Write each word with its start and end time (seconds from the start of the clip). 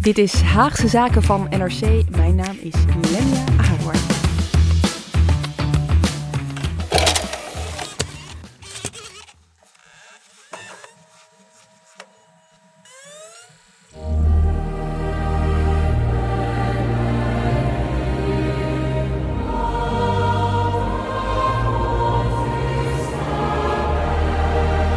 Dit 0.00 0.18
is 0.18 0.40
Haagse 0.40 0.88
Zaken 0.88 1.22
van 1.22 1.46
NRC. 1.50 2.10
Mijn 2.10 2.34
naam 2.34 2.56
is 2.60 2.74
Lenia 3.10 3.44
Aharwar. 3.58 3.94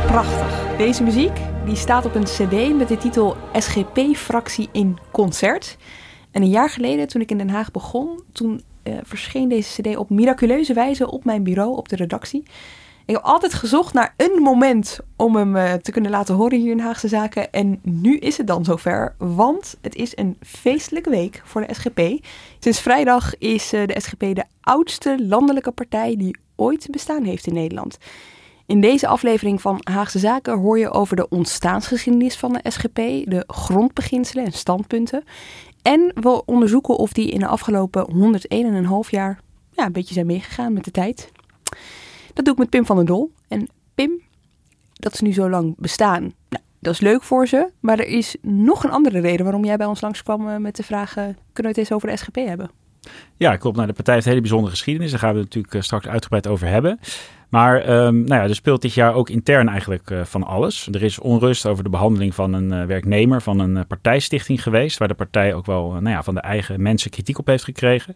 Prachtig. 0.08 0.78
Deze 0.78 1.04
muziek 1.04 1.53
die 1.74 1.82
staat 1.82 2.06
op 2.06 2.16
een 2.16 2.24
cd 2.24 2.78
met 2.78 2.88
de 2.88 2.98
titel 2.98 3.36
SGP-fractie 3.54 4.70
in 4.72 4.98
concert. 5.12 5.78
En 6.32 6.42
een 6.42 6.50
jaar 6.50 6.70
geleden, 6.70 7.08
toen 7.08 7.22
ik 7.22 7.32
in 7.32 7.38
Den 7.38 7.50
Haag 7.50 7.72
begon, 7.72 8.20
toen 8.32 8.62
eh, 8.84 8.94
verscheen 9.04 9.50
deze 9.50 9.82
cd 9.82 9.96
op 9.96 10.10
miraculeuze 10.10 10.74
wijze 10.74 11.12
op 11.12 11.26
mijn 11.26 11.44
bureau, 11.44 11.78
op 11.78 11.90
de 11.90 11.96
redactie. 11.96 12.44
Ik 13.06 13.16
heb 13.16 13.24
altijd 13.24 13.54
gezocht 13.54 13.94
naar 13.94 14.14
een 14.18 14.42
moment 14.42 15.00
om 15.16 15.36
hem 15.36 15.56
eh, 15.56 15.74
te 15.74 15.92
kunnen 15.92 16.12
laten 16.12 16.36
horen 16.36 16.60
hier 16.60 16.72
in 16.72 16.80
Haagse 16.80 17.08
Zaken. 17.08 17.52
En 17.52 17.80
nu 17.82 18.18
is 18.18 18.38
het 18.38 18.48
dan 18.48 18.66
zover, 18.66 19.16
want 19.18 19.78
het 19.82 19.96
is 19.96 20.18
een 20.18 20.38
feestelijke 20.42 21.10
week 21.10 21.42
voor 21.46 21.68
de 21.68 21.74
SGP. 21.74 22.26
Sinds 22.60 22.82
vrijdag 22.82 23.38
is 23.38 23.74
eh, 23.74 23.88
de 23.88 24.00
SGP 24.00 24.20
de 24.20 24.46
oudste 24.62 25.26
landelijke 25.28 25.72
partij 25.72 26.16
die 26.18 26.38
ooit 26.56 26.88
bestaan 26.92 27.24
heeft 27.24 27.48
in 27.48 27.54
Nederland. 27.54 27.98
In 28.74 28.82
deze 28.82 29.08
aflevering 29.08 29.62
van 29.62 29.80
Haagse 29.84 30.20
Zaken 30.20 30.60
hoor 30.60 30.80
je 30.80 30.92
over 30.92 31.16
de 31.16 31.30
ontstaansgeschiedenis 31.30 32.38
van 32.38 32.54
de 32.54 32.72
SGP, 32.72 32.96
de 33.30 33.44
grondbeginselen 33.48 34.46
en 34.46 34.52
standpunten. 34.52 35.24
En 35.82 36.12
we 36.16 36.46
onderzoeken 36.46 36.98
of 36.98 37.14
die 37.14 37.32
in 37.32 37.40
de 37.40 37.48
afgelopen 37.48 38.08
101,5 39.06 39.10
jaar 39.10 39.40
ja, 39.72 39.86
een 39.86 39.92
beetje 39.92 40.14
zijn 40.14 40.26
meegegaan 40.26 40.74
met 40.74 40.84
de 40.84 40.92
tijd. 40.92 41.32
Dat 42.34 42.46
doe 42.46 42.54
ik 42.54 42.60
met 42.60 42.70
Pim 42.70 42.86
van 42.86 42.96
der 42.96 43.06
Dol. 43.06 43.32
En 43.48 43.68
Pim, 43.96 44.22
dat 44.94 45.14
is 45.14 45.20
nu 45.20 45.34
zo 45.34 45.50
lang 45.50 45.76
bestaan. 45.78 46.22
Nou, 46.22 46.64
dat 46.80 46.94
is 46.94 47.00
leuk 47.00 47.24
voor 47.24 47.48
ze, 47.48 47.70
maar 47.80 48.00
er 48.00 48.08
is 48.08 48.36
nog 48.42 48.84
een 48.84 48.92
andere 48.92 49.20
reden 49.20 49.44
waarom 49.44 49.66
jij 49.66 49.78
bij 49.78 49.88
ons 49.88 50.02
langskwam 50.02 50.50
eh, 50.50 50.58
met 50.58 50.76
de 50.76 50.84
vraag: 50.84 51.14
kunnen 51.14 51.36
we 51.54 51.68
het 51.68 51.78
eens 51.78 51.92
over 51.92 52.10
de 52.10 52.18
SGP 52.18 52.36
hebben? 52.36 52.72
Ja, 53.38 53.56
klopt. 53.56 53.76
Nou, 53.76 53.88
de 53.88 53.94
partij 53.94 54.14
heeft 54.14 54.26
een 54.26 54.32
hele 54.32 54.44
bijzondere 54.44 54.76
geschiedenis. 54.76 55.12
Daar 55.12 55.20
gaan 55.20 55.34
we 55.34 55.40
het 55.40 55.46
natuurlijk 55.46 55.74
eh, 55.74 55.82
straks 55.82 56.08
uitgebreid 56.08 56.48
over 56.48 56.68
hebben. 56.68 57.00
Maar 57.54 57.90
um, 57.90 58.24
nou 58.24 58.42
ja, 58.42 58.48
er 58.48 58.56
speelt 58.56 58.82
dit 58.82 58.94
jaar 58.94 59.14
ook 59.14 59.30
intern 59.30 59.70
eigenlijk 59.70 60.10
uh, 60.10 60.24
van 60.24 60.44
alles. 60.44 60.88
Er 60.92 61.04
is 61.04 61.20
onrust 61.20 61.66
over 61.66 61.84
de 61.84 61.90
behandeling 61.90 62.36
van 62.36 62.54
een 62.54 62.72
uh, 62.72 62.86
werknemer 62.86 63.42
van 63.42 63.60
een 63.60 63.76
uh, 63.76 63.82
partijstichting 63.88 64.64
geweest. 64.64 64.98
Waar 64.98 65.08
de 65.08 65.14
partij 65.14 65.54
ook 65.54 65.66
wel 65.66 65.92
nou 65.92 66.10
ja, 66.10 66.24
van 66.24 66.34
de 66.34 66.42
eigen 66.42 66.82
mensen 66.82 67.12
kritiek 67.12 67.40
op 67.40 67.48
heeft 67.48 67.64
gekregen. 67.64 68.16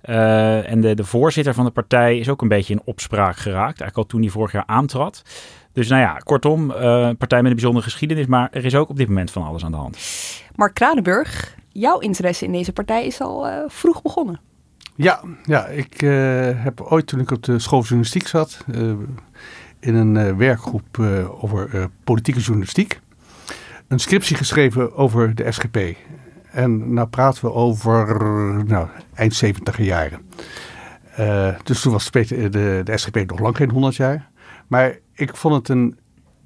en 0.00 0.80
de, 0.80 0.94
de 0.94 1.04
voorzitter 1.04 1.54
van 1.54 1.64
de 1.64 1.70
partij 1.70 2.18
is 2.18 2.28
ook 2.28 2.42
een 2.42 2.48
beetje 2.48 2.72
in 2.72 2.82
opspraak 2.84 3.36
geraakt. 3.36 3.80
Eigenlijk 3.80 3.96
al 3.96 4.06
toen 4.06 4.20
hij 4.20 4.30
vorig 4.30 4.52
jaar 4.52 4.66
aantrad. 4.66 5.22
Dus 5.72 5.88
nou 5.88 6.00
ja, 6.00 6.14
kortom, 6.14 6.70
een 6.70 7.16
partij 7.16 7.38
met 7.38 7.50
een 7.50 7.56
bijzondere 7.56 7.84
geschiedenis. 7.84 8.26
Maar 8.26 8.48
er 8.52 8.64
is 8.64 8.74
ook 8.74 8.88
op 8.88 8.96
dit 8.96 9.08
moment 9.08 9.30
van 9.30 9.42
alles 9.42 9.64
aan 9.64 9.70
de 9.70 9.76
hand. 9.76 9.98
Mark 10.54 10.74
Kranenburg, 10.74 11.56
jouw 11.68 11.98
interesse 11.98 12.44
in 12.44 12.52
deze 12.52 12.72
partij 12.72 13.06
is 13.06 13.20
al 13.20 13.46
vroeg 13.68 14.02
begonnen. 14.02 14.49
Ja, 15.02 15.20
ja 15.44 15.66
ik 15.66 16.02
uh, 16.02 16.50
heb 16.54 16.80
ooit 16.80 17.06
toen 17.06 17.20
ik 17.20 17.30
op 17.30 17.42
de 17.42 17.58
school 17.58 17.80
journalistiek 17.80 18.26
zat, 18.26 18.64
uh, 18.74 18.92
in 19.78 19.94
een 19.94 20.14
uh, 20.14 20.36
werkgroep 20.36 20.98
over 21.40 21.90
politieke 22.04 22.40
journalistiek, 22.40 23.00
een 23.88 23.98
scriptie 23.98 24.36
geschreven 24.36 24.96
over 24.96 25.34
de 25.34 25.52
SGP. 25.52 25.78
En 26.50 26.92
nou 26.92 27.08
praten 27.08 27.44
we 27.44 27.52
over 27.52 28.16
nou, 28.64 28.88
eind 29.14 29.34
70 29.34 29.78
jaren. 29.78 30.20
dus 31.64 31.80
toen 31.80 31.92
was 31.92 32.10
de, 32.10 32.48
de, 32.48 32.80
de 32.84 32.98
SGP 32.98 33.30
nog 33.30 33.40
lang 33.40 33.56
geen 33.56 33.70
100 33.70 33.96
jaar. 33.96 34.30
Maar 34.66 34.98
ik 35.14 35.36
vond 35.36 35.54
het 35.54 35.68
een 35.68 35.98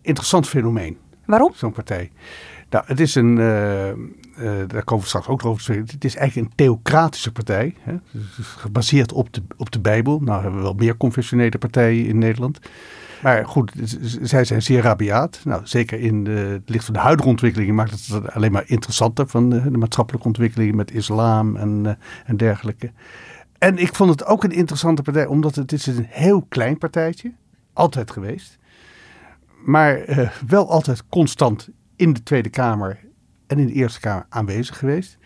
interessant 0.03 0.48
fenomeen. 0.48 0.98
Waarom? 1.26 1.53
Zo'n 1.54 1.72
partij. 1.72 2.10
Nou, 2.75 2.87
het 2.87 3.01
is 3.01 3.15
een, 3.15 3.37
uh, 3.37 3.89
uh, 3.89 3.95
daar 4.67 4.85
komen 4.85 5.03
we 5.03 5.09
straks 5.09 5.27
ook 5.27 5.45
over 5.45 5.57
te 5.57 5.62
spreken. 5.62 5.95
Het 5.95 6.05
is 6.05 6.17
eigenlijk 6.17 6.49
een 6.49 6.57
theocratische 6.57 7.33
partij. 7.33 7.75
Hè? 7.81 7.95
Gebaseerd 8.41 9.12
op 9.12 9.33
de, 9.33 9.43
op 9.57 9.71
de 9.71 9.81
Bijbel. 9.81 10.21
Nou 10.21 10.43
hebben 10.43 10.61
we 10.61 10.67
wel 10.67 10.75
meer 10.75 10.97
confessionele 10.97 11.59
partijen 11.59 12.07
in 12.07 12.19
Nederland. 12.19 12.59
Maar 13.23 13.47
goed, 13.47 13.73
zij 14.23 14.45
zijn 14.45 14.62
zeer 14.62 14.83
rabiaat. 14.83 15.41
Nou, 15.45 15.61
zeker 15.65 16.01
in 16.01 16.27
het 16.27 16.69
licht 16.69 16.85
van 16.85 16.95
de 16.95 17.01
huidige 17.01 17.29
ontwikkelingen 17.29 17.75
maakt 17.75 17.91
het 17.91 18.33
alleen 18.33 18.53
maar 18.53 18.65
interessanter 18.67 19.27
van 19.27 19.51
de, 19.51 19.71
maatschappelijke 19.71 20.27
ontwikkelingen 20.27 20.77
met 20.77 20.93
islam 20.93 21.56
en, 21.56 21.83
uh, 21.85 21.93
en 22.25 22.37
dergelijke. 22.37 22.93
En 23.59 23.79
ik 23.79 23.95
vond 23.95 24.11
het 24.11 24.25
ook 24.25 24.45
een 24.45 24.53
interessante 24.53 25.03
partij, 25.03 25.27
omdat 25.27 25.55
het 25.55 25.73
is 25.73 25.87
een 25.87 26.06
heel 26.09 26.47
klein 26.49 26.79
partijtje. 26.79 27.33
Altijd 27.73 28.11
geweest. 28.11 28.59
Maar 29.65 29.99
wel 30.47 30.71
altijd 30.71 31.05
constant 31.09 31.69
in 31.97 32.12
de 32.12 32.22
Tweede 32.22 32.49
Kamer 32.49 32.99
en 33.47 33.59
in 33.59 33.66
de 33.66 33.72
Eerste 33.72 34.00
Kamer 34.00 34.27
aanwezig 34.28 34.78
geweest. 34.78 35.19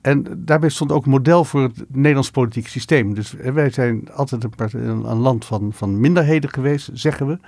En 0.00 0.44
daarbij 0.44 0.68
stond 0.68 0.92
ook 0.92 1.06
model 1.06 1.44
voor 1.44 1.62
het 1.62 1.84
Nederlands 1.88 2.30
politiek 2.30 2.68
systeem. 2.68 3.14
Dus 3.14 3.32
wij 3.32 3.70
zijn 3.70 4.12
altijd 4.12 4.44
een, 4.44 4.82
een 4.82 5.16
land 5.16 5.44
van, 5.44 5.72
van 5.72 6.00
minderheden 6.00 6.50
geweest, 6.50 6.90
zeggen 6.92 7.26
we. 7.26 7.38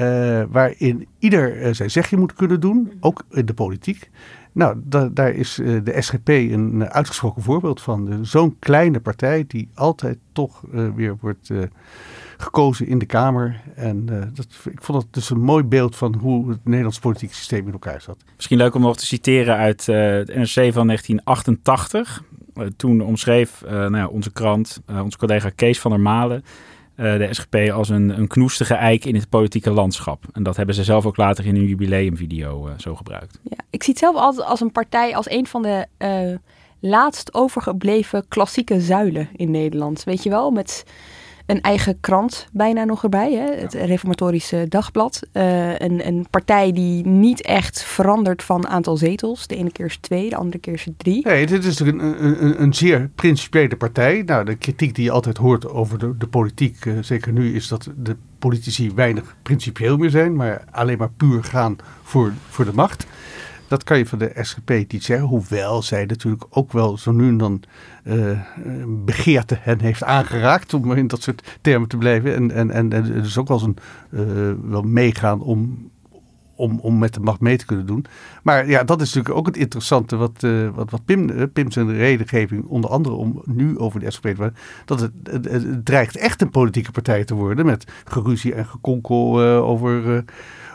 Uh, 0.00 0.42
waarin 0.50 1.06
ieder 1.18 1.62
uh, 1.62 1.72
zijn 1.72 1.90
zegje 1.90 2.16
moet 2.16 2.32
kunnen 2.32 2.60
doen, 2.60 2.92
ook 3.00 3.22
in 3.30 3.46
de 3.46 3.54
politiek. 3.54 4.10
Nou, 4.52 4.76
da 4.84 5.08
daar 5.08 5.32
is 5.32 5.54
de 5.54 5.94
SGP 5.98 6.28
een 6.28 6.88
uitgesproken 6.88 7.42
voorbeeld 7.42 7.80
van. 7.80 8.26
Zo'n 8.26 8.56
kleine 8.58 9.00
partij 9.00 9.44
die 9.46 9.68
altijd 9.74 10.18
toch 10.32 10.62
weer 10.94 11.16
wordt 11.20 11.50
gekozen 12.36 12.86
in 12.86 12.98
de 12.98 13.06
Kamer. 13.06 13.60
En 13.74 14.06
uh, 14.10 14.22
dat, 14.34 14.46
ik 14.64 14.82
vond 14.82 15.02
het 15.02 15.12
dus 15.12 15.30
een 15.30 15.40
mooi 15.40 15.64
beeld 15.64 15.96
van 15.96 16.14
hoe 16.14 16.48
het 16.48 16.64
Nederlands 16.64 16.98
politieke 16.98 17.34
systeem 17.34 17.66
in 17.66 17.72
elkaar 17.72 18.00
zat. 18.00 18.16
Misschien 18.36 18.58
leuk 18.58 18.74
om 18.74 18.80
nog 18.80 18.96
te 18.96 19.06
citeren 19.06 19.56
uit 19.56 19.86
uh, 19.88 19.96
het 19.96 20.34
NRC 20.34 20.72
van 20.72 20.86
1988. 20.86 22.22
Uh, 22.54 22.66
toen 22.76 23.00
omschreef 23.00 23.62
nou 23.68 23.96
ja, 23.96 24.06
onze 24.06 24.32
krant, 24.32 24.80
onze 25.02 25.18
collega 25.18 25.50
Kees 25.54 25.80
van 25.80 25.90
der 25.90 26.00
Malen... 26.00 26.44
de 26.96 27.28
SGP 27.30 27.54
als 27.72 27.88
een, 27.88 28.18
een 28.18 28.26
knoestige 28.26 28.74
eik 28.74 29.04
in 29.04 29.14
het 29.14 29.28
politieke 29.28 29.70
landschap. 29.70 30.24
En 30.32 30.42
dat 30.42 30.56
hebben 30.56 30.74
ze 30.74 30.84
zelf 30.84 31.06
ook 31.06 31.16
later 31.16 31.46
in 31.46 31.56
een 31.56 31.66
jubileumvideo 31.66 32.70
zo 32.76 32.94
gebruikt. 32.94 33.38
Ja, 33.42 33.58
ik 33.70 33.82
zie 33.82 33.92
het 33.92 34.02
zelf 34.02 34.16
altijd 34.16 34.46
als 34.46 34.60
een 34.60 34.72
partij, 34.72 35.16
als 35.16 35.30
een 35.30 35.46
van 35.46 35.62
de 35.62 35.86
laatst 36.80 37.34
overgebleven 37.34 38.28
klassieke 38.28 38.80
zuilen 38.80 39.28
in 39.32 39.50
Nederland. 39.50 40.04
Weet 40.04 40.22
je 40.22 40.30
wel, 40.30 40.50
met 40.50 40.84
een 41.46 41.60
eigen 41.60 42.00
krant 42.00 42.48
bijna 42.52 42.84
nog 42.84 43.02
erbij. 43.02 43.32
Hè? 43.32 43.60
Het 43.60 43.74
Reformatorische 43.74 44.66
Dagblad. 44.68 45.22
Uh, 45.32 45.78
een, 45.78 46.06
een 46.06 46.26
partij 46.30 46.72
die 46.72 47.06
niet 47.06 47.42
echt 47.42 47.82
verandert 47.82 48.42
van 48.42 48.66
aantal 48.66 48.96
zetels. 48.96 49.46
De 49.46 49.56
ene 49.56 49.72
keer 49.72 49.86
is 49.86 49.96
twee, 49.96 50.30
de 50.30 50.36
andere 50.36 50.58
keer 50.58 50.72
is 50.72 50.86
drie. 50.96 51.26
Nee, 51.26 51.46
dit 51.46 51.64
is 51.64 51.78
een, 51.78 52.24
een, 52.24 52.62
een 52.62 52.74
zeer 52.74 53.10
principiële 53.14 53.76
partij. 53.76 54.22
Nou, 54.26 54.44
de 54.44 54.54
kritiek 54.54 54.94
die 54.94 55.04
je 55.04 55.10
altijd 55.10 55.36
hoort 55.36 55.68
over 55.68 55.98
de, 55.98 56.16
de 56.16 56.26
politiek, 56.26 56.84
uh, 56.84 56.98
zeker 57.00 57.32
nu, 57.32 57.54
is 57.54 57.68
dat 57.68 57.90
de 57.96 58.16
politici 58.38 58.92
weinig 58.94 59.36
principieel 59.42 59.96
meer 59.96 60.10
zijn. 60.10 60.36
Maar 60.36 60.64
alleen 60.70 60.98
maar 60.98 61.10
puur 61.10 61.44
gaan 61.44 61.76
voor, 62.02 62.32
voor 62.48 62.64
de 62.64 62.72
macht. 62.72 63.06
Dat 63.68 63.84
kan 63.84 63.98
je 63.98 64.06
van 64.06 64.18
de 64.18 64.32
SGP 64.40 64.70
niet 64.70 65.04
zeggen. 65.04 65.26
Hoewel 65.26 65.82
zij 65.82 66.04
natuurlijk 66.04 66.44
ook 66.50 66.72
wel 66.72 66.98
zo 66.98 67.12
nu 67.12 67.28
en 67.28 67.36
dan 67.36 67.62
uh, 68.04 68.40
begeerte 69.04 69.56
hen 69.60 69.80
heeft 69.80 70.02
aangeraakt. 70.02 70.74
Om 70.74 70.92
in 70.92 71.06
dat 71.06 71.22
soort 71.22 71.58
termen 71.60 71.88
te 71.88 71.96
blijven. 71.96 72.34
En, 72.34 72.70
en, 72.70 72.92
en, 72.92 73.02
dus 73.02 73.38
ook 73.38 73.48
wel, 73.48 73.60
eens 73.60 73.66
een, 73.66 73.76
uh, 74.10 74.70
wel 74.70 74.82
meegaan 74.82 75.40
om, 75.40 75.90
om, 76.54 76.78
om 76.80 76.98
met 76.98 77.14
de 77.14 77.20
macht 77.20 77.40
mee 77.40 77.56
te 77.56 77.66
kunnen 77.66 77.86
doen. 77.86 78.06
Maar 78.42 78.68
ja, 78.68 78.84
dat 78.84 79.00
is 79.00 79.06
natuurlijk 79.06 79.38
ook 79.38 79.46
het 79.46 79.56
interessante 79.56 80.16
wat, 80.16 80.42
uh, 80.42 80.68
wat, 80.74 80.90
wat 80.90 81.04
Pim, 81.04 81.50
Pim 81.52 81.70
zijn 81.70 81.96
redengeving 81.96 82.64
onder 82.66 82.90
andere 82.90 83.14
om 83.14 83.42
nu 83.44 83.78
over 83.78 84.00
de 84.00 84.10
SGP 84.10 84.26
te 84.26 84.36
worden. 84.36 84.56
Dat 84.84 85.00
het, 85.00 85.84
dreigt 85.84 86.16
echt 86.16 86.42
een 86.42 86.50
politieke 86.50 86.90
partij 86.90 87.24
te 87.24 87.34
worden 87.34 87.66
met 87.66 87.84
geruzie 88.04 88.54
en 88.54 88.66
gekonkel 88.66 89.40
over 89.42 90.24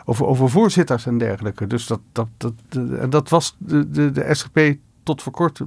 over, 0.06 0.26
over 0.26 0.50
voorzitters 0.50 1.06
en 1.06 1.18
dergelijke. 1.18 1.68
Dus 1.68 1.88
dat, 1.88 2.00
dat, 2.12 2.28
dat, 2.38 2.54
dat, 2.70 3.12
dat 3.12 3.30
was 3.30 3.56
de, 3.58 3.90
de, 3.90 4.12
de 4.12 4.34
SGP 4.34 4.78
tot 5.04 5.22
voor 5.22 5.32
kort 5.32 5.62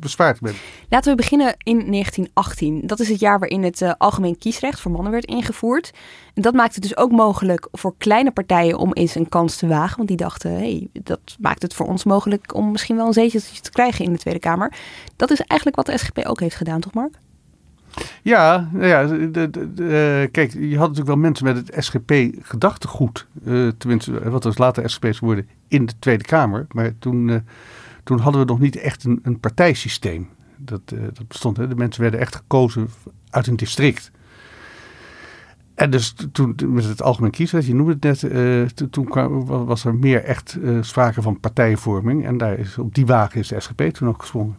bespaard 0.00 0.40
ben. 0.40 0.54
Laten 0.88 1.10
we 1.10 1.16
beginnen 1.16 1.54
in 1.62 1.90
1918. 1.90 2.86
Dat 2.86 3.00
is 3.00 3.08
het 3.08 3.20
jaar 3.20 3.38
waarin 3.38 3.62
het 3.62 3.80
uh, 3.80 3.92
algemeen 3.98 4.38
kiesrecht 4.38 4.80
voor 4.80 4.90
mannen 4.90 5.12
werd 5.12 5.24
ingevoerd. 5.24 5.90
En 6.34 6.42
dat 6.42 6.54
maakte 6.54 6.80
dus 6.80 6.96
ook 6.96 7.10
mogelijk 7.10 7.68
voor 7.72 7.94
kleine 7.98 8.30
partijen 8.30 8.78
om 8.78 8.92
eens 8.92 9.14
een 9.14 9.28
kans 9.28 9.56
te 9.56 9.66
wagen. 9.66 9.96
Want 9.96 10.08
die 10.08 10.16
dachten, 10.16 10.52
hey, 10.52 10.88
dat 10.92 11.20
maakt 11.40 11.62
het 11.62 11.74
voor 11.74 11.86
ons 11.86 12.04
mogelijk 12.04 12.54
om 12.54 12.70
misschien 12.70 12.96
wel 12.96 13.06
een 13.06 13.12
zeteltje 13.12 13.60
te 13.60 13.70
krijgen 13.70 14.04
in 14.04 14.12
de 14.12 14.18
Tweede 14.18 14.40
Kamer. 14.40 14.72
Dat 15.16 15.30
is 15.30 15.40
eigenlijk 15.40 15.76
wat 15.76 15.86
de 15.86 15.98
SGP 15.98 16.26
ook 16.26 16.40
heeft 16.40 16.56
gedaan, 16.56 16.80
toch 16.80 16.94
Mark? 16.94 17.18
Ja, 18.22 18.68
nou 18.72 18.86
ja 18.86 19.06
de, 19.06 20.28
kijk, 20.32 20.52
je 20.52 20.78
had 20.78 20.88
natuurlijk 20.88 21.06
wel 21.06 21.16
mensen 21.16 21.44
met 21.44 21.56
het 21.56 21.84
SGP-gedachtegoed. 21.84 23.26
Uh, 23.44 23.68
tenminste, 23.78 24.30
wat 24.30 24.44
was 24.44 24.58
later 24.58 24.90
SGP's 24.90 25.18
geworden 25.18 25.48
in 25.68 25.86
de 25.86 25.92
Tweede 25.98 26.24
Kamer. 26.24 26.66
Maar 26.72 26.92
toen... 26.98 27.42
Toen 28.04 28.18
hadden 28.18 28.40
we 28.40 28.46
nog 28.46 28.60
niet 28.60 28.76
echt 28.76 29.04
een, 29.04 29.20
een 29.22 29.40
partijsysteem. 29.40 30.28
Dat, 30.56 30.80
dat 30.88 31.28
bestond. 31.28 31.56
Hè. 31.56 31.68
De 31.68 31.74
mensen 31.74 32.02
werden 32.02 32.20
echt 32.20 32.36
gekozen 32.36 32.88
uit 33.30 33.46
een 33.46 33.56
district. 33.56 34.10
En 35.80 35.90
dus 35.90 36.14
toen 36.32 36.56
met 36.68 36.84
het 36.84 37.02
algemeen 37.02 37.30
kiesrecht, 37.30 37.66
je 37.66 37.74
noemde 37.74 37.92
het 37.92 38.02
net, 38.02 38.22
uh, 38.22 38.86
toen 38.90 39.04
kwam, 39.04 39.46
was 39.46 39.84
er 39.84 39.94
meer 39.94 40.24
echt 40.24 40.56
uh, 40.62 40.78
sprake 40.82 41.22
van 41.22 41.40
partijvorming. 41.40 42.26
En 42.26 42.38
daar 42.38 42.58
is, 42.58 42.78
op 42.78 42.94
die 42.94 43.06
wagen 43.06 43.40
is 43.40 43.48
de 43.48 43.60
SGP 43.60 43.82
toen 43.82 44.08
ook 44.08 44.20
gesprongen. 44.20 44.56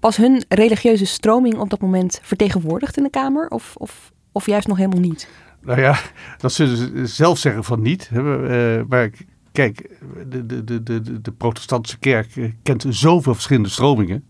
Was 0.00 0.16
hun 0.16 0.44
religieuze 0.48 1.06
stroming 1.06 1.58
op 1.58 1.70
dat 1.70 1.80
moment 1.80 2.20
vertegenwoordigd 2.22 2.96
in 2.96 3.02
de 3.02 3.10
Kamer? 3.10 3.48
Of, 3.48 3.74
of, 3.76 4.12
of 4.32 4.46
juist 4.46 4.68
nog 4.68 4.76
helemaal 4.76 5.00
niet? 5.00 5.28
Nou 5.60 5.80
ja, 5.80 5.98
dat 6.38 6.52
zullen 6.52 6.76
ze 6.76 7.06
zelf 7.06 7.38
zeggen 7.38 7.64
van 7.64 7.82
niet. 7.82 8.10
Uh, 8.12 8.80
maar 8.88 9.10
Kijk, 9.52 9.90
de, 10.28 10.46
de, 10.46 10.64
de, 10.64 10.82
de, 10.82 11.20
de 11.20 11.32
protestantse 11.32 11.98
kerk 11.98 12.52
kent 12.62 12.84
zoveel 12.88 13.34
verschillende 13.34 13.68
stromingen. 13.68 14.24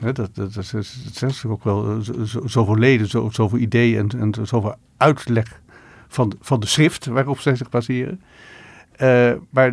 Dat, 0.00 0.16
dat, 0.16 0.34
dat, 0.34 0.54
dat 1.20 1.30
is 1.30 1.44
ook 1.46 1.64
wel 1.64 1.90
eh, 1.90 1.98
zoveel 2.44 2.78
leden, 2.78 3.08
zo, 3.08 3.28
zoveel 3.32 3.58
ideeën 3.58 4.10
en, 4.10 4.34
en 4.36 4.46
zoveel 4.46 4.74
uitleg 4.96 5.60
van, 6.08 6.32
van 6.40 6.60
de 6.60 6.66
schrift 6.66 7.06
waarop 7.06 7.40
zij 7.40 7.56
zich 7.56 7.68
baseren. 7.68 8.20
Uh, 9.02 9.32
maar 9.50 9.72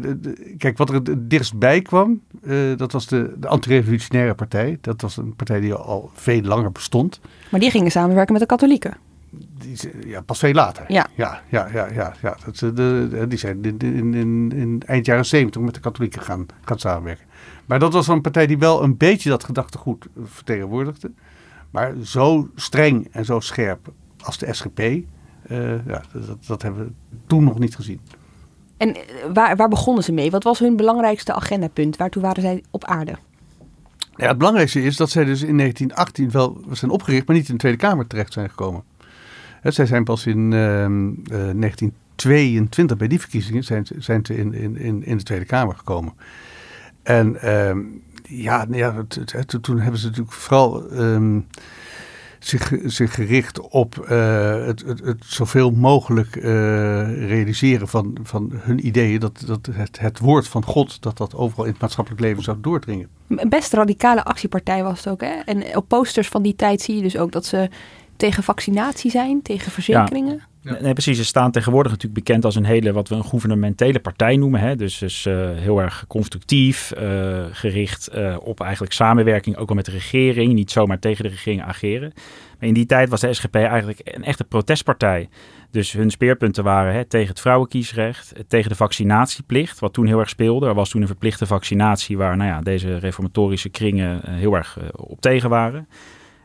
kijk, 0.58 0.78
wat 0.78 0.90
er 0.90 0.96
het 0.96 1.30
dichtstbij 1.30 1.82
kwam, 1.82 2.22
uh, 2.44 2.78
dat 2.78 2.92
was 2.92 3.08
de, 3.08 3.34
de 3.38 3.48
antirevolutionaire 3.48 4.34
partij. 4.34 4.78
Dat 4.82 5.02
was 5.02 5.18
een 5.18 5.36
partij 5.36 5.60
die 5.60 5.74
al 5.74 6.12
veel 6.14 6.42
langer 6.42 6.72
bestond. 6.72 7.20
Maar 7.50 7.60
die 7.60 7.72
gingen 7.72 7.92
samenwerken 7.92 8.34
met 8.34 8.42
de 8.42 8.48
katholieken? 8.48 8.98
Die, 9.30 9.78
ja, 10.06 10.22
pas 10.22 10.40
veel 10.40 10.54
later. 10.54 10.86
Ja. 10.88 11.08
Ja, 11.16 11.42
ja, 11.50 11.68
ja, 11.74 11.88
ja, 11.94 12.14
ja. 12.22 12.38
Dat, 12.46 12.76
de, 12.76 13.26
die 13.28 13.38
zijn 13.38 13.64
in, 13.64 13.78
in, 13.78 14.14
in, 14.14 14.52
in 14.56 14.82
eind 14.86 15.06
jaren 15.06 15.26
zeventig 15.26 15.62
met 15.62 15.74
de 15.74 15.80
katholieken 15.80 16.22
gaan, 16.22 16.46
gaan 16.62 16.80
samenwerken. 16.80 17.26
Maar 17.66 17.80
dat 17.80 17.94
was 17.94 18.08
een 18.08 18.22
partij 18.22 18.48
die 18.48 18.58
wel 18.58 18.84
een 18.84 18.98
beetje 18.98 19.30
dat 19.30 19.44
gedachtegoed 19.44 20.08
vertegenwoordigde. 20.24 21.12
Maar 21.72 21.94
zo 22.04 22.50
streng 22.56 23.08
en 23.12 23.26
zo 23.26 23.40
scherp 23.40 23.94
als 24.24 24.38
de 24.38 24.54
SGP, 24.54 24.80
uh, 24.80 25.04
ja, 25.88 26.02
dat, 26.14 26.46
dat 26.46 26.62
hebben 26.62 26.86
we 26.86 26.92
toen 27.28 27.44
nog 27.44 27.60
niet 27.60 27.76
gezien. 27.76 28.00
En 28.78 28.96
waar, 29.34 29.56
waar 29.56 29.70
begonnen 29.70 30.04
ze 30.04 30.12
mee? 30.12 30.32
Wat 30.32 30.44
was 30.44 30.60
hun 30.60 30.76
belangrijkste 30.76 31.34
agendapunt? 31.34 31.98
Waartoe 31.98 32.22
waren 32.22 32.42
zij 32.42 32.64
op 32.72 32.86
aarde? 32.86 33.16
Ja, 34.16 34.28
het 34.28 34.38
belangrijkste 34.38 34.84
is 34.84 34.98
dat 34.98 35.10
zij 35.10 35.24
dus 35.24 35.42
in 35.42 35.58
1918 35.58 36.32
wel 36.32 36.62
zijn 36.72 36.92
opgericht, 36.92 37.28
maar 37.28 37.36
niet 37.36 37.48
in 37.48 37.54
de 37.54 37.60
Tweede 37.60 37.78
Kamer 37.78 38.08
terecht 38.08 38.34
zijn 38.34 38.50
gekomen. 38.50 38.84
zij 39.64 39.86
zijn 39.86 40.04
pas 40.04 40.26
in 40.26 40.52
uh, 40.52 40.82
uh, 40.82 40.88
1922 41.28 42.98
bij 42.98 43.08
die 43.08 43.20
verkiezingen 43.20 43.64
zijn, 43.64 43.88
zijn 43.98 44.26
ze 44.26 44.38
in, 44.38 44.54
in, 44.54 45.04
in 45.06 45.18
de 45.18 45.24
Tweede 45.24 45.46
Kamer 45.46 45.76
gekomen. 45.76 46.14
En 47.06 47.38
uh, 47.44 47.76
ja, 48.44 48.66
ja 48.72 49.06
toen 49.62 49.80
hebben 49.80 50.00
ze 50.00 50.06
natuurlijk 50.06 50.36
vooral 50.36 50.92
um, 50.92 51.48
zich, 52.40 52.72
zich 52.84 53.14
gericht 53.14 53.60
op 53.60 54.06
uh, 54.10 54.66
het, 54.66 54.84
het, 55.04 55.24
zoveel 55.26 55.72
mogelijk 55.72 56.36
uh, 56.36 56.44
realiseren 57.28 57.88
van, 57.88 58.18
van 58.24 58.52
hun 58.54 58.86
ideeën. 58.86 59.20
Dat, 59.20 59.44
dat 59.46 59.70
het, 59.72 60.00
het 60.00 60.20
woord 60.20 60.48
van 60.48 60.64
God, 60.64 61.02
dat 61.02 61.18
dat 61.18 61.36
overal 61.36 61.66
in 61.66 61.72
het 61.72 61.82
maatschappelijk 61.82 62.22
leven 62.22 62.44
zou 62.44 62.58
doordringen. 62.62 63.08
Een 63.28 63.50
best 63.50 63.74
radicale 63.74 64.24
actiepartij 64.24 64.84
was 64.84 64.98
het 64.98 65.08
ook. 65.08 65.22
Hè? 65.22 65.34
En 65.46 65.78
op 65.78 65.88
posters 65.88 66.28
van 66.28 66.42
die 66.42 66.56
tijd 66.56 66.82
zie 66.82 66.96
je 66.96 67.02
dus 67.02 67.18
ook 67.18 67.32
dat 67.32 67.46
ze 67.46 67.70
tegen 68.18 68.44
vaccinatie 68.44 69.12
zijn, 69.12 69.42
tegen 69.42 69.72
verzekeringen. 69.72 70.36
Ja. 70.36 70.48
Ja. 70.66 70.78
Nee, 70.82 70.94
precies. 70.94 71.18
Ze 71.18 71.26
staan 71.26 71.52
tegenwoordig 71.52 71.92
natuurlijk 71.92 72.26
bekend 72.26 72.46
als 72.46 72.56
een 72.56 72.66
hele, 72.66 72.94
wat 72.94 73.10
we 73.10 73.16
een 73.16 73.26
gouvernementele 73.26 74.00
partij 74.00 74.36
noemen. 74.36 74.60
Hè? 74.60 74.76
Dus, 74.76 74.98
dus 74.98 75.26
uh, 75.26 75.50
heel 75.54 75.82
erg 75.82 76.06
constructief, 76.08 76.94
uh, 76.98 77.44
gericht 77.52 78.10
uh, 78.16 78.38
op 78.42 78.60
eigenlijk 78.60 78.94
samenwerking, 78.94 79.58
ook 79.58 79.70
al 79.70 79.76
met 79.76 79.86
de 79.86 79.92
regering. 79.92 80.54
Niet 80.54 80.72
zomaar 80.72 81.00
tegen 81.00 81.24
de 81.24 81.30
regering 81.30 81.62
ageren. 81.64 82.14
Maar 82.60 82.68
in 82.68 82.74
die 82.74 82.86
tijd 82.86 83.10
was 83.10 83.22
de 83.22 83.34
SGP 83.34 83.56
eigenlijk 83.56 84.00
een 84.04 84.24
echte 84.24 84.44
protestpartij. 84.44 85.30
Dus 85.72 85.92
hun 85.92 86.12
speerpunten 86.12 86.64
waren 86.64 86.94
hè, 86.94 87.06
tegen 87.06 87.30
het 87.30 87.40
vrouwenkiesrecht, 87.40 88.34
tegen 88.48 88.70
de 88.70 88.76
vaccinatieplicht, 88.76 89.80
wat 89.80 89.94
toen 89.94 90.06
heel 90.06 90.20
erg 90.20 90.30
speelde. 90.30 90.68
Er 90.68 90.74
was 90.74 90.90
toen 90.90 91.02
een 91.02 91.08
verplichte 91.08 91.46
vaccinatie 91.46 92.18
waar 92.18 92.38
nou 92.38 92.50
ja, 92.50 92.62
deze 92.62 92.98
reformatorische 92.98 93.70
kringen 93.70 94.22
heel 94.30 94.54
erg 94.54 94.78
op 94.96 95.22
tegen 95.22 95.50
waren. 95.50 95.88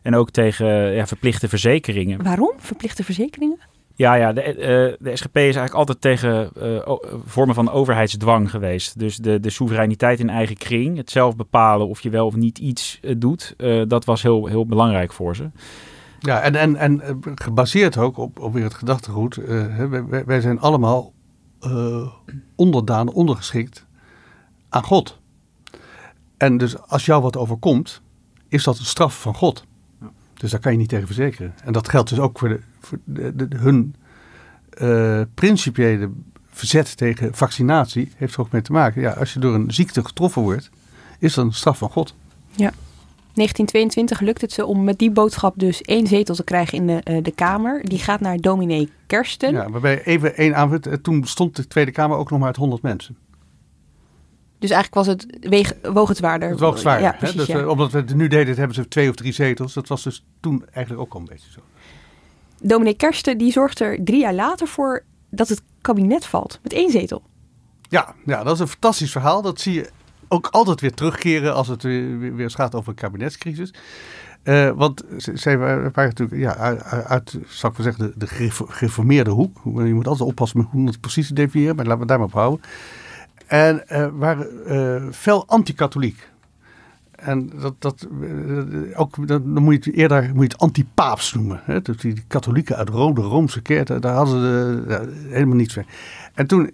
En 0.02 0.14
ook 0.14 0.31
tegen 0.31 0.67
ja, 0.94 1.06
verplichte 1.06 1.49
verzekeringen. 1.49 2.23
Waarom? 2.23 2.52
Verplichte 2.56 3.05
verzekeringen? 3.05 3.58
Ja, 4.00 4.14
ja 4.14 4.32
de, 4.32 4.55
uh, 4.55 5.06
de 5.06 5.17
SGP 5.17 5.37
is 5.37 5.43
eigenlijk 5.43 5.75
altijd 5.75 6.00
tegen 6.00 6.50
uh, 6.62 6.97
vormen 7.25 7.55
van 7.55 7.70
overheidsdwang 7.70 8.50
geweest. 8.50 8.99
Dus 8.99 9.17
de, 9.17 9.41
de 9.41 9.50
soevereiniteit 9.50 10.20
in 10.20 10.31
eigen 10.31 10.56
kring, 10.56 10.97
het 10.97 11.11
zelf 11.11 11.37
bepalen 11.37 11.88
of 11.88 12.00
je 12.00 12.11
wel 12.11 12.26
of 12.26 12.37
niet 12.37 12.58
iets 12.58 12.99
uh, 13.02 13.14
doet, 13.19 13.55
dat 13.87 14.05
was 14.05 14.23
heel, 14.23 14.47
heel 14.47 14.67
belangrijk 14.67 15.12
voor 15.12 15.37
ze. 15.37 15.50
Ja, 16.19 16.41
en, 16.41 16.55
en, 16.55 16.76
en 16.76 17.02
gebaseerd 17.35 17.97
ook 17.97 18.19
op, 18.19 18.38
op 18.38 18.52
weer 18.52 18.64
het 18.64 18.75
gedachtegoed. 18.75 19.35
wij, 19.35 20.25
wij, 20.25 20.41
zijn 20.41 20.61
allemaal 20.61 21.12
onderdaan, 22.56 23.12
ondergeschikt 23.12 23.87
aan 24.69 24.85
God. 24.85 25.19
En 26.37 26.56
dus 26.56 26.79
als 26.88 27.06
jou 27.06 27.23
wat 27.23 27.37
overkomt, 27.37 28.02
is 28.49 28.64
dat 28.64 28.79
een 28.79 28.85
straf 28.85 29.20
van 29.20 29.35
God. 29.35 29.64
Dus 30.40 30.50
daar 30.50 30.60
kan 30.60 30.72
je 30.72 30.78
niet 30.78 30.88
tegen 30.88 31.06
verzekeren. 31.06 31.54
En 31.64 31.72
dat 31.72 31.88
geldt 31.88 32.08
dus 32.08 32.19
ook 32.19 32.38
voor, 32.38 32.48
de, 32.48 32.60
voor 32.81 32.98
de, 33.04 33.37
de, 33.37 33.56
hun 33.56 33.94
uh, 34.82 35.20
principiële 35.34 36.10
verzet 36.50 36.96
tegen 36.96 37.34
vaccinatie. 37.34 38.12
Heeft 38.16 38.34
er 38.34 38.40
ook 38.40 38.50
mee 38.50 38.62
te 38.62 38.72
maken. 38.72 39.00
Ja, 39.02 39.10
als 39.10 39.32
je 39.32 39.40
door 39.40 39.54
een 39.54 39.72
ziekte 39.72 40.04
getroffen 40.04 40.42
wordt, 40.42 40.70
is 41.18 41.35
dat 41.35 41.44
een 41.44 41.52
straf 41.52 41.78
van 41.78 41.90
God. 41.90 42.14
Ja. 42.50 42.73
1922 43.35 44.20
lukt 44.20 44.40
het 44.40 44.52
ze 44.52 44.66
om 44.66 44.85
met 44.85 44.99
die 44.99 45.11
boodschap 45.11 45.54
dus 45.56 45.82
één 45.82 46.06
zetel 46.06 46.35
te 46.35 46.44
krijgen 46.44 46.78
in 46.78 46.87
de, 46.87 47.00
uh, 47.11 47.23
de 47.23 47.32
Kamer. 47.32 47.85
Die 47.85 47.99
gaat 47.99 48.20
naar 48.20 48.37
dominee 48.37 48.90
Kersten. 49.06 49.52
Ja, 49.52 49.70
waarbij 49.70 50.04
even 50.04 50.37
één 50.37 50.56
aanvulling. 50.56 51.02
Toen 51.02 51.25
stond 51.25 51.56
de 51.56 51.66
Tweede 51.66 51.90
Kamer 51.90 52.16
ook 52.16 52.30
nog 52.30 52.38
maar 52.38 52.49
uit 52.49 52.56
100 52.56 52.82
mensen. 52.82 53.16
Dus 54.61 54.71
eigenlijk 54.71 54.95
was 54.95 55.07
het 55.07 55.26
weeg, 55.40 55.75
woog 55.83 56.09
het 56.09 56.17
zwaarder. 56.17 56.49
Het 56.49 56.61
woog 56.61 56.79
zwaarder. 56.79 57.07
Ja, 57.07 57.12
precies, 57.12 57.37
dus, 57.37 57.47
ja. 57.47 57.67
Omdat 57.67 57.93
we 57.93 57.99
het 57.99 58.14
nu 58.14 58.29
deden, 58.29 58.57
hebben 58.57 58.75
ze 58.75 58.88
twee 58.88 59.09
of 59.09 59.14
drie 59.14 59.33
zetels. 59.33 59.73
Dat 59.73 59.88
was 59.88 60.02
dus 60.02 60.25
toen 60.40 60.64
eigenlijk 60.73 61.07
ook 61.07 61.14
al 61.14 61.21
een 61.21 61.26
beetje 61.26 61.50
zo. 61.50 61.61
Dominee 62.62 62.95
Kersten 62.95 63.38
die 63.38 63.52
zorgt 63.52 63.81
er 63.81 64.05
drie 64.05 64.21
jaar 64.21 64.35
later 64.35 64.67
voor 64.67 65.05
dat 65.31 65.49
het 65.49 65.62
kabinet 65.81 66.26
valt. 66.26 66.59
Met 66.62 66.73
één 66.73 66.90
zetel. 66.90 67.23
Ja, 67.88 68.14
ja 68.25 68.43
dat 68.43 68.55
is 68.55 68.61
een 68.61 68.69
fantastisch 68.69 69.12
verhaal. 69.12 69.43
Dat 69.43 69.61
zie 69.61 69.75
je 69.75 69.90
ook 70.29 70.49
altijd 70.50 70.81
weer 70.81 70.95
terugkeren 70.95 71.55
als 71.55 71.69
het 71.69 71.83
weer, 71.83 72.35
weer 72.35 72.50
gaat 72.50 72.75
over 72.75 72.88
een 72.88 72.95
kabinetscrisis. 72.95 73.75
Uh, 74.45 74.71
want 74.71 75.05
zij 75.35 75.59
waren 75.59 75.93
natuurlijk 75.95 76.40
ja, 76.40 76.57
uit, 76.57 76.83
uit 76.85 77.38
zal 77.49 77.71
ik 77.71 77.76
zeggen, 77.79 78.05
de, 78.05 78.12
de 78.17 78.26
gereformeerde 78.26 79.31
hoek. 79.31 79.61
Je 79.64 79.95
moet 79.95 80.07
altijd 80.07 80.29
oppassen 80.29 80.59
met 80.59 80.67
hoe 80.71 80.87
het 80.87 81.00
precies 81.00 81.29
definiëren, 81.29 81.76
maar 81.76 81.85
laten 81.85 82.00
we 82.00 82.07
daar 82.07 82.19
maar 82.19 82.26
op 82.26 82.33
houden. 82.33 82.61
En 83.50 83.83
uh, 83.92 84.07
waren 84.12 84.49
uh, 84.66 85.12
fel 85.12 85.47
anti-katholiek. 85.47 86.28
En 87.11 87.52
dat, 87.61 87.75
dat, 87.78 88.07
uh, 88.21 89.00
ook, 89.00 89.28
dan 89.28 89.62
moet 89.62 89.85
je 89.85 89.90
het 89.90 89.99
eerder 89.99 90.23
moet 90.23 90.35
je 90.35 90.52
het 90.52 90.59
anti-paaps 90.59 91.35
noemen. 91.35 91.61
Hè? 91.64 91.83
Dus 91.83 91.97
die, 91.97 92.14
die 92.14 92.25
katholieken 92.26 92.76
uit 92.76 92.88
Rome, 92.88 93.14
de 93.14 93.21
Roomse 93.21 93.62
kerk, 93.62 94.02
daar 94.02 94.14
hadden 94.14 94.40
ze 94.40 94.85
uh, 94.88 95.33
helemaal 95.33 95.57
niets 95.57 95.75
van. 95.75 95.85
En 96.35 96.47
toen, 96.47 96.71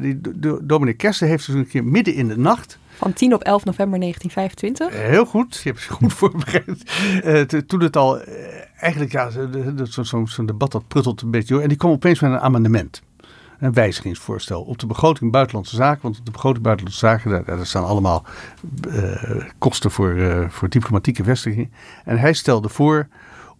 die 0.00 0.20
dominee 0.62 0.94
Kersten 0.94 1.28
heeft 1.28 1.46
dus 1.46 1.54
een 1.54 1.68
keer 1.68 1.84
midden 1.84 2.14
in 2.14 2.28
de 2.28 2.38
nacht... 2.38 2.78
Van 2.96 3.12
10 3.12 3.34
op 3.34 3.42
11 3.42 3.64
november 3.64 4.00
1925. 4.00 5.08
Heel 5.08 5.26
goed, 5.26 5.60
je 5.62 5.68
hebt 5.68 5.82
je 5.82 5.90
goed 5.90 6.12
voorbereid. 6.22 7.68
toen 7.68 7.82
het 7.82 7.96
al, 7.96 8.20
eigenlijk 8.76 9.12
ja, 9.12 9.30
zo'n 9.84 10.04
zo, 10.04 10.26
zo 10.26 10.44
debat 10.44 10.72
dat 10.72 10.88
pruttelt 10.88 11.22
een 11.22 11.30
beetje. 11.30 11.60
En 11.60 11.68
die 11.68 11.76
kwam 11.76 11.90
opeens 11.90 12.20
met 12.20 12.30
een 12.30 12.40
amendement 12.40 13.02
een 13.64 13.72
wijzigingsvoorstel 13.72 14.62
op 14.62 14.78
de 14.78 14.86
begroting 14.86 15.32
buitenlandse 15.32 15.76
zaken. 15.76 16.02
Want 16.02 16.18
op 16.18 16.24
de 16.24 16.30
begroting 16.30 16.62
buitenlandse 16.62 17.06
zaken, 17.06 17.30
daar, 17.30 17.44
daar 17.44 17.66
staan 17.66 17.84
allemaal 17.84 18.24
uh, 18.88 19.44
kosten 19.58 19.90
voor, 19.90 20.12
uh, 20.12 20.48
voor 20.48 20.68
diplomatieke 20.68 21.24
vestigingen. 21.24 21.72
En 22.04 22.18
hij 22.18 22.32
stelde 22.32 22.68
voor 22.68 23.08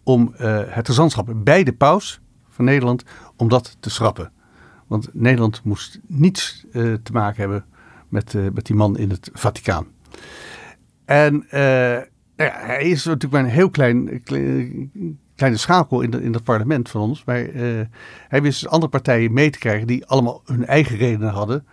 om 0.02 0.34
uh, 0.40 0.61
het 0.66 0.87
gezantschap 0.87 1.32
bij 1.37 1.64
de 1.64 1.73
paus 1.73 2.20
van 2.49 2.64
Nederland, 2.64 3.04
om 3.37 3.49
dat 3.49 3.76
te 3.80 3.90
schrappen. 3.90 4.32
Want 4.87 5.08
Nederland 5.12 5.64
moest 5.64 6.00
niets 6.06 6.66
te 6.73 7.12
maken 7.12 7.40
hebben 7.40 7.64
met, 8.08 8.34
met 8.54 8.66
die 8.66 8.76
man 8.76 8.99
in 8.99 9.11
het 9.11 9.30
Vaticaan. 9.32 9.87
En 11.04 11.46
uh, 11.50 11.96
ja, 12.37 12.52
hij 12.66 12.82
is 12.82 13.04
natuurlijk 13.04 13.32
maar 13.32 13.42
een 13.42 13.56
heel 13.56 13.70
klein, 13.70 14.23
kleine 15.34 15.58
schakel 15.58 16.00
in, 16.00 16.10
de, 16.10 16.22
in 16.22 16.32
het 16.32 16.44
parlement 16.44 16.88
van 16.88 17.00
ons. 17.00 17.24
Maar 17.24 17.46
hij 18.28 18.42
wist 18.42 18.60
dus 18.60 18.70
andere 18.70 18.90
partijen 18.90 19.32
mee 19.32 19.50
te 19.50 19.58
krijgen 19.58 19.86
die 19.86 20.06
allemaal 20.06 20.42
hun 20.44 20.66
eigen 20.66 20.96
redenen 20.96 21.30
hadden 21.30 21.66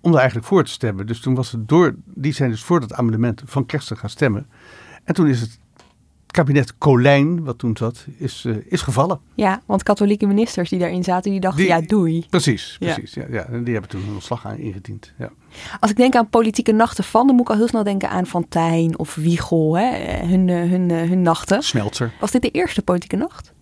om 0.00 0.10
daar 0.10 0.20
eigenlijk 0.20 0.48
voor 0.48 0.64
te 0.64 0.70
stemmen. 0.70 1.06
Dus 1.06 1.20
toen 1.20 1.34
was 1.34 1.52
het 1.52 1.68
door, 1.68 1.94
die 2.04 2.32
zijn 2.32 2.50
dus 2.50 2.64
voor 2.64 2.80
dat 2.80 2.92
amendement 2.92 3.42
van 3.44 3.66
Kersten 3.66 3.96
gaan 3.96 4.10
stemmen. 4.10 4.46
En 5.04 5.14
toen 5.14 5.26
is 5.28 5.40
het 5.40 5.58
kabinet 6.36 6.78
Colijn, 6.78 7.44
wat 7.44 7.58
toen 7.58 7.76
zat, 7.76 8.06
is, 8.18 8.44
uh, 8.46 8.56
is 8.68 8.82
gevallen. 8.82 9.20
Ja, 9.34 9.62
want 9.66 9.82
katholieke 9.82 10.26
ministers 10.26 10.70
die 10.70 10.78
daarin 10.78 11.04
zaten, 11.04 11.30
die 11.30 11.40
dachten, 11.40 11.64
ja, 11.64 11.80
doei. 11.80 12.26
Precies, 12.30 12.76
precies. 12.80 13.14
Ja. 13.14 13.24
Ja, 13.30 13.44
En 13.44 13.64
die 13.64 13.72
hebben 13.72 13.90
toen 13.90 14.02
een 14.08 14.14
ontslag 14.14 14.46
aan 14.46 14.56
ingediend. 14.56 15.12
Ja. 15.18 15.30
Als 15.80 15.90
ik 15.90 15.96
denk 15.96 16.14
aan 16.14 16.28
politieke 16.28 16.72
nachten 16.72 17.04
van, 17.04 17.26
dan 17.26 17.36
moet 17.36 17.44
ik 17.44 17.50
al 17.50 17.56
heel 17.56 17.68
snel 17.68 17.82
denken 17.82 18.10
aan 18.10 18.26
Van 18.26 18.46
of 18.96 19.14
Wiegel, 19.14 19.76
hè, 19.76 20.16
hun, 20.26 20.48
eh, 20.48 20.70
hun, 20.70 20.90
eh, 20.90 21.08
hun 21.08 21.22
nachten. 21.22 21.62
Smeltzer. 21.62 22.12
Was 22.20 22.30
dit 22.30 22.42
de 22.42 22.50
eerste 22.50 22.82
politieke 22.82 23.16
nacht? 23.16 23.54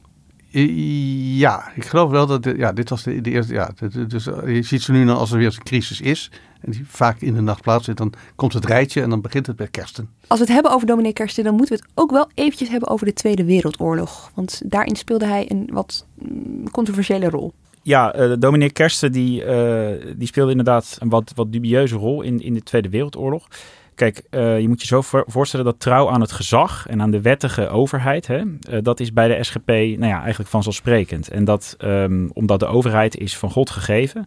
Ja, 1.38 1.73
ik 1.75 1.84
geloof 1.84 2.11
wel 2.11 2.26
dat 2.26 2.42
dit, 2.42 2.56
ja, 2.56 2.73
dit 2.73 2.88
was 2.88 3.02
de, 3.02 3.20
de 3.20 3.30
eerste. 3.30 3.52
Ja, 3.52 3.70
dus 4.08 4.25
je 4.25 4.62
ziet 4.62 4.82
ze 4.82 4.92
nu 4.92 5.04
dan 5.04 5.16
als 5.16 5.32
er 5.32 5.38
weer 5.38 5.46
een 5.46 5.62
crisis 5.62 6.00
is 6.00 6.30
en 6.64 6.70
die 6.70 6.84
vaak 6.87 7.20
in 7.20 7.34
de 7.34 7.40
nacht 7.40 7.62
plaatsvindt, 7.62 8.00
dan 8.00 8.12
komt 8.34 8.52
het 8.52 8.64
rijtje 8.64 9.02
en 9.02 9.11
dan 9.11 9.20
begint 9.20 9.46
het 9.46 9.56
bij 9.56 9.68
kersten. 9.68 10.08
Als 10.26 10.38
we 10.38 10.44
het 10.44 10.54
hebben 10.54 10.73
over 10.73 10.87
dominee 10.87 11.12
Kersten, 11.12 11.44
dan 11.44 11.54
moeten 11.54 11.76
we 11.76 11.82
het 11.82 11.92
ook 11.94 12.11
wel 12.11 12.28
eventjes 12.34 12.68
hebben 12.68 12.88
over 12.88 13.06
de 13.06 13.12
Tweede 13.12 13.44
Wereldoorlog. 13.44 14.30
Want 14.34 14.62
daarin 14.64 14.96
speelde 14.96 15.26
hij 15.26 15.50
een 15.50 15.68
wat 15.73 16.06
mm, 16.14 16.70
controversiële 16.70 17.28
rol. 17.28 17.52
Ja, 17.82 18.16
uh, 18.16 18.34
dominee 18.38 18.70
Kersten 18.70 19.12
die, 19.12 19.44
uh, 19.44 19.88
die 20.16 20.26
speelde 20.26 20.50
inderdaad 20.50 20.96
een 20.99 21.08
wat, 21.08 21.32
wat 21.34 21.52
dubieuze 21.52 21.96
rol 21.96 22.23
in, 22.23 22.40
in 22.40 22.54
de 22.54 22.62
Tweede 22.62 22.88
Wereldoorlog. 22.88 23.49
Kijk, 23.94 24.22
uh, 24.30 24.60
je 24.60 24.68
moet 24.68 24.80
je 24.80 24.86
zo 24.86 25.02
voorstellen 25.26 25.64
dat 25.64 25.80
trouw 25.80 26.10
aan 26.10 26.20
het 26.20 26.32
gezag 26.32 26.86
en 26.86 27.02
aan 27.02 27.10
de 27.10 27.20
wettige 27.20 27.68
overheid, 27.68 28.26
hè, 28.26 28.40
uh, 28.40 28.78
dat 28.82 29.00
is 29.00 29.12
bij 29.12 29.28
de 29.28 29.44
SGP 29.44 29.68
nou 29.68 30.06
ja, 30.06 30.20
eigenlijk 30.20 30.50
vanzelfsprekend. 30.50 31.28
En 31.28 31.44
dat 31.44 31.76
um, 31.78 32.30
omdat 32.32 32.60
de 32.60 32.66
overheid 32.66 33.16
is 33.16 33.36
van 33.36 33.50
God 33.50 33.70
gegeven. 33.70 34.26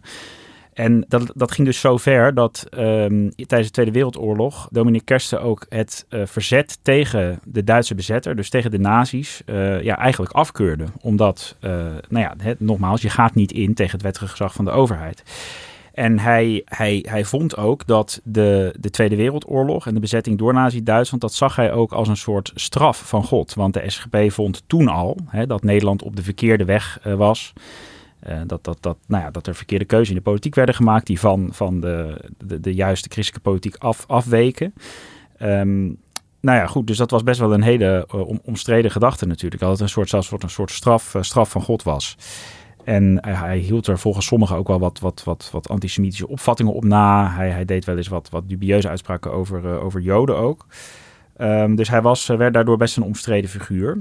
En 0.72 1.04
dat, 1.08 1.32
dat 1.34 1.52
ging 1.52 1.66
dus 1.66 1.80
zo 1.80 1.96
ver 1.96 2.34
dat 2.34 2.66
um, 2.70 3.30
tijdens 3.34 3.66
de 3.66 3.70
Tweede 3.70 3.92
Wereldoorlog 3.92 4.68
Dominique 4.70 5.04
Kersten 5.04 5.42
ook 5.42 5.66
het 5.68 6.06
uh, 6.10 6.22
verzet 6.24 6.78
tegen 6.82 7.40
de 7.44 7.64
Duitse 7.64 7.94
bezetter, 7.94 8.36
dus 8.36 8.50
tegen 8.50 8.70
de 8.70 8.78
nazi's, 8.78 9.42
ja, 9.82 9.98
eigenlijk 9.98 10.32
afkeurde. 10.32 10.84
Omdat, 11.00 11.56
nou 11.60 11.98
ja, 12.08 12.34
nogmaals, 12.58 13.02
je 13.02 13.10
gaat 13.10 13.34
niet 13.34 13.52
in 13.52 13.74
tegen 13.74 13.92
het 13.92 14.02
wettige 14.02 14.28
gezag 14.28 14.52
van 14.52 14.64
de 14.64 14.70
overheid. 14.70 15.22
En 15.98 16.18
hij, 16.18 16.62
hij, 16.64 17.04
hij 17.08 17.24
vond 17.24 17.56
ook 17.56 17.86
dat 17.86 18.20
de, 18.24 18.74
de 18.80 18.90
Tweede 18.90 19.16
Wereldoorlog 19.16 19.86
en 19.86 19.94
de 19.94 20.00
bezetting 20.00 20.38
door 20.38 20.52
Nazi-Duitsland, 20.52 21.22
dat 21.22 21.32
zag 21.32 21.56
hij 21.56 21.72
ook 21.72 21.92
als 21.92 22.08
een 22.08 22.16
soort 22.16 22.52
straf 22.54 23.08
van 23.08 23.24
God. 23.24 23.54
Want 23.54 23.74
de 23.74 23.90
SGP 23.90 24.16
vond 24.26 24.62
toen 24.66 24.88
al 24.88 25.16
hè, 25.26 25.46
dat 25.46 25.62
Nederland 25.62 26.02
op 26.02 26.16
de 26.16 26.22
verkeerde 26.22 26.64
weg 26.64 27.00
uh, 27.06 27.14
was. 27.14 27.52
Uh, 28.28 28.40
dat, 28.46 28.64
dat, 28.64 28.78
dat, 28.80 28.96
nou 29.06 29.24
ja, 29.24 29.30
dat 29.30 29.46
er 29.46 29.54
verkeerde 29.54 29.84
keuzes 29.84 30.08
in 30.08 30.14
de 30.14 30.20
politiek 30.20 30.54
werden 30.54 30.74
gemaakt 30.74 31.06
die 31.06 31.20
van, 31.20 31.48
van 31.52 31.80
de, 31.80 32.24
de, 32.44 32.60
de 32.60 32.74
juiste 32.74 33.08
christelijke 33.10 33.50
politiek 33.50 33.76
af, 33.76 34.04
afweken. 34.06 34.74
Um, 35.42 35.98
nou 36.40 36.58
ja, 36.58 36.66
goed, 36.66 36.86
dus 36.86 36.96
dat 36.96 37.10
was 37.10 37.22
best 37.22 37.40
wel 37.40 37.52
een 37.52 37.62
hele 37.62 38.06
om, 38.10 38.40
omstreden 38.44 38.90
gedachte 38.90 39.26
natuurlijk. 39.26 39.62
Dat 39.62 39.70
het 39.70 39.80
een 39.80 39.88
soort, 39.88 40.08
zelfs 40.08 40.30
een 40.30 40.50
soort 40.50 40.70
straf, 40.70 41.14
straf 41.20 41.50
van 41.50 41.62
God 41.62 41.82
was. 41.82 42.16
En 42.88 43.18
hij 43.26 43.58
hield 43.58 43.86
er 43.86 43.98
volgens 43.98 44.26
sommigen 44.26 44.56
ook 44.56 44.68
wel 44.68 44.78
wat, 44.78 44.98
wat, 44.98 45.24
wat, 45.24 45.48
wat 45.52 45.68
antisemitische 45.68 46.28
opvattingen 46.28 46.72
op 46.72 46.84
na. 46.84 47.30
Hij, 47.30 47.50
hij 47.50 47.64
deed 47.64 47.84
wel 47.84 47.96
eens 47.96 48.08
wat, 48.08 48.28
wat 48.30 48.48
dubieuze 48.48 48.88
uitspraken 48.88 49.32
over, 49.32 49.64
uh, 49.64 49.84
over 49.84 50.00
Joden 50.00 50.36
ook. 50.36 50.66
Um, 51.38 51.76
dus 51.76 51.88
hij 51.88 52.02
was, 52.02 52.26
werd 52.26 52.54
daardoor 52.54 52.76
best 52.76 52.96
een 52.96 53.02
omstreden 53.02 53.50
figuur. 53.50 53.98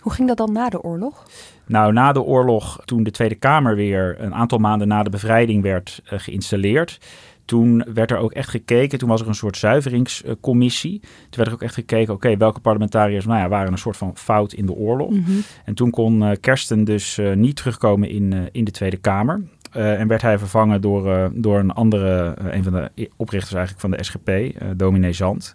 Hoe 0.00 0.12
ging 0.12 0.28
dat 0.28 0.36
dan 0.36 0.52
na 0.52 0.68
de 0.68 0.82
oorlog? 0.82 1.26
Nou, 1.66 1.92
na 1.92 2.12
de 2.12 2.22
oorlog, 2.22 2.80
toen 2.84 3.02
de 3.02 3.10
Tweede 3.10 3.34
Kamer 3.34 3.76
weer 3.76 4.16
een 4.18 4.34
aantal 4.34 4.58
maanden 4.58 4.88
na 4.88 5.02
de 5.02 5.10
bevrijding 5.10 5.62
werd 5.62 6.02
uh, 6.04 6.18
geïnstalleerd, 6.18 7.00
toen 7.44 7.84
werd 7.94 8.10
er 8.10 8.16
ook 8.16 8.32
echt 8.32 8.48
gekeken, 8.48 8.98
toen 8.98 9.08
was 9.08 9.20
er 9.20 9.28
een 9.28 9.34
soort 9.34 9.56
zuiveringscommissie. 9.56 11.00
Toen 11.00 11.10
werd 11.30 11.48
er 11.48 11.54
ook 11.54 11.62
echt 11.62 11.74
gekeken, 11.74 12.14
oké, 12.14 12.26
okay, 12.26 12.38
welke 12.38 12.60
parlementariërs 12.60 13.26
nou 13.26 13.40
ja, 13.40 13.48
waren 13.48 13.72
een 13.72 13.78
soort 13.78 13.96
van 13.96 14.16
fout 14.16 14.52
in 14.52 14.66
de 14.66 14.72
oorlog. 14.72 15.10
Mm 15.10 15.24
-hmm. 15.24 15.42
En 15.64 15.74
toen 15.74 15.90
kon 15.90 16.22
uh, 16.22 16.30
Kersten 16.40 16.84
dus 16.84 17.18
uh, 17.18 17.32
niet 17.32 17.56
terugkomen 17.56 18.08
in, 18.08 18.32
uh, 18.32 18.40
in 18.52 18.64
de 18.64 18.70
Tweede 18.70 18.96
Kamer. 18.96 19.42
en 19.70 20.08
werd 20.08 20.22
hij 20.22 20.38
vervangen 20.38 20.80
door, 20.80 21.30
door 21.34 21.58
een 21.58 21.70
andere, 21.70 22.34
een 22.50 22.62
van 22.62 22.72
de 22.72 23.10
oprichters 23.16 23.54
eigenlijk 23.54 23.80
van 23.80 23.90
de 23.90 24.04
SGP, 24.04 24.30
dominee 24.76 25.12
Zand. 25.12 25.54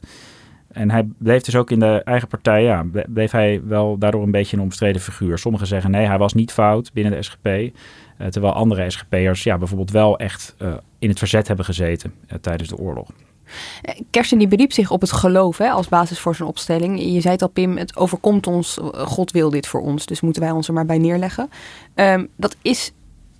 En 0.71 0.91
hij 0.91 1.07
bleef 1.17 1.41
dus 1.41 1.55
ook 1.55 1.71
in 1.71 1.79
de 1.79 2.01
eigen 2.03 2.27
partij, 2.27 2.63
ja, 2.63 2.85
bleef 3.07 3.31
hij 3.31 3.61
wel 3.65 3.97
daardoor 3.97 4.23
een 4.23 4.31
beetje 4.31 4.57
een 4.57 4.63
omstreden 4.63 5.01
figuur. 5.01 5.37
Sommigen 5.37 5.67
zeggen 5.67 5.91
nee, 5.91 6.05
hij 6.05 6.17
was 6.17 6.33
niet 6.33 6.51
fout 6.51 6.93
binnen 6.93 7.13
de 7.13 7.21
SGP. 7.21 7.47
Uh, 8.21 8.27
terwijl 8.27 8.53
andere 8.53 8.89
SGP'ers 8.89 9.43
ja, 9.43 9.57
bijvoorbeeld 9.57 9.91
wel 9.91 10.17
echt 10.17 10.55
uh, 10.61 10.73
in 10.99 11.09
het 11.09 11.17
verzet 11.17 11.47
hebben 11.47 11.65
gezeten 11.65 12.13
uh, 12.27 12.37
tijdens 12.41 12.69
de 12.69 12.77
oorlog. 12.77 13.09
Kersten 14.09 14.37
die 14.37 14.47
beriep 14.47 14.71
zich 14.71 14.91
op 14.91 15.01
het 15.01 15.11
geloof 15.11 15.57
hè, 15.57 15.69
als 15.69 15.87
basis 15.87 16.19
voor 16.19 16.35
zijn 16.35 16.49
opstelling. 16.49 16.99
Je 17.01 17.21
zei 17.21 17.33
het 17.33 17.41
al 17.41 17.47
Pim, 17.47 17.77
het 17.77 17.95
overkomt 17.95 18.47
ons, 18.47 18.77
God 18.93 19.31
wil 19.31 19.49
dit 19.49 19.67
voor 19.67 19.81
ons, 19.81 20.05
dus 20.05 20.21
moeten 20.21 20.41
wij 20.41 20.51
ons 20.51 20.67
er 20.67 20.73
maar 20.73 20.85
bij 20.85 20.97
neerleggen. 20.97 21.49
Um, 21.95 22.27
dat 22.35 22.55
is, 22.61 22.91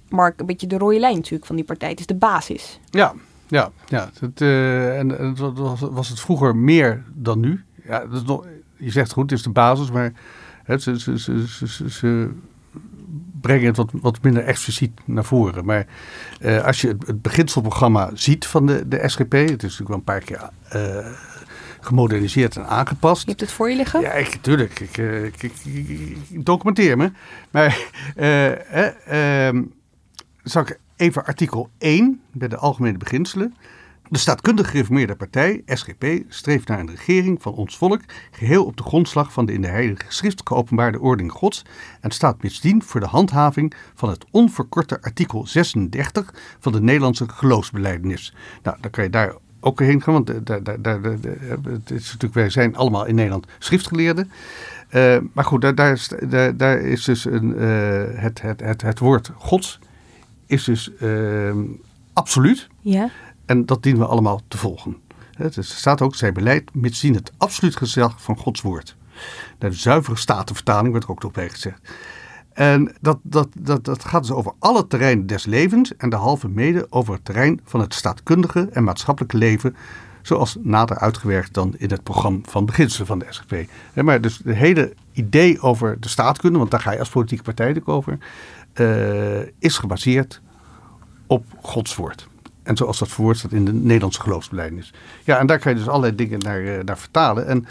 Mark, 0.07 0.39
een 0.39 0.45
beetje 0.45 0.67
de 0.67 0.77
rode 0.77 0.99
lijn 0.99 1.15
natuurlijk 1.15 1.45
van 1.45 1.55
die 1.55 1.65
partij. 1.65 1.89
Het 1.89 1.99
is 1.99 2.05
de 2.05 2.15
basis. 2.15 2.79
Ja, 2.89 3.13
ja, 3.47 3.71
ja. 3.87 4.09
Het, 4.19 4.41
uh, 4.41 4.97
en, 4.97 5.17
en 5.19 5.27
het 5.27 5.39
was, 5.39 5.79
was, 5.79 6.09
het 6.09 6.19
vroeger 6.19 6.55
meer 6.55 7.03
dan 7.13 7.39
nu. 7.39 7.63
Ja, 7.83 7.99
dat 7.99 8.21
is 8.21 8.27
nog, 8.27 8.45
je 8.77 8.91
zegt 8.91 9.11
goed, 9.11 9.29
het 9.29 9.39
is 9.39 9.45
de 9.45 9.51
basis, 9.51 9.91
maar 9.91 10.13
het, 10.63 10.81
ze, 10.81 10.99
ze, 10.99 11.17
ze, 11.17 11.89
ze, 11.89 12.29
ze 13.39 13.47
brengen 13.47 13.65
het 13.65 13.77
wat, 13.77 13.89
wat 13.93 14.21
minder 14.21 14.43
expliciet 14.43 14.99
naar 15.05 15.25
voren. 15.25 15.65
Maar 15.65 15.85
uh, 16.41 16.65
als 16.65 16.81
je 16.81 16.87
het, 16.87 17.07
het, 17.07 17.21
beginselprogramma 17.21 18.11
ziet 18.13 18.45
van 18.45 18.65
de, 18.65 18.87
de 18.87 19.09
SGP, 19.09 19.31
het 19.31 19.63
is 19.63 19.77
natuurlijk 19.79 19.87
wel 19.89 19.97
een 19.97 20.03
paar 20.03 20.19
keer 20.21 20.49
uh, 20.75 21.13
gemoderniseerd 21.79 22.55
en 22.55 22.67
aangepast. 22.67 23.21
Je 23.21 23.27
hebt 23.27 23.41
het 23.41 23.51
voor 23.51 23.69
je 23.69 23.75
liggen? 23.75 24.01
Ja, 24.01 24.11
ik, 24.11 24.37
tuurlijk. 24.41 24.79
Ik, 24.79 24.97
ik, 24.97 25.41
ik, 25.41 25.53
ik 26.29 26.45
documenteer 26.45 26.97
me. 26.97 27.11
Maar 27.51 27.77
uh, 28.17 29.61
zal 30.43 30.61
ik 30.61 30.79
even 30.95 31.25
artikel 31.25 31.69
1 31.77 32.21
bij 32.31 32.47
de 32.47 32.57
Algemene 32.57 32.97
Beginselen. 32.97 33.55
De 34.11 34.17
staatkundig 34.17 34.69
gereformeerde 34.69 35.15
partij, 35.15 35.61
SGP, 35.65 36.05
streeft 36.27 36.67
naar 36.67 36.79
een 36.79 36.89
regering 36.89 37.41
van 37.41 37.53
ons 37.53 37.77
volk, 37.77 38.01
geheel 38.31 38.65
op 38.65 38.77
de 38.77 38.83
grondslag 38.83 39.33
van 39.33 39.45
de 39.45 39.53
in 39.53 39.61
de 39.61 39.67
Heilige 39.67 40.05
Schrift 40.07 40.41
geopenbaarde 40.43 40.99
ordening 40.99 41.31
Gods 41.31 41.65
en 42.01 42.11
staat 42.11 42.43
misdien 42.43 42.83
voor 42.83 42.99
de 42.99 43.05
handhaving 43.05 43.73
van 43.93 44.09
het 44.09 44.25
onverkorte 44.31 45.01
artikel 45.01 45.47
36 45.47 46.33
van 46.59 46.71
de 46.71 46.81
Nederlandse 46.81 47.29
geloofsbelijdenis. 47.29 48.33
Nou, 48.63 48.77
dan 48.81 48.91
kan 48.91 49.03
je 49.03 49.09
daar 49.09 49.33
ook 49.59 49.79
heen 49.79 50.01
gaan, 50.01 50.13
want 50.13 50.45
daar, 50.45 50.63
daar, 50.63 50.81
daar, 50.81 51.01
het 51.03 51.91
is 51.91 52.05
natuurlijk, 52.05 52.33
wij 52.33 52.49
zijn 52.49 52.75
allemaal 52.75 53.05
in 53.05 53.15
Nederland 53.15 53.47
schriftgeleerden. 53.59 54.31
Uh, 54.91 55.17
maar 55.33 55.45
goed, 55.45 55.61
daar, 55.61 55.75
daar, 55.75 55.91
is, 55.91 56.11
daar, 56.55 56.79
is 56.79 57.03
dus 57.03 57.25
een, 57.25 57.53
uh, 57.57 58.21
het, 58.21 58.41
het, 58.41 58.81
het, 58.81 58.99
woord 58.99 59.31
Gods 59.37 59.79
is 60.45 60.63
dus 60.63 60.91
uh, 61.01 61.51
absoluut. 62.13 62.67
Ja. 62.81 63.09
En 63.49 63.65
dat 63.65 63.83
dienen 63.83 64.01
we 64.01 64.07
allemaal 64.07 64.41
te 64.47 64.57
volgen. 64.57 64.97
Het 65.31 65.57
staat 65.61 66.01
ook, 66.01 66.15
zij 66.15 66.31
beleid 66.31 66.73
mitsien 66.73 67.15
het 67.15 67.31
absoluut 67.37 67.75
gezag 67.75 68.21
van 68.21 68.37
Gods 68.37 68.61
woord. 68.61 68.95
De 69.57 69.71
zuivere 69.71 70.17
statenvertaling 70.17 70.89
wordt 70.89 71.05
er 71.05 71.11
ook 71.11 71.23
op 71.23 71.35
gezegd. 71.35 71.81
En 72.53 72.95
dat, 73.01 73.19
dat, 73.21 73.47
dat, 73.59 73.85
dat 73.85 74.05
gaat 74.05 74.21
dus 74.21 74.31
over 74.31 74.51
alle 74.59 74.87
terreinen 74.87 75.27
des 75.27 75.45
levens 75.45 75.95
en 75.95 76.09
de 76.09 76.15
halve 76.15 76.47
mede 76.47 76.87
over 76.89 77.13
het 77.13 77.25
terrein 77.25 77.61
van 77.63 77.79
het 77.79 77.93
staatkundige 77.93 78.69
en 78.71 78.83
maatschappelijke 78.83 79.37
leven, 79.37 79.75
zoals 80.21 80.57
nader 80.61 80.97
uitgewerkt 80.97 81.53
dan 81.53 81.75
in 81.77 81.89
het 81.89 82.03
programma 82.03 82.39
van 82.43 82.65
beginselen 82.65 83.07
van 83.07 83.19
de 83.19 83.25
SGP. 83.29 83.69
Maar 83.93 84.21
dus 84.21 84.41
het 84.43 84.55
hele 84.55 84.93
idee 85.11 85.61
over 85.61 85.99
de 85.99 86.09
staatkunde, 86.09 86.57
want 86.57 86.71
daar 86.71 86.81
ga 86.81 86.91
je 86.91 86.99
als 86.99 87.09
politieke 87.09 87.43
partij 87.43 87.81
over, 87.85 88.17
uh, 88.75 89.39
is 89.59 89.77
gebaseerd 89.77 90.41
op 91.27 91.45
Gods 91.61 91.95
woord. 91.95 92.28
En 92.69 92.77
zoals 92.77 92.99
dat 92.99 93.07
verwoord 93.07 93.37
staat 93.37 93.51
in 93.51 93.65
de 93.65 93.73
Nederlandse 93.73 94.21
geloofsbelijdenis. 94.21 94.93
Ja, 95.23 95.37
en 95.37 95.47
daar 95.47 95.59
kan 95.59 95.71
je 95.71 95.77
dus 95.77 95.87
allerlei 95.87 96.15
dingen 96.15 96.39
naar, 96.39 96.83
naar 96.83 96.97
vertalen. 96.97 97.47
En 97.47 97.65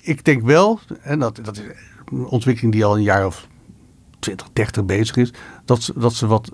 ik 0.00 0.24
denk 0.24 0.42
wel, 0.42 0.80
en 1.02 1.18
dat, 1.18 1.40
dat 1.42 1.56
is 1.56 1.62
een 2.04 2.26
ontwikkeling 2.26 2.72
die 2.72 2.84
al 2.84 2.96
een 2.96 3.02
jaar 3.02 3.26
of 3.26 3.48
20, 4.18 4.48
30 4.52 4.84
bezig 4.84 5.16
is, 5.16 5.32
dat 5.64 5.82
ze, 5.82 5.92
dat 5.96 6.14
ze 6.14 6.26
wat 6.26 6.52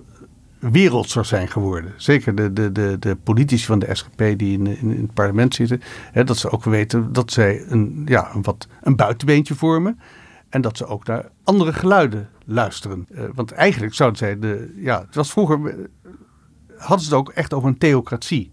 wereldser 0.59 1.25
zijn 1.25 1.47
geworden. 1.47 1.93
Zeker 1.97 2.35
de, 2.35 2.53
de, 2.53 2.71
de, 2.71 2.97
de 2.99 3.15
politici 3.15 3.65
van 3.65 3.79
de 3.79 3.95
SGP 3.95 4.17
die 4.17 4.57
in, 4.57 4.67
in, 4.67 4.89
het 4.89 5.13
parlement 5.13 5.55
zitten, 5.55 5.81
hè, 6.11 6.23
dat 6.23 6.37
ze 6.37 6.49
ook 6.51 6.63
weten 6.63 7.13
dat 7.13 7.31
zij 7.31 7.63
een, 7.67 8.01
ja, 8.05 8.33
een, 8.33 8.41
wat, 8.41 8.67
een 8.81 8.95
buitenbeentje 8.95 9.55
vormen. 9.55 9.99
En 10.49 10.61
dat 10.61 10.77
ze 10.77 10.85
ook 10.85 11.05
naar 11.05 11.29
andere 11.43 11.73
geluiden 11.73 12.29
luisteren. 12.45 13.07
Uh, 13.11 13.23
want 13.33 13.51
eigenlijk 13.51 13.93
zouden 13.93 14.19
zij 14.19 14.39
de. 14.39 14.73
Ja, 14.75 15.01
het 15.05 15.15
was 15.15 15.31
vroeger. 15.31 15.75
Hadden 16.79 17.05
ze 17.05 17.09
het 17.09 17.19
ook 17.19 17.29
echt 17.29 17.53
over 17.53 17.69
een 17.69 17.77
theocratie. 17.77 18.51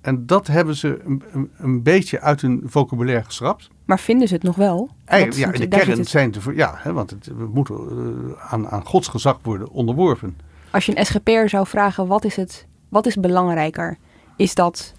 En 0.00 0.26
dat 0.26 0.46
hebben 0.46 0.76
ze 0.76 1.00
een, 1.04 1.22
een, 1.32 1.50
een 1.56 1.82
beetje 1.82 2.20
uit 2.20 2.40
hun 2.40 2.62
vocabulaire 2.64 3.24
geschrapt. 3.24 3.68
Maar 3.84 4.00
vinden 4.00 4.28
ze 4.28 4.34
het 4.34 4.42
nog 4.42 4.56
wel? 4.56 4.90
Eigenlijk, 5.04 5.40
ja, 5.40 5.52
in 5.52 5.70
de 5.70 5.76
kern 5.76 6.04
zijn 6.04 6.34
ze. 6.34 6.54
Ja, 6.54 6.74
hè, 6.76 6.92
want 6.92 7.10
het, 7.10 7.26
we 7.26 7.46
moeten 7.52 7.76
uh, 7.76 8.52
aan, 8.52 8.68
aan 8.68 8.86
Gods 8.86 9.08
gezag 9.08 9.38
worden 9.42 9.70
onderworpen. 9.70 10.36
Als 10.70 10.86
je 10.86 10.98
een 10.98 11.06
SGP'er 11.06 11.48
zou 11.48 11.66
vragen: 11.66 12.06
wat 12.06 12.24
is, 12.24 12.36
het, 12.36 12.66
wat 12.88 13.06
is 13.06 13.16
belangrijker? 13.16 13.98
Is 14.36 14.54
dat 14.54 14.92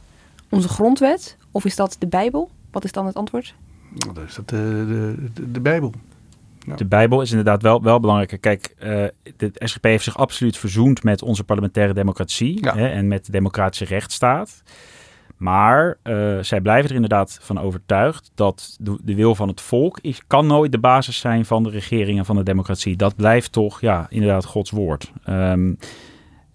onze 0.50 0.70
grondwet 0.70 1.38
of 1.52 1.66
is 1.66 1.76
dat 1.76 1.96
de 2.00 2.08
Bijbel? 2.08 2.50
Wat 2.72 2.84
is 2.84 2.92
dan 2.92 3.06
het 3.06 3.16
antwoord? 3.16 3.56
Nou, 3.94 4.14
dan 4.14 4.24
is 4.24 4.36
dat 4.36 4.50
de, 4.50 4.86
de, 4.88 5.32
de, 5.34 5.52
de 5.52 5.60
Bijbel. 5.60 5.92
Ja. 6.66 6.76
De 6.76 6.86
Bijbel 6.86 7.22
is 7.22 7.30
inderdaad 7.30 7.62
wel, 7.62 7.84
wel 7.84 8.00
belangrijk. 8.00 8.42
Kijk, 8.42 8.76
uh, 8.80 9.06
de 9.38 9.52
SGP 9.54 9.84
heeft 9.84 10.04
zich 10.04 10.18
absoluut 10.18 10.58
verzoend 10.58 11.04
met 11.04 11.22
onze 11.22 11.44
parlementaire 11.44 11.94
democratie 11.94 12.64
ja. 12.64 12.76
hè, 12.76 12.88
en 12.88 13.08
met 13.08 13.26
de 13.26 13.32
democratische 13.32 13.86
rechtsstaat. 13.86 14.64
Maar 15.38 15.98
uh, 16.04 16.38
zij 16.42 16.62
blijven 16.62 16.90
er 16.90 16.96
inderdaad 16.96 17.38
van 17.42 17.60
overtuigd 17.60 18.32
dat 18.36 18.78
de, 18.80 19.00
de, 19.04 19.16
wil 19.16 19.36
van 19.36 19.48
het 19.48 19.62
volk 19.62 20.00
is, 20.02 20.22
kan 20.28 20.48
nooit 20.48 20.72
de 20.72 20.80
basis 20.80 21.20
zijn 21.20 21.46
van 21.46 21.64
de 21.64 21.70
regering 21.70 22.18
en 22.18 22.26
van 22.26 22.36
de 22.36 22.44
democratie. 22.44 22.96
Dat 22.96 23.16
blijft 23.16 23.52
toch, 23.52 23.82
ja, 23.82 24.06
inderdaad 24.10 24.46
Gods 24.46 24.72
woord. 24.72 25.12
Um, 25.30 25.78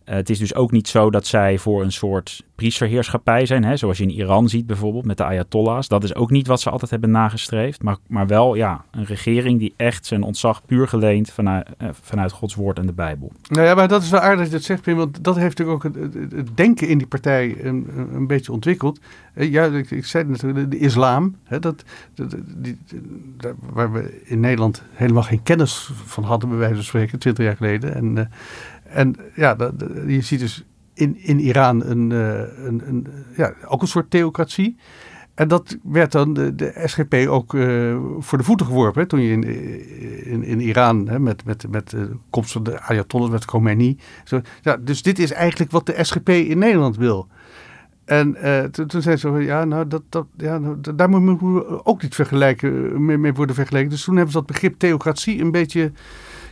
uh, 0.08 0.14
het 0.14 0.30
is 0.30 0.38
dus 0.38 0.54
ook 0.54 0.70
niet 0.70 0.88
zo 0.88 1.10
dat 1.10 1.26
zij 1.26 1.58
voor 1.58 1.82
een 1.82 1.92
soort 1.92 2.42
priesterheerschappij 2.54 3.46
zijn, 3.46 3.64
hè, 3.64 3.76
zoals 3.76 3.98
je 3.98 4.04
in 4.04 4.10
Iran 4.10 4.48
ziet 4.48 4.66
bijvoorbeeld 4.66 5.04
met 5.04 5.16
de 5.16 5.24
ayatollahs. 5.24 5.88
Dat 5.88 6.04
is 6.04 6.14
ook 6.14 6.30
niet 6.30 6.46
wat 6.46 6.60
ze 6.60 6.70
altijd 6.70 6.90
hebben 6.90 7.10
nagestreefd, 7.10 7.82
maar, 7.82 7.96
maar 8.06 8.26
wel 8.26 8.54
ja, 8.54 8.84
een 8.90 9.04
regering 9.04 9.58
die 9.58 9.74
echt 9.76 10.06
zijn 10.06 10.22
ontzag 10.22 10.64
puur 10.66 10.88
geleent 10.88 11.30
vanuit, 11.30 11.68
uh, 11.82 11.88
vanuit 12.02 12.32
Gods 12.32 12.54
woord 12.54 12.78
en 12.78 12.86
de 12.86 12.92
Bijbel. 12.92 13.32
Nou 13.48 13.66
ja, 13.66 13.74
maar 13.74 13.88
dat 13.88 14.02
is 14.02 14.10
wel 14.10 14.20
aardig 14.20 14.38
dat 14.38 14.46
je 14.46 14.52
dat 14.52 14.62
zegt, 14.62 14.82
Pim, 14.82 14.96
want 14.96 15.24
dat 15.24 15.36
heeft 15.36 15.58
natuurlijk 15.58 15.84
ook 15.84 15.94
het, 15.94 16.56
denken 16.56 16.88
in 16.88 16.98
die 16.98 17.06
partij 17.06 17.64
een, 17.64 17.88
een 18.12 18.26
beetje 18.26 18.52
ontwikkeld. 18.52 19.00
Uh, 19.34 19.52
ja, 19.52 19.64
ik, 19.64 20.06
zei 20.06 20.24
natuurlijk, 20.24 20.70
de, 20.70 20.78
islam, 20.78 21.36
hè, 21.44 21.58
dat, 21.58 21.84
die, 22.56 22.78
waar 23.72 23.92
we 23.92 24.20
in 24.24 24.40
Nederland 24.40 24.82
helemaal 24.92 25.22
geen 25.22 25.42
kennis 25.42 25.90
van 26.04 26.24
hadden, 26.24 26.48
bij 26.48 26.58
wijze 26.58 26.74
van 26.74 26.84
spreken, 26.84 27.18
twintig 27.18 27.44
jaar 27.44 27.56
geleden. 27.56 27.94
En 27.94 28.30
en 28.88 29.16
ja, 29.34 29.56
je 30.06 30.20
ziet 30.20 30.40
dus 30.40 30.64
in, 30.94 31.16
in 31.16 31.40
Iran 31.40 31.84
een, 31.84 32.10
een, 32.10 32.82
een, 32.86 33.06
ja, 33.36 33.52
ook 33.66 33.82
een 33.82 33.88
soort 33.88 34.10
theocratie. 34.10 34.76
En 35.34 35.48
dat 35.48 35.78
werd 35.82 36.12
dan 36.12 36.34
de, 36.34 36.82
SGP 36.84 37.14
ook 37.28 37.54
uh, 37.54 37.98
voor 38.18 38.38
de 38.38 38.44
voeten 38.44 38.66
geworpen. 38.66 39.08
Toen 39.08 39.20
je 39.20 39.32
in, 39.32 39.44
in, 40.24 40.44
in 40.44 40.60
Iran 40.60 41.08
hè, 41.08 41.18
met, 41.18 41.44
met, 41.44 41.70
met 41.70 41.90
de 41.90 42.16
komst 42.30 42.52
van 42.52 42.62
de 42.62 42.80
Ayatollah, 42.80 43.30
met 43.30 43.44
Khomeini. 43.44 43.98
Zo, 44.24 44.40
ja, 44.62 44.76
dus 44.76 45.02
dit 45.02 45.18
is 45.18 45.32
eigenlijk 45.32 45.70
wat 45.70 45.86
de 45.86 46.04
SGP 46.04 46.28
in 46.28 46.58
Nederland 46.58 46.96
wil. 46.96 47.28
En 48.04 48.36
toen, 48.70 48.86
toen 48.86 49.02
zei 49.02 49.16
ze, 49.16 49.30
ja, 49.30 49.64
nou, 49.64 49.86
dat, 49.86 50.02
dat, 50.08 50.26
ja, 50.36 50.58
nou, 50.58 50.76
daar 50.94 51.08
moeten 51.08 51.54
we 51.54 51.84
ook 51.84 52.02
niet 52.02 52.14
vergelijken, 52.14 53.04
mee, 53.04 53.18
mee 53.18 53.34
worden 53.34 53.54
vergeleken. 53.54 53.90
Dus 53.90 54.04
toen 54.04 54.14
hebben 54.14 54.32
ze 54.32 54.38
dat 54.38 54.46
begrip 54.46 54.78
theocratie 54.78 55.40
een 55.40 55.50
beetje 55.50 55.92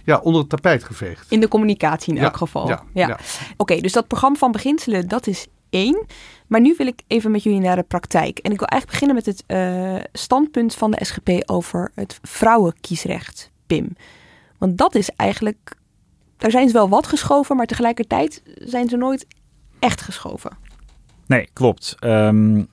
ja, 0.06 0.18
onder 0.18 0.40
het 0.40 0.50
tapijt 0.50 0.84
geveegd. 0.84 1.26
In 1.30 1.40
de 1.40 1.48
communicatie 1.48 2.14
in 2.14 2.22
elk 2.22 2.36
geval. 2.36 2.68
Ja, 2.68 2.82
ja. 2.94 3.10
Oké, 3.10 3.22
okay, 3.56 3.80
dus 3.80 3.92
dat 3.92 4.06
programma 4.06 4.36
van 4.36 4.52
beginselen, 4.52 5.08
dat 5.08 5.26
is 5.26 5.46
één. 5.70 6.06
Maar 6.46 6.60
nu 6.60 6.74
wil 6.78 6.86
ik 6.86 7.02
even 7.06 7.30
met 7.30 7.42
jullie 7.42 7.60
naar 7.60 7.76
de 7.76 7.82
praktijk. 7.82 8.38
En 8.38 8.52
ik 8.52 8.58
wil 8.58 8.68
eigenlijk 8.68 9.00
beginnen 9.00 9.16
met 9.16 9.26
het 9.26 9.44
uh, 9.46 10.04
standpunt 10.12 10.74
van 10.74 10.90
de 10.90 11.04
SGP 11.04 11.50
over 11.50 11.90
het 11.94 12.18
vrouwenkiesrecht, 12.22 13.50
Pim. 13.66 13.96
Want 14.58 14.78
dat 14.78 14.94
is 14.94 15.10
eigenlijk, 15.16 15.76
daar 16.36 16.50
zijn 16.50 16.66
ze 16.66 16.72
wel 16.72 16.88
wat 16.88 17.06
geschoven, 17.06 17.56
maar 17.56 17.66
tegelijkertijd 17.66 18.42
zijn 18.54 18.88
ze 18.88 18.96
nooit 18.96 19.26
echt 19.78 20.00
geschoven. 20.00 20.56
Nee, 21.26 21.48
klopt. 21.52 21.96
Um, 22.00 22.68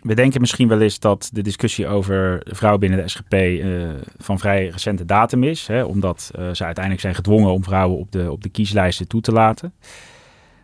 we 0.00 0.14
denken 0.14 0.40
misschien 0.40 0.68
wel 0.68 0.80
eens 0.80 0.98
dat 0.98 1.30
de 1.32 1.42
discussie 1.42 1.86
over 1.86 2.42
vrouwen 2.44 2.80
binnen 2.80 2.98
de 2.98 3.08
SGP 3.08 3.32
uh, 3.32 3.88
van 4.18 4.38
vrij 4.38 4.68
recente 4.68 5.04
datum 5.04 5.44
is. 5.44 5.66
Hè, 5.66 5.84
omdat 5.84 6.30
uh, 6.38 6.50
ze 6.52 6.64
uiteindelijk 6.64 7.00
zijn 7.00 7.14
gedwongen 7.14 7.52
om 7.52 7.64
vrouwen 7.64 7.98
op 7.98 8.12
de, 8.12 8.32
op 8.32 8.42
de 8.42 8.48
kieslijsten 8.48 9.08
toe 9.08 9.20
te 9.20 9.32
laten. 9.32 9.72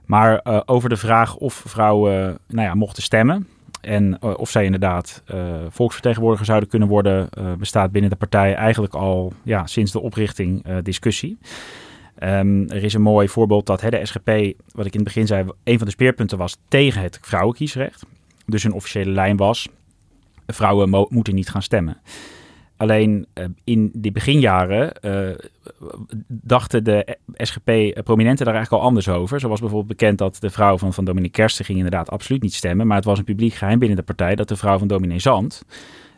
Maar 0.04 0.40
uh, 0.44 0.60
over 0.64 0.88
de 0.88 0.96
vraag 0.96 1.36
of 1.36 1.54
vrouwen 1.66 2.38
nou 2.46 2.66
ja, 2.66 2.74
mochten 2.74 3.02
stemmen 3.02 3.48
en 3.80 4.22
of 4.22 4.50
zij 4.50 4.64
inderdaad 4.64 5.22
volksvertegenwoordiger 5.68 6.46
zouden 6.46 6.68
kunnen 6.68 6.88
worden, 6.88 7.28
bestaat 7.58 7.92
binnen 7.92 8.10
de 8.10 8.16
partij 8.16 8.54
eigenlijk 8.54 8.94
al 8.94 9.32
ja, 9.42 9.66
sinds 9.66 9.92
de 9.92 10.00
oprichting 10.00 10.64
discussie. 10.82 11.38
Um, 12.22 12.70
er 12.70 12.84
is 12.84 12.94
een 12.94 13.02
mooi 13.02 13.28
voorbeeld 13.28 13.66
dat 13.66 13.80
hè, 13.80 13.90
de 13.90 14.06
SGP, 14.06 14.28
wat 14.72 14.86
ik 14.86 14.92
in 14.92 15.00
het 15.00 15.04
begin 15.04 15.26
zei, 15.26 15.44
een 15.64 15.78
van 15.78 15.86
de 15.86 15.92
speerpunten 15.92 16.38
was 16.38 16.56
tegen 16.68 17.02
het 17.02 17.18
vrouwenkiesrecht 17.22 18.06
dus 18.46 18.64
een 18.64 18.72
officiële 18.72 19.10
lijn 19.10 19.36
was: 19.36 19.68
vrouwen 20.46 21.06
moeten 21.08 21.34
niet 21.34 21.48
gaan 21.48 21.62
stemmen. 21.62 22.00
Alleen 22.76 23.26
uh, 23.34 23.44
in 23.64 23.90
die 23.94 24.12
beginjaren 24.12 24.92
uh, 25.00 25.28
dachten 26.26 26.84
de 26.84 27.16
SGP-prominenten 27.32 28.44
daar 28.44 28.54
eigenlijk 28.54 28.82
al 28.82 28.88
anders 28.88 29.08
over. 29.08 29.40
Zo 29.40 29.48
was 29.48 29.60
bijvoorbeeld 29.60 29.98
bekend 29.98 30.18
dat 30.18 30.36
de 30.40 30.50
vrouw 30.50 30.78
van, 30.78 30.92
van 30.94 31.04
dominee 31.04 31.30
Kersten 31.30 31.64
ging 31.64 31.78
inderdaad 31.78 32.10
absoluut 32.10 32.42
niet 32.42 32.54
stemmen. 32.54 32.86
Maar 32.86 32.96
het 32.96 33.04
was 33.04 33.18
een 33.18 33.24
publiek 33.24 33.54
geheim 33.54 33.78
binnen 33.78 33.96
de 33.96 34.02
partij 34.02 34.34
dat 34.34 34.48
de 34.48 34.56
vrouw 34.56 34.78
van 34.78 34.88
dominee 34.88 35.18
Zand, 35.18 35.62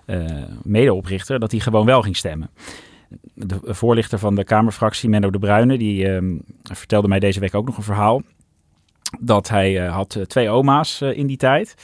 uh, 0.07 0.25
medeoprichter, 0.63 1.41
dat 1.41 1.51
die 1.51 1.61
gewoon 1.61 1.87
wel 1.87 2.03
ging 2.03 2.17
stemmen. 2.17 2.51
De 3.35 3.59
voorlichter 3.63 4.19
van 4.19 4.35
de 4.35 4.45
Kamerfractie, 4.45 5.09
Menno 5.09 5.31
de 5.31 5.39
Bruyne, 5.39 5.79
die 5.79 6.09
ehm, 6.09 6.37
vertelde 6.63 7.09
mij 7.09 7.19
deze 7.19 7.41
week 7.41 7.55
ook 7.55 7.67
nog 7.67 7.77
een 7.77 7.83
verhaal. 7.83 8.23
Dat 9.21 9.49
hij 9.49 9.75
had 9.75 10.19
twee 10.27 10.51
oma's 10.51 11.01
in 11.01 11.27
die 11.27 11.37
tijd. 11.37 11.75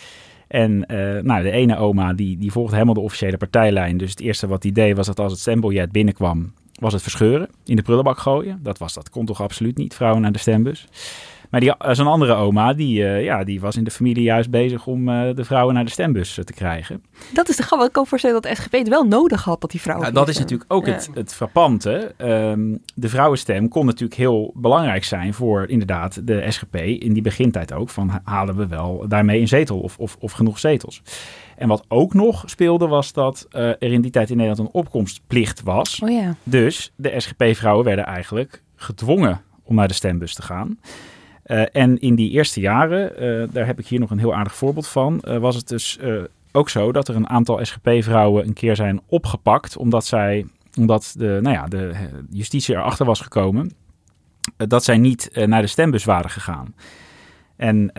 En 0.55 0.85
uh, 0.89 1.23
nou, 1.23 1.43
de 1.43 1.51
ene 1.51 1.77
oma 1.77 2.13
die, 2.13 2.39
die 2.39 2.53
volgde 2.53 2.73
helemaal 2.73 2.95
de 2.95 3.01
officiële 3.01 3.37
partijlijn. 3.37 3.97
Dus 3.97 4.11
het 4.11 4.21
eerste 4.21 4.47
wat 4.47 4.63
hij 4.63 4.73
deed 4.73 4.97
was 4.97 5.07
dat 5.07 5.21
als 5.21 5.33
het 5.33 5.41
stembiljet 5.41 5.93
binnenkwam, 5.93 6.53
was 6.81 6.93
het 6.93 7.03
verscheuren, 7.03 7.49
in 7.65 7.77
de 7.77 7.83
prullenbak 7.83 8.19
gooien. 8.19 8.61
Dat, 8.63 8.79
was, 8.79 8.95
dat 8.95 9.11
kon 9.11 9.27
toch 9.27 9.43
absoluut 9.43 9.77
niet, 9.77 9.95
vrouwen 9.95 10.23
naar 10.23 10.33
de 10.33 10.39
stembus. 10.39 10.87
Maar 11.55 11.63
die, 11.63 11.77
eh, 11.77 11.95
zo'n 11.95 12.07
andere 12.07 12.35
oma, 12.35 12.73
die, 12.73 13.01
uh, 13.01 13.25
ja, 13.25 13.45
die 13.45 13.61
was 13.61 13.77
in 13.77 13.85
de 13.85 13.91
familie 13.91 14.23
juist 14.23 14.51
bezig 14.51 14.87
om 14.87 15.09
uh, 15.09 15.35
de 15.35 15.45
vrouwen 15.45 15.75
naar 15.75 15.85
de 15.85 15.91
stembus 15.91 16.41
te 16.45 16.53
krijgen. 16.53 17.03
Dat 17.33 17.49
is 17.49 17.57
de 17.57 17.63
grap. 17.63 17.83
Ik 17.83 17.93
kan 17.93 18.07
voorstellen 18.07 18.43
dat 18.43 18.51
de 18.51 18.63
SGP 18.63 18.73
het 18.73 18.89
wel 18.89 19.05
nodig 19.05 19.45
had 19.45 19.61
dat 19.61 19.71
die 19.71 19.81
vrouwen. 19.81 20.13
Nou, 20.13 20.19
dat 20.19 20.29
is 20.35 20.39
natuurlijk 20.39 20.73
ook 20.73 20.87
ja. 20.87 20.93
het, 20.93 21.11
het 21.15 21.35
frappante. 21.35 22.15
Um, 22.19 22.83
de 22.95 23.09
vrouwenstem 23.09 23.69
kon 23.69 23.87
natuurlijk 23.87 24.15
heel 24.15 24.53
belangrijk 24.55 25.05
zijn 25.05 25.35
voor 25.35 25.69
inderdaad 25.69 26.27
de 26.27 26.45
SGP 26.49 26.75
in 26.77 27.13
die 27.13 27.23
begintijd 27.23 27.73
ook. 27.73 27.91
Van 27.91 28.21
halen 28.25 28.57
we 28.57 28.67
wel 28.67 29.05
daarmee 29.09 29.41
een 29.41 29.49
zetel 29.49 29.81
of, 29.81 29.99
of, 29.99 30.17
of 30.21 30.33
genoeg 30.33 30.59
zetels. 30.59 31.03
En 31.57 31.69
wat 31.69 31.85
ook 31.89 32.15
nog 32.15 32.43
speelde 32.47 32.87
was 32.87 33.13
dat 33.13 33.47
uh, 33.53 33.61
er 33.61 33.83
in 33.93 34.01
die 34.01 34.11
tijd 34.11 34.31
in 34.31 34.37
Nederland 34.37 34.69
een 34.69 34.81
opkomstplicht 34.81 35.63
was. 35.63 36.01
Oh 36.03 36.11
ja. 36.11 36.35
Dus 36.43 36.93
de 36.97 37.21
SGP-vrouwen 37.21 37.85
werden 37.85 38.07
eigenlijk 38.07 38.63
gedwongen 38.77 39.41
om 39.63 39.75
naar 39.75 39.89
de 39.89 39.95
stembus 39.95 40.35
te 40.35 40.43
gaan. 40.43 40.79
Uh, 41.47 41.63
en 41.73 41.99
in 42.01 42.15
die 42.15 42.31
eerste 42.31 42.61
jaren, 42.61 43.23
uh, 43.23 43.49
daar 43.53 43.67
heb 43.67 43.79
ik 43.79 43.87
hier 43.87 44.01
nog 44.01 44.11
een 44.11 44.19
heel 44.19 44.35
aardig 44.35 44.55
voorbeeld 44.55 44.87
van, 44.87 45.23
uh, 45.25 45.39
was 45.39 45.57
het 45.57 45.69
dus 45.69 45.99
ook 46.53 46.69
zo 46.69 46.93
dat 46.93 47.09
er 47.09 47.17
een 47.17 47.29
aantal 47.29 47.65
SGP-vrouwen 47.65 48.47
een 48.47 48.53
keer 48.53 48.77
zijn 48.77 49.01
opgepakt, 49.07 49.77
omdat 49.77 50.05
zij, 50.05 50.47
omdat 50.79 51.15
de, 51.19 51.39
nou 51.43 51.55
ja, 51.55 51.67
de 51.67 51.93
justitie 52.31 52.75
erachter 52.75 53.07
was 53.07 53.21
gekomen 53.21 53.73
dat 54.57 54.85
zij 54.85 54.99
niet 54.99 55.31
naar 55.47 55.63
de 55.63 55.67
stembus 55.67 56.05
waren 56.05 56.31
gegaan. 56.31 56.75
En 57.57 57.93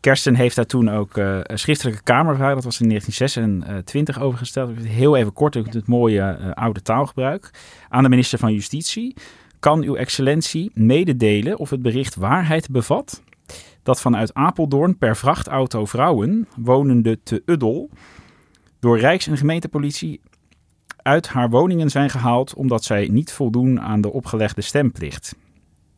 Kersten 0.00 0.34
heeft 0.34 0.56
daar 0.56 0.66
toen 0.66 0.90
ook 0.90 1.16
een 1.16 1.58
schriftelijke 1.58 2.02
kamervraag, 2.02 2.54
dat 2.54 2.64
was 2.64 2.80
in 2.80 2.88
1926 2.88 4.20
overgesteld. 4.20 4.78
Heel 4.78 5.16
even 5.16 5.32
kort, 5.32 5.54
het 5.54 5.86
mooie 5.86 6.54
oude 6.54 6.82
taalgebruik, 6.82 7.50
aan 7.88 8.02
de 8.02 8.08
minister 8.08 8.38
van 8.38 8.52
Justitie 8.52 9.14
kan 9.62 9.82
uw 9.82 9.94
excellentie 9.94 10.70
mededelen 10.74 11.58
of 11.58 11.70
het 11.70 11.82
bericht 11.82 12.14
waarheid 12.14 12.70
bevat? 12.70 13.22
Dat 13.82 14.00
vanuit 14.00 14.34
Apeldoorn 14.34 14.98
per 14.98 15.16
vrachtauto 15.16 15.84
vrouwen, 15.84 16.48
wonende 16.56 17.22
te 17.22 17.42
Uddel, 17.46 17.90
door 18.78 18.98
Rijks- 18.98 19.26
en 19.26 19.36
gemeentepolitie 19.36 20.20
uit 20.96 21.28
haar 21.28 21.50
woningen 21.50 21.90
zijn 21.90 22.10
gehaald 22.10 22.54
omdat 22.54 22.84
zij 22.84 23.08
niet 23.08 23.32
voldoen 23.32 23.80
aan 23.80 24.00
de 24.00 24.12
opgelegde 24.12 24.60
stemplicht, 24.60 25.36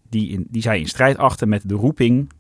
die, 0.09 0.29
in, 0.29 0.47
die 0.49 0.63
zij 0.63 0.79
in 0.79 0.89
strijd 0.89 1.17
achten 1.17 1.49
met 1.49 1.69
de 1.69 1.75
roeping 1.75 2.31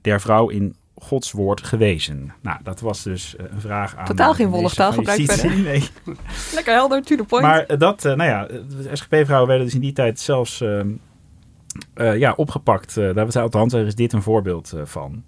der 0.00 0.20
vrouw 0.20 0.48
in 0.48 0.74
Gods 1.02 1.32
woord 1.32 1.62
gewezen? 1.62 2.32
Nou, 2.40 2.58
dat 2.62 2.80
was 2.80 3.02
dus 3.02 3.36
eh, 3.36 3.44
een 3.50 3.60
vraag 3.60 3.96
aan. 3.96 4.04
Totaal 4.04 4.34
geen 4.34 4.48
wollig 4.48 4.74
gebruikt 4.74 5.32
verder. 5.32 5.58
Nee. 5.70 5.88
Lekker 6.54 6.74
helder, 6.74 7.02
to 7.02 7.16
the 7.16 7.24
point. 7.24 7.44
Maar 7.44 7.64
eh, 7.64 7.78
dat, 7.78 8.04
uh, 8.04 8.14
nou 8.14 8.30
ja, 8.30 8.46
de 8.46 8.90
SGP-vrouwen 8.92 9.48
werden 9.48 9.66
dus 9.66 9.74
in 9.74 9.80
die 9.80 9.92
tijd 9.92 10.20
zelfs 10.20 10.60
uh, 10.60 12.18
ja, 12.18 12.32
opgepakt. 12.36 12.94
daar 12.94 13.04
hebben 13.04 13.32
ze 13.32 13.40
althand, 13.40 13.72
er 13.72 13.86
is 13.86 13.94
dit 13.94 14.12
een 14.12 14.22
voorbeeld 14.22 14.74
van. 14.84 15.24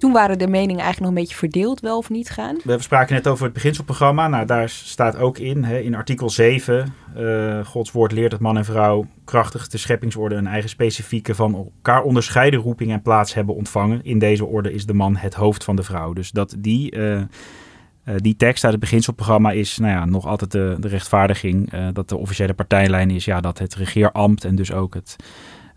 Toen 0.00 0.12
waren 0.12 0.38
de 0.38 0.46
meningen 0.46 0.82
eigenlijk 0.82 1.00
nog 1.00 1.08
een 1.08 1.24
beetje 1.24 1.36
verdeeld, 1.36 1.80
wel 1.80 1.96
of 1.96 2.10
niet 2.10 2.30
gaan. 2.30 2.56
We 2.64 2.82
spraken 2.82 3.14
net 3.14 3.28
over 3.28 3.44
het 3.44 3.52
beginselprogramma. 3.52 4.28
Nou, 4.28 4.46
daar 4.46 4.68
staat 4.68 5.16
ook 5.16 5.38
in, 5.38 5.64
hè, 5.64 5.78
in 5.78 5.94
artikel 5.94 6.30
7... 6.30 6.94
Uh, 7.16 7.64
Gods 7.64 7.92
woord 7.92 8.12
leert 8.12 8.30
dat 8.30 8.40
man 8.40 8.56
en 8.56 8.64
vrouw 8.64 9.06
krachtig 9.24 9.68
de 9.68 9.78
scheppingsorde... 9.78 10.34
een 10.34 10.46
eigen 10.46 10.70
specifieke 10.70 11.34
van 11.34 11.54
elkaar 11.54 12.02
onderscheiden 12.02 12.60
roeping 12.60 12.90
en 12.90 13.02
plaats 13.02 13.34
hebben 13.34 13.54
ontvangen. 13.54 14.04
In 14.04 14.18
deze 14.18 14.44
orde 14.44 14.72
is 14.72 14.86
de 14.86 14.94
man 14.94 15.16
het 15.16 15.34
hoofd 15.34 15.64
van 15.64 15.76
de 15.76 15.82
vrouw. 15.82 16.12
Dus 16.12 16.30
dat 16.30 16.54
die... 16.58 16.96
Uh, 16.96 17.16
uh, 17.16 18.14
die 18.16 18.36
tekst 18.36 18.64
uit 18.64 18.72
het 18.72 18.82
beginselprogramma 18.82 19.50
is 19.50 19.78
nou 19.78 19.92
ja, 19.92 20.04
nog 20.04 20.26
altijd 20.26 20.50
de, 20.52 20.76
rechtvaardiging 20.80 21.70
dat 21.92 22.08
de 22.08 22.16
officiële 22.16 22.54
partijlijn 22.54 23.10
is 23.10 23.24
ja, 23.24 23.40
dat 23.40 23.58
het 23.58 23.74
regeerambt 23.74 24.44
en 24.44 24.54
dus 24.54 24.72
ook 24.72 24.94
het, 24.94 25.16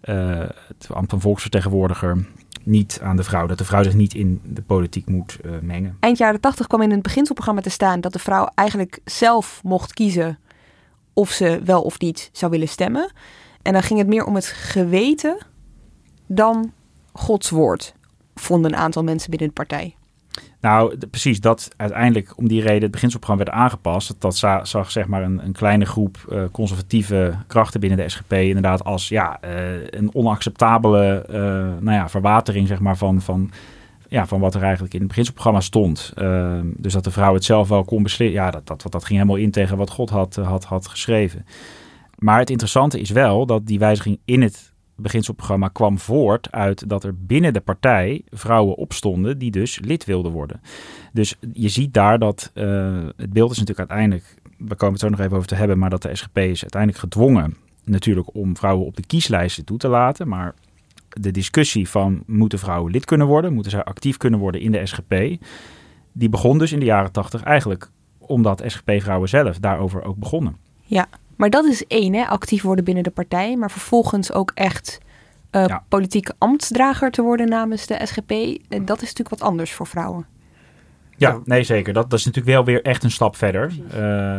uh, 0.03 0.39
het 0.67 0.87
ambt 0.93 1.09
van 1.09 1.21
volksvertegenwoordiger 1.21 2.25
niet 2.63 2.99
aan 3.01 3.15
de 3.15 3.23
vrouw, 3.23 3.47
dat 3.47 3.57
de 3.57 3.65
vrouw 3.65 3.83
zich 3.83 3.93
niet 3.93 4.13
in 4.13 4.41
de 4.43 4.61
politiek 4.61 5.09
moet 5.09 5.39
mengen. 5.61 5.97
Eind 5.99 6.17
jaren 6.17 6.39
80 6.39 6.67
kwam 6.67 6.81
in 6.81 6.91
het 6.91 7.01
beginselprogramma 7.01 7.61
te 7.61 7.69
staan 7.69 8.01
dat 8.01 8.13
de 8.13 8.19
vrouw 8.19 8.49
eigenlijk 8.55 8.99
zelf 9.05 9.61
mocht 9.63 9.93
kiezen 9.93 10.39
of 11.13 11.31
ze 11.31 11.61
wel 11.63 11.81
of 11.81 11.99
niet 11.99 12.29
zou 12.31 12.51
willen 12.51 12.67
stemmen. 12.67 13.11
En 13.61 13.73
dan 13.73 13.83
ging 13.83 13.99
het 13.99 14.07
meer 14.07 14.25
om 14.25 14.35
het 14.35 14.45
geweten 14.45 15.37
dan 16.27 16.73
Gods 17.13 17.49
woord, 17.49 17.93
vonden 18.35 18.73
een 18.73 18.79
aantal 18.79 19.03
mensen 19.03 19.29
binnen 19.29 19.47
de 19.47 19.53
partij. 19.53 19.95
Nou, 20.63 20.97
precies 20.97 21.39
dat 21.39 21.69
uiteindelijk 21.77 22.37
om 22.37 22.47
die 22.47 22.61
reden 22.61 22.81
het 22.81 22.91
beginselprogramma 22.91 23.43
werd 23.43 23.57
aangepast. 23.57 24.15
Dat 24.21 24.35
za, 24.35 24.65
zag 24.65 24.91
zeg 24.91 25.07
maar 25.07 25.23
een, 25.23 25.45
een 25.45 25.51
kleine 25.51 25.85
groep 25.85 26.25
uh, 26.31 26.43
conservatieve 26.51 27.33
krachten 27.47 27.79
binnen 27.79 27.97
de 27.97 28.09
SGP 28.09 28.33
inderdaad 28.33 28.83
als 28.83 29.07
ja, 29.07 29.39
uh, 29.45 29.51
een 29.89 30.13
onacceptabele 30.13 31.25
uh, 31.29 31.35
nou 31.79 31.91
ja, 31.91 32.09
verwatering 32.09 32.67
zeg 32.67 32.79
maar, 32.79 32.97
van, 32.97 33.21
van, 33.21 33.51
ja, 34.07 34.27
van 34.27 34.39
wat 34.39 34.55
er 34.55 34.61
eigenlijk 34.61 34.93
in 34.93 34.99
het 34.99 35.07
beginselprogramma 35.07 35.61
stond. 35.61 36.13
dus 36.63 36.93
dat 36.93 37.03
de 37.03 37.11
vrouw 37.11 37.33
het 37.33 37.43
zelf 37.43 37.67
wel 37.67 37.83
kon 37.83 38.03
beslissen. 38.03 38.41
Ja, 38.41 38.51
dat, 38.51 38.67
dat, 38.67 38.85
dat 38.89 39.05
ging 39.05 39.19
helemaal 39.19 39.43
in 39.43 39.51
tegen 39.51 39.77
wat 39.77 39.89
God 39.89 40.09
had, 40.09 40.35
had, 40.35 40.63
had 40.63 40.87
geschreven. 40.87 41.45
Maar 42.17 42.39
het 42.39 42.49
interessante 42.49 42.99
is 42.99 43.09
wel 43.09 43.45
dat 43.45 43.67
die 43.67 43.79
wijziging 43.79 44.19
in 44.25 44.41
het 44.41 44.72
beginselprogramma 44.95 45.67
kwam 45.67 45.99
voort 45.99 46.51
uit 46.51 46.89
dat 46.89 47.03
er 47.03 47.15
binnen 47.17 47.53
de 47.53 47.59
partij 47.59 48.21
vrouwen 48.29 48.75
opstonden 48.75 49.37
die 49.37 49.51
dus 49.51 49.79
lid 49.79 50.05
wilden 50.05 50.31
worden. 50.31 50.61
Dus 51.13 51.35
je 51.53 51.69
ziet 51.69 51.93
daar 51.93 52.19
dat 52.19 52.51
uh, 52.53 53.07
het 53.15 53.33
beeld 53.33 53.51
is 53.51 53.59
natuurlijk 53.59 53.89
uiteindelijk, 53.89 54.35
we 54.57 54.75
komen 54.75 54.93
het 54.93 55.03
zo 55.03 55.09
nog 55.09 55.19
even 55.19 55.35
over 55.35 55.47
te 55.47 55.55
hebben, 55.55 55.77
maar 55.77 55.89
dat 55.89 56.01
de 56.01 56.15
SGP 56.15 56.37
is 56.37 56.61
uiteindelijk 56.61 57.01
gedwongen 57.01 57.57
natuurlijk 57.83 58.35
om 58.35 58.57
vrouwen 58.57 58.85
op 58.85 58.95
de 58.95 59.05
kieslijsten 59.05 59.65
toe 59.65 59.77
te 59.77 59.87
laten. 59.87 60.27
Maar 60.27 60.53
de 61.09 61.31
discussie 61.31 61.89
van 61.89 62.23
moeten 62.25 62.59
vrouwen 62.59 62.91
lid 62.91 63.05
kunnen 63.05 63.27
worden, 63.27 63.53
moeten 63.53 63.71
zij 63.71 63.83
actief 63.83 64.17
kunnen 64.17 64.39
worden 64.39 64.61
in 64.61 64.71
de 64.71 64.85
SGP, 64.85 65.43
die 66.11 66.29
begon 66.29 66.57
dus 66.57 66.71
in 66.71 66.79
de 66.79 66.85
jaren 66.85 67.11
tachtig 67.11 67.43
eigenlijk 67.43 67.89
omdat 68.19 68.63
SGP-vrouwen 68.65 69.29
zelf 69.29 69.59
daarover 69.59 70.03
ook 70.03 70.17
begonnen. 70.17 70.57
Ja, 70.83 71.07
maar 71.35 71.49
dat 71.49 71.65
is 71.65 71.87
één, 71.87 72.13
hè? 72.13 72.25
actief 72.25 72.61
worden 72.61 72.83
binnen 72.83 73.03
de 73.03 73.11
partij. 73.11 73.57
Maar 73.57 73.71
vervolgens 73.71 74.31
ook 74.31 74.51
echt 74.53 74.99
uh, 75.51 75.65
ja. 75.65 75.83
politieke 75.89 76.33
ambtsdrager 76.37 77.11
te 77.11 77.21
worden 77.21 77.49
namens 77.49 77.87
de 77.87 77.99
SGP. 78.03 78.29
dat 78.69 79.01
is 79.01 79.07
natuurlijk 79.07 79.29
wat 79.29 79.41
anders 79.41 79.73
voor 79.73 79.87
vrouwen. 79.87 80.25
Ja, 81.17 81.39
nee 81.45 81.63
zeker. 81.63 81.93
Dat, 81.93 82.09
dat 82.09 82.19
is 82.19 82.25
natuurlijk 82.25 82.55
wel 82.55 82.65
weer 82.65 82.81
echt 82.81 83.03
een 83.03 83.11
stap 83.11 83.35
verder. 83.35 83.73
Uh, 83.93 84.37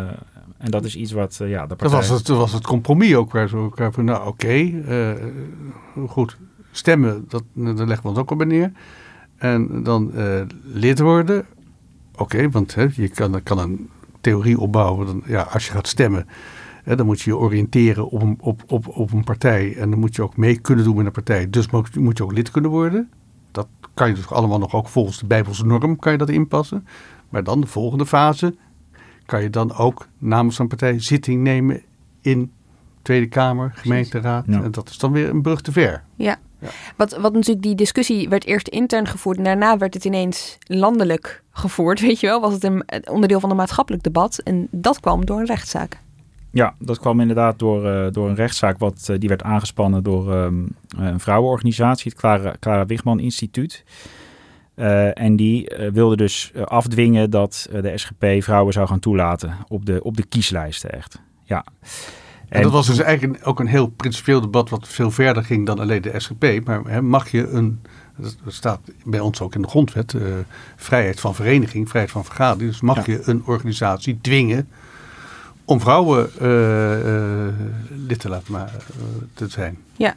en 0.58 0.70
dat 0.70 0.84
is 0.84 0.96
iets 0.96 1.12
wat 1.12 1.38
uh, 1.42 1.48
ja, 1.48 1.66
de 1.66 1.76
partij... 1.76 1.98
Dat 1.98 2.08
was 2.08 2.18
het, 2.18 2.28
was 2.28 2.52
het 2.52 2.66
compromis 2.66 3.14
ook. 3.14 3.32
Waar 3.32 3.48
ze 3.48 3.56
elkaar 3.56 3.92
van, 3.92 4.04
nou 4.04 4.26
oké, 4.26 4.72
okay, 4.84 5.18
goed, 6.06 6.36
stemmen, 6.70 7.24
dat, 7.28 7.42
daar 7.52 7.86
leggen 7.86 8.02
we 8.02 8.08
ons 8.08 8.18
ook 8.18 8.30
op 8.30 8.44
neer. 8.44 8.72
En 9.36 9.82
dan 9.82 10.12
lid 10.62 10.98
worden, 10.98 11.46
oké, 12.12 12.22
okay, 12.22 12.50
want 12.50 12.74
hè, 12.74 12.86
je 12.94 13.08
kan, 13.08 13.42
kan 13.42 13.58
een 13.58 13.88
theorie 14.20 14.58
opbouwen. 14.58 15.06
Dan, 15.06 15.22
ja, 15.26 15.42
als 15.42 15.66
je 15.66 15.72
gaat 15.72 15.88
stemmen, 15.88 16.26
dan 16.84 17.06
moet 17.06 17.20
je 17.20 17.30
je 17.30 17.36
oriënteren 17.36 18.08
op 18.08 18.22
een, 18.22 18.36
op, 18.40 18.62
op, 18.66 18.88
op 18.88 19.12
een 19.12 19.24
partij. 19.24 19.76
En 19.76 19.90
dan 19.90 19.98
moet 19.98 20.16
je 20.16 20.22
ook 20.22 20.36
mee 20.36 20.58
kunnen 20.58 20.84
doen 20.84 20.96
met 20.96 21.06
een 21.06 21.12
partij. 21.12 21.50
Dus 21.50 21.70
moet 21.94 22.18
je 22.18 22.24
ook 22.24 22.32
lid 22.32 22.50
kunnen 22.50 22.70
worden. 22.70 23.10
Dat 23.50 23.68
kan 23.94 24.08
je 24.08 24.14
dus 24.14 24.30
allemaal 24.30 24.58
nog 24.58 24.74
ook 24.74 24.88
volgens 24.88 25.18
de 25.18 25.26
Bijbelse 25.26 25.66
norm 25.66 25.96
kan 25.96 26.12
je 26.12 26.18
dat 26.18 26.28
inpassen. 26.28 26.86
Maar 27.28 27.44
dan 27.44 27.60
de 27.60 27.66
volgende 27.66 28.06
fase 28.06 28.54
kan 29.26 29.42
je 29.42 29.50
dan 29.50 29.76
ook 29.76 30.08
namens 30.18 30.58
een 30.58 30.68
partij 30.68 31.00
zitting 31.00 31.42
nemen 31.42 31.82
in 32.20 32.52
Tweede 33.02 33.26
Kamer, 33.26 33.72
gemeenteraad. 33.74 34.44
Ja. 34.48 34.62
En 34.62 34.70
dat 34.70 34.88
is 34.88 34.98
dan 34.98 35.12
weer 35.12 35.28
een 35.28 35.42
brug 35.42 35.60
te 35.60 35.72
ver. 35.72 36.02
Ja. 36.14 36.36
ja. 36.58 36.68
Wat, 36.96 37.16
wat 37.16 37.32
natuurlijk 37.32 37.62
die 37.62 37.74
discussie 37.74 38.28
werd 38.28 38.44
eerst 38.44 38.68
intern 38.68 39.06
gevoerd 39.06 39.36
en 39.36 39.44
daarna 39.44 39.78
werd 39.78 39.94
het 39.94 40.04
ineens 40.04 40.58
landelijk 40.66 41.42
gevoerd. 41.50 42.00
Weet 42.06 42.20
je 42.20 42.26
wel, 42.26 42.40
was 42.40 42.52
het 42.52 42.64
een 42.64 42.84
onderdeel 43.10 43.40
van 43.40 43.50
een 43.50 43.56
maatschappelijk 43.56 44.02
debat. 44.02 44.38
En 44.38 44.68
dat 44.70 45.00
kwam 45.00 45.24
door 45.24 45.38
een 45.38 45.46
rechtszaak. 45.46 45.98
Ja, 46.54 46.74
dat 46.78 46.98
kwam 46.98 47.20
inderdaad 47.20 47.58
door, 47.58 47.84
uh, 47.84 48.06
door 48.10 48.28
een 48.28 48.34
rechtszaak 48.34 48.78
wat, 48.78 49.06
uh, 49.10 49.18
die 49.18 49.28
werd 49.28 49.42
aangespannen 49.42 50.02
door 50.02 50.34
um, 50.34 50.68
een 50.96 51.20
vrouwenorganisatie, 51.20 52.10
het 52.10 52.20
Clara, 52.20 52.54
Clara 52.60 52.86
Wigman 52.86 53.20
Instituut. 53.20 53.84
Uh, 54.76 55.18
en 55.18 55.36
die 55.36 55.72
wilde 55.92 56.16
dus 56.16 56.52
afdwingen 56.64 57.30
dat 57.30 57.68
de 57.72 57.98
SGP 57.98 58.26
vrouwen 58.38 58.72
zou 58.72 58.86
gaan 58.86 59.00
toelaten 59.00 59.54
op 59.68 59.86
de, 59.86 60.02
op 60.02 60.16
de 60.16 60.26
kieslijsten 60.26 60.92
echt. 60.92 61.20
Ja. 61.42 61.64
En, 61.80 61.88
en 62.48 62.62
dat 62.62 62.72
was 62.72 62.86
dus 62.86 62.98
eigenlijk 62.98 63.46
ook 63.46 63.60
een 63.60 63.66
heel 63.66 63.86
principieel 63.86 64.40
debat 64.40 64.70
wat 64.70 64.88
veel 64.88 65.10
verder 65.10 65.44
ging 65.44 65.66
dan 65.66 65.78
alleen 65.78 66.02
de 66.02 66.20
SGP. 66.20 66.60
Maar 66.64 66.80
hè, 66.84 67.02
mag 67.02 67.30
je 67.30 67.48
een, 67.48 67.80
dat 68.16 68.34
staat 68.46 68.80
bij 69.04 69.20
ons 69.20 69.40
ook 69.40 69.54
in 69.54 69.62
de 69.62 69.68
grondwet, 69.68 70.16
vrijheid 70.76 71.20
van 71.20 71.34
vereniging, 71.34 71.88
vrijheid 71.88 72.12
van 72.12 72.24
vergadering. 72.24 72.70
Dus 72.70 72.80
mag 72.80 73.06
ja. 73.06 73.12
je 73.12 73.22
een 73.24 73.42
organisatie 73.46 74.18
dwingen 74.20 74.68
om 75.64 75.80
vrouwen 75.80 76.30
uh, 76.42 77.06
uh, 77.06 77.54
lid 78.06 78.20
te 78.20 78.28
laten 78.28 78.52
maar, 78.52 78.72
te 79.34 79.48
zijn. 79.48 79.78
Ja. 79.96 80.14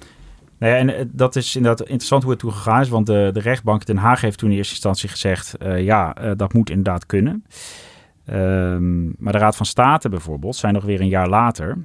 Nou 0.58 0.74
ja, 0.74 0.78
en 0.78 1.10
dat 1.14 1.36
is 1.36 1.56
inderdaad 1.56 1.88
interessant 1.88 2.24
hoe 2.24 2.32
het 2.32 2.40
toen 2.40 2.54
gegaan 2.54 2.82
is. 2.82 2.90
Want 2.90 3.06
de, 3.06 3.30
de 3.34 3.40
rechtbank 3.40 3.86
Den 3.86 3.98
Haag 3.98 4.22
heeft 4.22 4.38
toen 4.38 4.50
in 4.50 4.58
eerste 4.58 4.74
instantie 4.74 5.10
gezegd... 5.10 5.56
Uh, 5.64 5.84
ja, 5.84 6.14
dat 6.36 6.54
moet 6.54 6.70
inderdaad 6.70 7.06
kunnen. 7.06 7.46
Um, 8.30 9.16
maar 9.18 9.34
de 9.34 9.40
Raad 9.40 9.56
van 9.56 9.66
State 9.66 10.10
bijvoorbeeld, 10.10 10.56
zijn 10.56 10.74
nog 10.74 10.84
weer 10.84 11.02
een 11.02 11.08
jaar 11.08 11.30
later... 11.30 11.78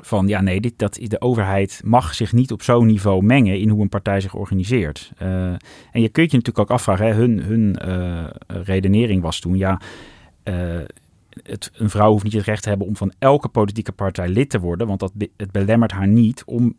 van 0.00 0.28
ja, 0.28 0.40
nee, 0.40 0.60
dit, 0.60 0.78
dat, 0.78 0.98
de 1.02 1.20
overheid 1.20 1.80
mag 1.84 2.14
zich 2.14 2.32
niet 2.32 2.52
op 2.52 2.62
zo'n 2.62 2.86
niveau 2.86 3.22
mengen... 3.22 3.58
in 3.58 3.68
hoe 3.68 3.82
een 3.82 3.88
partij 3.88 4.20
zich 4.20 4.34
organiseert. 4.34 5.12
en 5.16 6.00
je 6.00 6.08
kunt 6.08 6.30
je 6.30 6.36
natuurlijk 6.36 6.58
ook 6.58 6.70
afvragen... 6.70 7.06
Hè, 7.06 7.12
hun, 7.12 7.42
hun 7.42 7.76
redenering 8.46 9.22
was 9.22 9.40
toen, 9.40 9.56
ja 9.56 9.80
het, 11.42 11.70
een 11.74 11.90
vrouw 11.90 12.10
hoeft 12.10 12.24
niet 12.24 12.32
het 12.32 12.44
recht 12.44 12.62
te 12.62 12.68
hebben 12.68 12.86
om 12.86 12.96
van 12.96 13.12
elke 13.18 13.48
politieke 13.48 13.92
partij 13.92 14.28
lid 14.28 14.50
te 14.50 14.60
worden, 14.60 14.86
want 14.86 15.00
dat, 15.00 15.12
het 15.36 15.52
belemmert 15.52 15.92
haar 15.92 16.08
niet 16.08 16.42
om 16.44 16.74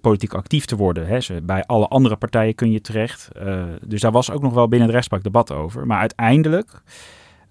politiek 0.00 0.34
actief 0.34 0.64
te 0.64 0.76
worden. 0.76 1.06
Hè. 1.06 1.42
Bij 1.42 1.64
alle 1.64 1.88
andere 1.88 2.16
partijen 2.16 2.54
kun 2.54 2.70
je 2.70 2.80
terecht. 2.80 3.28
Uh, 3.42 3.64
dus 3.86 4.00
daar 4.00 4.12
was 4.12 4.30
ook 4.30 4.42
nog 4.42 4.54
wel 4.54 4.68
binnen 4.68 4.86
de 4.88 4.94
rechtspraak 4.94 5.22
debat 5.22 5.52
over. 5.52 5.86
Maar 5.86 5.98
uiteindelijk 5.98 6.82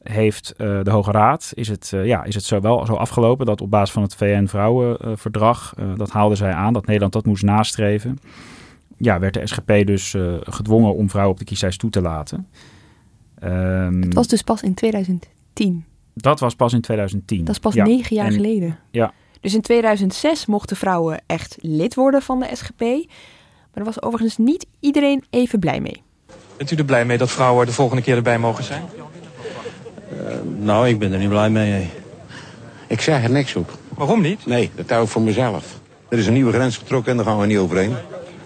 heeft 0.04 0.54
uh, 0.58 0.84
de 0.84 0.92
Hoge 0.92 1.12
Raad, 1.12 1.52
is 1.54 1.68
het, 1.68 1.92
uh, 1.96 2.06
ja, 2.06 2.24
is 2.24 2.36
het 2.36 2.44
zo 2.44 2.60
wel 2.60 2.86
zo 2.86 2.94
afgelopen 2.94 3.46
dat 3.46 3.62
op 3.62 3.70
basis 3.70 3.92
van 3.92 4.04
het 4.04 4.16
VN-vrouwenverdrag, 4.16 5.74
dat 5.96 6.10
haalden 6.10 6.38
zij 6.38 6.54
aan, 6.54 6.74
dat 6.74 6.86
Nederland 6.86 7.14
dat 7.14 7.26
moest 7.26 7.44
nastreven. 7.44 8.20
Ja, 8.98 9.20
werd 9.20 9.34
de 9.34 9.48
SGP 9.48 9.86
dus 9.86 10.16
gedwongen 10.42 10.96
om 10.96 11.10
vrouwen 11.10 11.34
op 11.34 11.40
de 11.40 11.46
kieslijst 11.46 11.80
toe 11.80 11.90
te 11.90 12.02
laten. 12.02 12.48
Um, 13.44 14.02
het 14.02 14.14
was 14.14 14.28
dus 14.28 14.42
pas 14.42 14.62
in 14.62 14.74
2010. 14.74 15.86
Dat 16.14 16.40
was 16.40 16.56
pas 16.56 16.74
in 16.74 16.82
2010. 16.82 17.44
Dat 17.44 17.56
is 17.56 17.60
pas 17.60 17.74
ja. 17.74 17.86
negen 17.86 18.16
jaar 18.16 18.26
en, 18.26 18.34
geleden. 18.34 18.80
Ja. 18.92 19.14
Dus 19.42 19.54
in 19.54 19.62
2006 19.62 20.46
mochten 20.46 20.78
vrouwen 20.78 21.22
echt 21.26 21.58
lid 21.62 21.96
worden 21.96 22.22
van 22.22 22.40
de 22.40 22.50
SGP. 22.54 22.80
Maar 22.80 23.84
daar 23.84 23.94
was 23.94 24.02
overigens 24.02 24.38
niet 24.38 24.66
iedereen 24.80 25.24
even 25.30 25.60
blij 25.60 25.80
mee. 25.80 26.04
Bent 26.58 26.72
u 26.72 26.76
er 26.76 26.86
blij 26.86 27.06
mee 27.06 27.18
dat 27.18 27.32
vrouwen 27.32 27.66
de 27.66 27.72
volgende 27.72 28.02
keer 28.02 28.16
erbij 28.16 28.40
mogen 28.40 28.64
zijn? 28.64 28.84
Uh, 30.14 30.20
nou, 30.60 30.88
ik 30.88 31.00
ben 31.00 31.12
er 31.12 31.20
niet 31.20 31.30
blij 31.30 31.50
mee. 31.50 31.90
Ik 32.88 33.02
zeg 33.02 33.24
er 33.24 33.32
niks 33.32 33.56
op. 33.56 33.78
Waarom 33.96 34.22
niet? 34.22 34.46
Nee, 34.46 34.72
dat 34.76 34.90
hou 34.90 35.04
ik 35.04 35.10
voor 35.10 35.22
mezelf. 35.22 35.80
Er 36.10 36.18
is 36.18 36.28
een 36.28 36.34
nieuwe 36.34 36.54
grens 36.54 36.78
getrokken 36.78 37.12
en 37.12 37.18
daar 37.18 37.26
gaan 37.26 37.40
we 37.40 37.46
niet 37.46 37.58
overheen. 37.58 37.96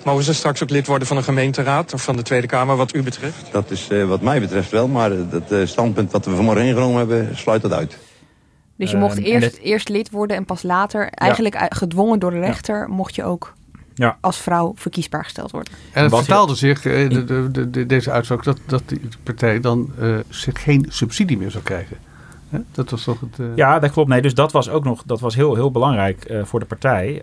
Mogen 0.07 0.23
ze 0.23 0.33
straks 0.33 0.63
ook 0.63 0.69
lid 0.69 0.87
worden 0.87 1.07
van 1.07 1.17
een 1.17 1.23
gemeenteraad 1.23 1.93
of 1.93 2.03
van 2.03 2.15
de 2.15 2.21
Tweede 2.21 2.47
Kamer 2.47 2.75
wat 2.75 2.95
u 2.95 3.03
betreft? 3.03 3.51
Dat 3.51 3.71
is 3.71 3.89
uh, 3.89 4.05
wat 4.07 4.21
mij 4.21 4.39
betreft 4.39 4.71
wel, 4.71 4.87
maar 4.87 5.29
dat 5.29 5.51
uh, 5.51 5.65
standpunt 5.65 6.11
wat 6.11 6.25
we 6.25 6.35
vanmorgen 6.35 6.65
ingenomen 6.65 6.97
hebben 6.97 7.37
sluit 7.37 7.61
dat 7.61 7.73
uit. 7.73 7.97
Dus 8.75 8.91
je 8.91 8.97
mocht 8.97 9.19
uh, 9.19 9.25
eerst, 9.25 9.51
het... 9.51 9.59
eerst 9.59 9.89
lid 9.89 10.09
worden 10.09 10.37
en 10.37 10.45
pas 10.45 10.63
later, 10.63 11.09
eigenlijk 11.09 11.65
gedwongen 11.69 12.19
door 12.19 12.31
de 12.31 12.39
rechter, 12.39 12.79
ja. 12.79 12.87
mocht 12.87 13.15
je 13.15 13.23
ook 13.23 13.53
ja. 13.93 14.17
als 14.21 14.37
vrouw 14.37 14.73
verkiesbaar 14.75 15.23
gesteld 15.23 15.51
worden. 15.51 15.73
En 15.91 16.03
het 16.03 16.15
vertaalde 16.15 16.55
zich, 16.55 16.81
de, 16.81 17.23
de, 17.51 17.69
de, 17.69 17.85
deze 17.85 18.11
uitspraak, 18.11 18.43
dat, 18.43 18.59
dat 18.65 18.83
die 18.85 19.01
partij 19.23 19.59
dan 19.59 19.91
zich 20.29 20.63
geen 20.63 20.85
subsidie 20.89 21.37
meer 21.37 21.51
zou 21.51 21.63
krijgen. 21.63 21.97
Hè? 22.49 22.59
Dat 22.71 22.89
was 22.89 23.03
toch 23.03 23.19
het... 23.19 23.47
Ja, 23.55 23.79
dat 23.79 23.91
klopt. 23.91 24.09
Nee, 24.09 24.21
dus 24.21 24.33
dat 24.33 24.51
was 24.51 24.69
ook 24.69 24.83
nog 24.83 25.03
dat 25.05 25.19
was 25.19 25.35
heel, 25.35 25.55
heel 25.55 25.71
belangrijk 25.71 26.41
voor 26.43 26.59
de 26.59 26.65
partij. 26.65 27.21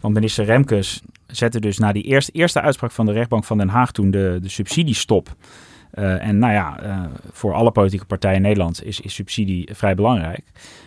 want 0.00 0.14
minister 0.14 0.44
Remkes 0.44 1.02
zette 1.32 1.60
dus 1.60 1.78
na 1.78 1.92
die 1.92 2.02
eerste, 2.02 2.32
eerste 2.32 2.60
uitspraak 2.60 2.90
van 2.90 3.06
de 3.06 3.12
rechtbank 3.12 3.44
van 3.44 3.58
Den 3.58 3.68
Haag 3.68 3.92
toen 3.92 4.10
de, 4.10 4.38
de 4.42 4.48
subsidiestop. 4.48 5.36
Uh, 5.94 6.26
en 6.26 6.38
nou 6.38 6.52
ja, 6.52 6.82
uh, 6.82 7.00
voor 7.32 7.54
alle 7.54 7.70
politieke 7.70 8.06
partijen 8.06 8.36
in 8.36 8.42
Nederland 8.42 8.84
is, 8.84 9.00
is 9.00 9.14
subsidie 9.14 9.68
vrij 9.72 9.94
belangrijk. 9.94 10.44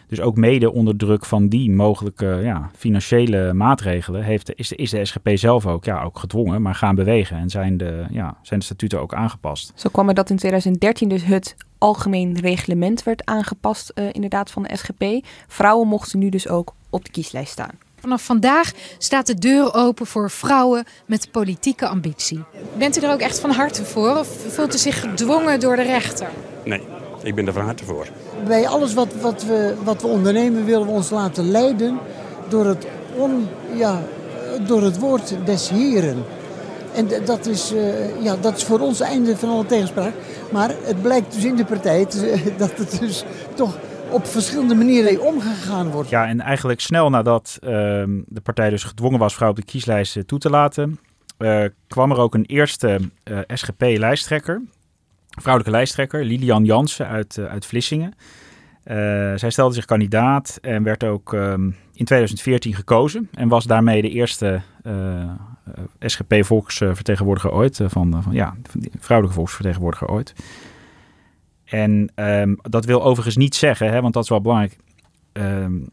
Dus 0.07 0.21
ook 0.21 0.35
mede 0.35 0.71
onder 0.71 0.97
druk 0.97 1.25
van 1.25 1.47
die 1.47 1.71
mogelijke 1.71 2.39
ja, 2.43 2.69
financiële 2.75 3.53
maatregelen 3.53 4.23
heeft, 4.23 4.55
is, 4.55 4.67
de, 4.67 4.75
is 4.75 4.89
de 4.89 5.05
SGP 5.05 5.29
zelf 5.33 5.65
ook, 5.65 5.85
ja, 5.85 6.03
ook 6.03 6.19
gedwongen, 6.19 6.61
maar 6.61 6.75
gaan 6.75 6.95
bewegen 6.95 7.37
en 7.37 7.49
zijn 7.49 7.77
de, 7.77 8.05
ja, 8.09 8.37
zijn 8.41 8.59
de 8.59 8.65
statuten 8.65 9.01
ook 9.01 9.13
aangepast. 9.13 9.71
Zo 9.75 9.89
kwam 9.89 10.07
er 10.07 10.13
dat 10.13 10.29
in 10.29 10.37
2013 10.37 11.09
dus 11.09 11.23
het 11.23 11.55
algemeen 11.77 12.39
reglement 12.39 13.03
werd 13.03 13.25
aangepast, 13.25 13.91
uh, 13.95 14.05
inderdaad, 14.11 14.51
van 14.51 14.63
de 14.63 14.77
SGP. 14.77 15.27
Vrouwen 15.47 15.87
mochten 15.87 16.19
nu 16.19 16.29
dus 16.29 16.47
ook 16.47 16.73
op 16.89 17.05
de 17.05 17.11
kieslijst 17.11 17.51
staan. 17.51 17.77
Vanaf 18.01 18.23
vandaag 18.23 18.71
staat 18.97 19.27
de 19.27 19.35
deur 19.35 19.73
open 19.73 20.05
voor 20.05 20.29
vrouwen 20.29 20.83
met 21.05 21.31
politieke 21.31 21.87
ambitie. 21.87 22.43
Bent 22.77 22.97
u 22.97 23.01
er 23.01 23.11
ook 23.13 23.19
echt 23.19 23.39
van 23.39 23.51
harte 23.51 23.85
voor 23.85 24.17
of 24.17 24.27
voelt 24.47 24.75
u 24.75 24.77
zich 24.77 24.99
gedwongen 24.99 25.59
door 25.59 25.75
de 25.75 25.81
rechter? 25.81 26.29
Nee, 26.63 26.81
ik 27.23 27.35
ben 27.35 27.47
er 27.47 27.53
van 27.53 27.63
harte 27.63 27.85
voor. 27.85 28.07
Bij 28.47 28.67
alles 28.67 28.93
wat, 28.93 29.13
wat, 29.21 29.43
we, 29.43 29.73
wat 29.83 30.01
we 30.01 30.07
ondernemen 30.07 30.65
willen 30.65 30.85
we 30.85 30.91
ons 30.91 31.09
laten 31.09 31.51
leiden 31.51 31.99
door 32.49 32.65
het, 32.65 32.85
on, 33.15 33.47
ja, 33.75 34.01
door 34.67 34.81
het 34.81 34.99
woord 34.99 35.35
des 35.45 35.69
Heren. 35.69 36.25
En 36.93 37.07
dat 37.25 37.45
is, 37.45 37.73
uh, 37.73 38.23
ja, 38.23 38.35
dat 38.41 38.57
is 38.57 38.63
voor 38.63 38.79
ons 38.79 38.99
einde 38.99 39.37
van 39.37 39.49
alle 39.49 39.65
tegenspraak. 39.65 40.13
Maar 40.51 40.75
het 40.83 41.01
blijkt 41.01 41.33
dus 41.33 41.43
in 41.43 41.55
de 41.55 41.65
partij 41.65 42.07
dat 42.57 42.71
het 42.75 42.99
dus 42.99 43.23
toch 43.53 43.77
op 44.11 44.25
verschillende 44.25 44.75
manieren 44.75 45.21
omgegaan 45.21 45.89
wordt. 45.89 46.09
Ja, 46.09 46.27
en 46.27 46.41
eigenlijk 46.41 46.79
snel 46.79 47.09
nadat 47.09 47.57
uh, 47.63 47.69
de 48.27 48.41
partij 48.43 48.69
dus 48.69 48.83
gedwongen 48.83 49.19
was 49.19 49.35
vrouw 49.35 49.49
op 49.49 49.55
de 49.55 49.63
kieslijst 49.63 50.27
toe 50.27 50.39
te 50.39 50.49
laten, 50.49 50.99
uh, 51.39 51.63
kwam 51.87 52.11
er 52.11 52.17
ook 52.17 52.33
een 52.33 52.45
eerste 52.45 52.99
uh, 53.23 53.39
SGP-lijsttrekker, 53.47 54.61
vrouwelijke 55.27 55.77
lijsttrekker, 55.77 56.25
Lilian 56.25 56.65
Jansen 56.65 57.07
uit, 57.07 57.39
uit 57.49 57.65
Vlissingen. 57.65 58.13
zij 59.35 59.49
stelde 59.49 59.73
zich 59.73 59.85
kandidaat 59.85 60.57
en 60.61 60.83
werd 60.83 61.03
ook 61.03 61.33
um, 61.33 61.75
in 61.93 62.05
2014 62.05 62.73
gekozen 62.73 63.29
en 63.33 63.47
was 63.47 63.65
daarmee 63.65 64.01
de 64.01 64.09
eerste 64.09 64.61
SGP-volksvertegenwoordiger 65.99 67.51
ooit, 67.51 67.79
van, 67.85 68.23
van, 68.23 68.33
ja, 68.33 68.55
vrouwelijke 68.99 69.39
volksvertegenwoordiger 69.39 70.07
ooit. 70.07 70.33
En 71.71 72.11
um, 72.15 72.57
dat 72.61 72.85
wil 72.85 73.03
overigens 73.03 73.37
niet 73.37 73.55
zeggen, 73.55 73.91
hè, 73.91 74.01
want 74.01 74.13
dat 74.13 74.23
is 74.23 74.29
wel 74.29 74.41
belangrijk. 74.41 74.77
Um, 75.33 75.89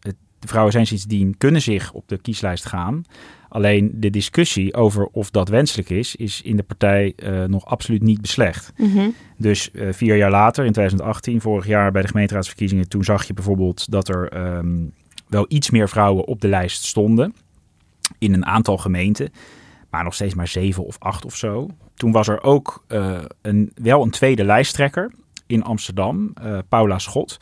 het, 0.00 0.16
de 0.38 0.48
vrouwen 0.48 0.72
zijn 0.72 0.86
sindsdien 0.86 1.36
kunnen 1.38 1.62
zich 1.62 1.92
op 1.92 2.08
de 2.08 2.18
kieslijst 2.18 2.66
gaan. 2.66 3.04
Alleen 3.48 3.90
de 3.94 4.10
discussie 4.10 4.74
over 4.74 5.06
of 5.06 5.30
dat 5.30 5.48
wenselijk 5.48 5.90
is, 5.90 6.16
is 6.16 6.42
in 6.42 6.56
de 6.56 6.62
partij 6.62 7.12
uh, 7.16 7.44
nog 7.44 7.66
absoluut 7.66 8.02
niet 8.02 8.20
beslecht. 8.20 8.72
Mm 8.76 8.92
-hmm. 8.92 9.14
Dus 9.36 9.70
uh, 9.72 9.92
vier 9.92 10.16
jaar 10.16 10.30
later, 10.30 10.64
in 10.64 10.72
2018, 10.72 11.40
vorig 11.40 11.66
jaar 11.66 11.92
bij 11.92 12.02
de 12.02 12.08
gemeenteraadsverkiezingen, 12.08 12.88
toen 12.88 13.04
zag 13.04 13.24
je 13.24 13.34
bijvoorbeeld 13.34 13.90
dat 13.90 14.08
er 14.08 14.56
um, 14.56 14.92
wel 15.28 15.44
iets 15.48 15.70
meer 15.70 15.88
vrouwen 15.88 16.24
op 16.24 16.40
de 16.40 16.48
lijst 16.48 16.84
stonden. 16.84 17.34
In 18.18 18.32
een 18.32 18.46
aantal 18.46 18.78
gemeenten 18.78 19.32
maar 19.90 20.04
nog 20.04 20.14
steeds 20.14 20.34
maar 20.34 20.48
zeven 20.48 20.84
of 20.84 20.96
acht 20.98 21.24
of 21.24 21.36
zo. 21.36 21.68
Toen 21.94 22.12
was 22.12 22.28
er 22.28 22.42
ook 22.42 22.84
uh, 22.88 23.18
een, 23.42 23.72
wel 23.74 24.02
een 24.02 24.10
tweede 24.10 24.44
lijsttrekker 24.44 25.12
in 25.46 25.62
Amsterdam, 25.62 26.32
uh, 26.44 26.58
Paula 26.68 26.98
Schot. 26.98 27.38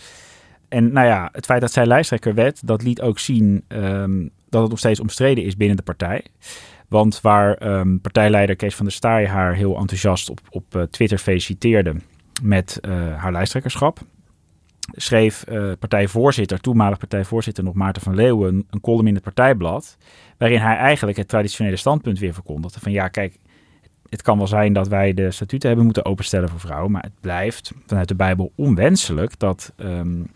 En 0.68 0.92
nou 0.92 1.06
ja, 1.06 1.28
het 1.32 1.44
feit 1.44 1.60
dat 1.60 1.72
zij 1.72 1.86
lijsttrekker 1.86 2.34
werd, 2.34 2.66
dat 2.66 2.82
liet 2.82 3.00
ook 3.00 3.18
zien 3.18 3.64
um, 3.68 4.30
dat 4.48 4.60
het 4.60 4.70
nog 4.70 4.78
steeds 4.78 5.00
omstreden 5.00 5.44
is 5.44 5.56
binnen 5.56 5.76
de 5.76 5.82
partij. 5.82 6.24
Want 6.88 7.20
waar 7.20 7.78
um, 7.78 8.00
partijleider 8.00 8.56
Kees 8.56 8.74
van 8.74 8.84
der 8.84 8.94
Staaij 8.94 9.26
haar 9.26 9.54
heel 9.54 9.76
enthousiast 9.76 10.30
op, 10.30 10.40
op 10.50 10.74
uh, 10.74 10.82
Twitter 10.82 11.18
feliciteerde 11.18 11.94
met 12.42 12.78
haar 13.16 13.32
lijsttrekkerschap, 13.32 14.00
schreef 14.92 15.44
uh, 15.48 15.72
partijvoorzitter, 15.78 16.60
toenmalig 16.60 16.98
partijvoorzitter 16.98 17.64
nog 17.64 17.74
Maarten 17.74 18.02
van 18.02 18.14
Leeuwen, 18.14 18.66
een 18.70 18.80
column 18.80 19.06
in 19.06 19.14
het 19.14 19.22
partijblad. 19.22 19.96
Waarin 20.38 20.60
hij 20.60 20.76
eigenlijk 20.76 21.18
het 21.18 21.28
traditionele 21.28 21.76
standpunt 21.76 22.18
weer 22.18 22.34
verkondigde. 22.34 22.80
Van 22.80 22.92
ja, 22.92 23.08
kijk, 23.08 23.38
het 24.08 24.22
kan 24.22 24.38
wel 24.38 24.46
zijn 24.46 24.72
dat 24.72 24.88
wij 24.88 25.14
de 25.14 25.30
statuten 25.30 25.68
hebben 25.68 25.86
moeten 25.86 26.04
openstellen 26.04 26.48
voor 26.48 26.60
vrouwen. 26.60 26.90
Maar 26.90 27.02
het 27.02 27.20
blijft 27.20 27.72
vanuit 27.86 28.08
de 28.08 28.14
Bijbel 28.14 28.52
onwenselijk 28.54 29.38
dat 29.38 29.72
um, 29.76 30.26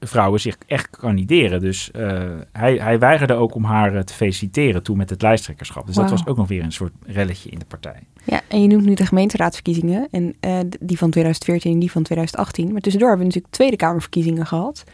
vrouwen 0.00 0.40
zich 0.40 0.56
echt 0.66 0.90
kandideren. 0.90 1.60
Dus 1.60 1.90
uh, 1.96 2.22
hij, 2.52 2.76
hij 2.76 2.98
weigerde 2.98 3.34
ook 3.34 3.54
om 3.54 3.64
haar 3.64 3.94
uh, 3.94 4.00
te 4.00 4.14
feliciteren 4.14 4.82
toen 4.82 4.96
met 4.96 5.10
het 5.10 5.22
lijsttrekkerschap. 5.22 5.86
Dus 5.86 5.94
wow. 5.94 6.04
dat 6.04 6.18
was 6.18 6.26
ook 6.26 6.36
nog 6.36 6.48
weer 6.48 6.62
een 6.62 6.72
soort 6.72 6.92
relletje 7.06 7.50
in 7.50 7.58
de 7.58 7.64
partij. 7.64 8.00
Ja, 8.24 8.40
en 8.48 8.62
je 8.62 8.68
noemt 8.68 8.84
nu 8.84 8.94
de 8.94 9.06
gemeenteraadsverkiezingen. 9.06 10.08
En 10.10 10.34
uh, 10.40 10.58
die 10.80 10.98
van 10.98 11.10
2014 11.10 11.72
en 11.72 11.78
die 11.78 11.90
van 11.90 12.02
2018. 12.02 12.72
Maar 12.72 12.80
tussendoor 12.80 13.08
hebben 13.08 13.26
we 13.26 13.32
natuurlijk 13.32 13.54
Tweede 13.54 13.76
Kamerverkiezingen 13.76 14.46
gehad. 14.46 14.84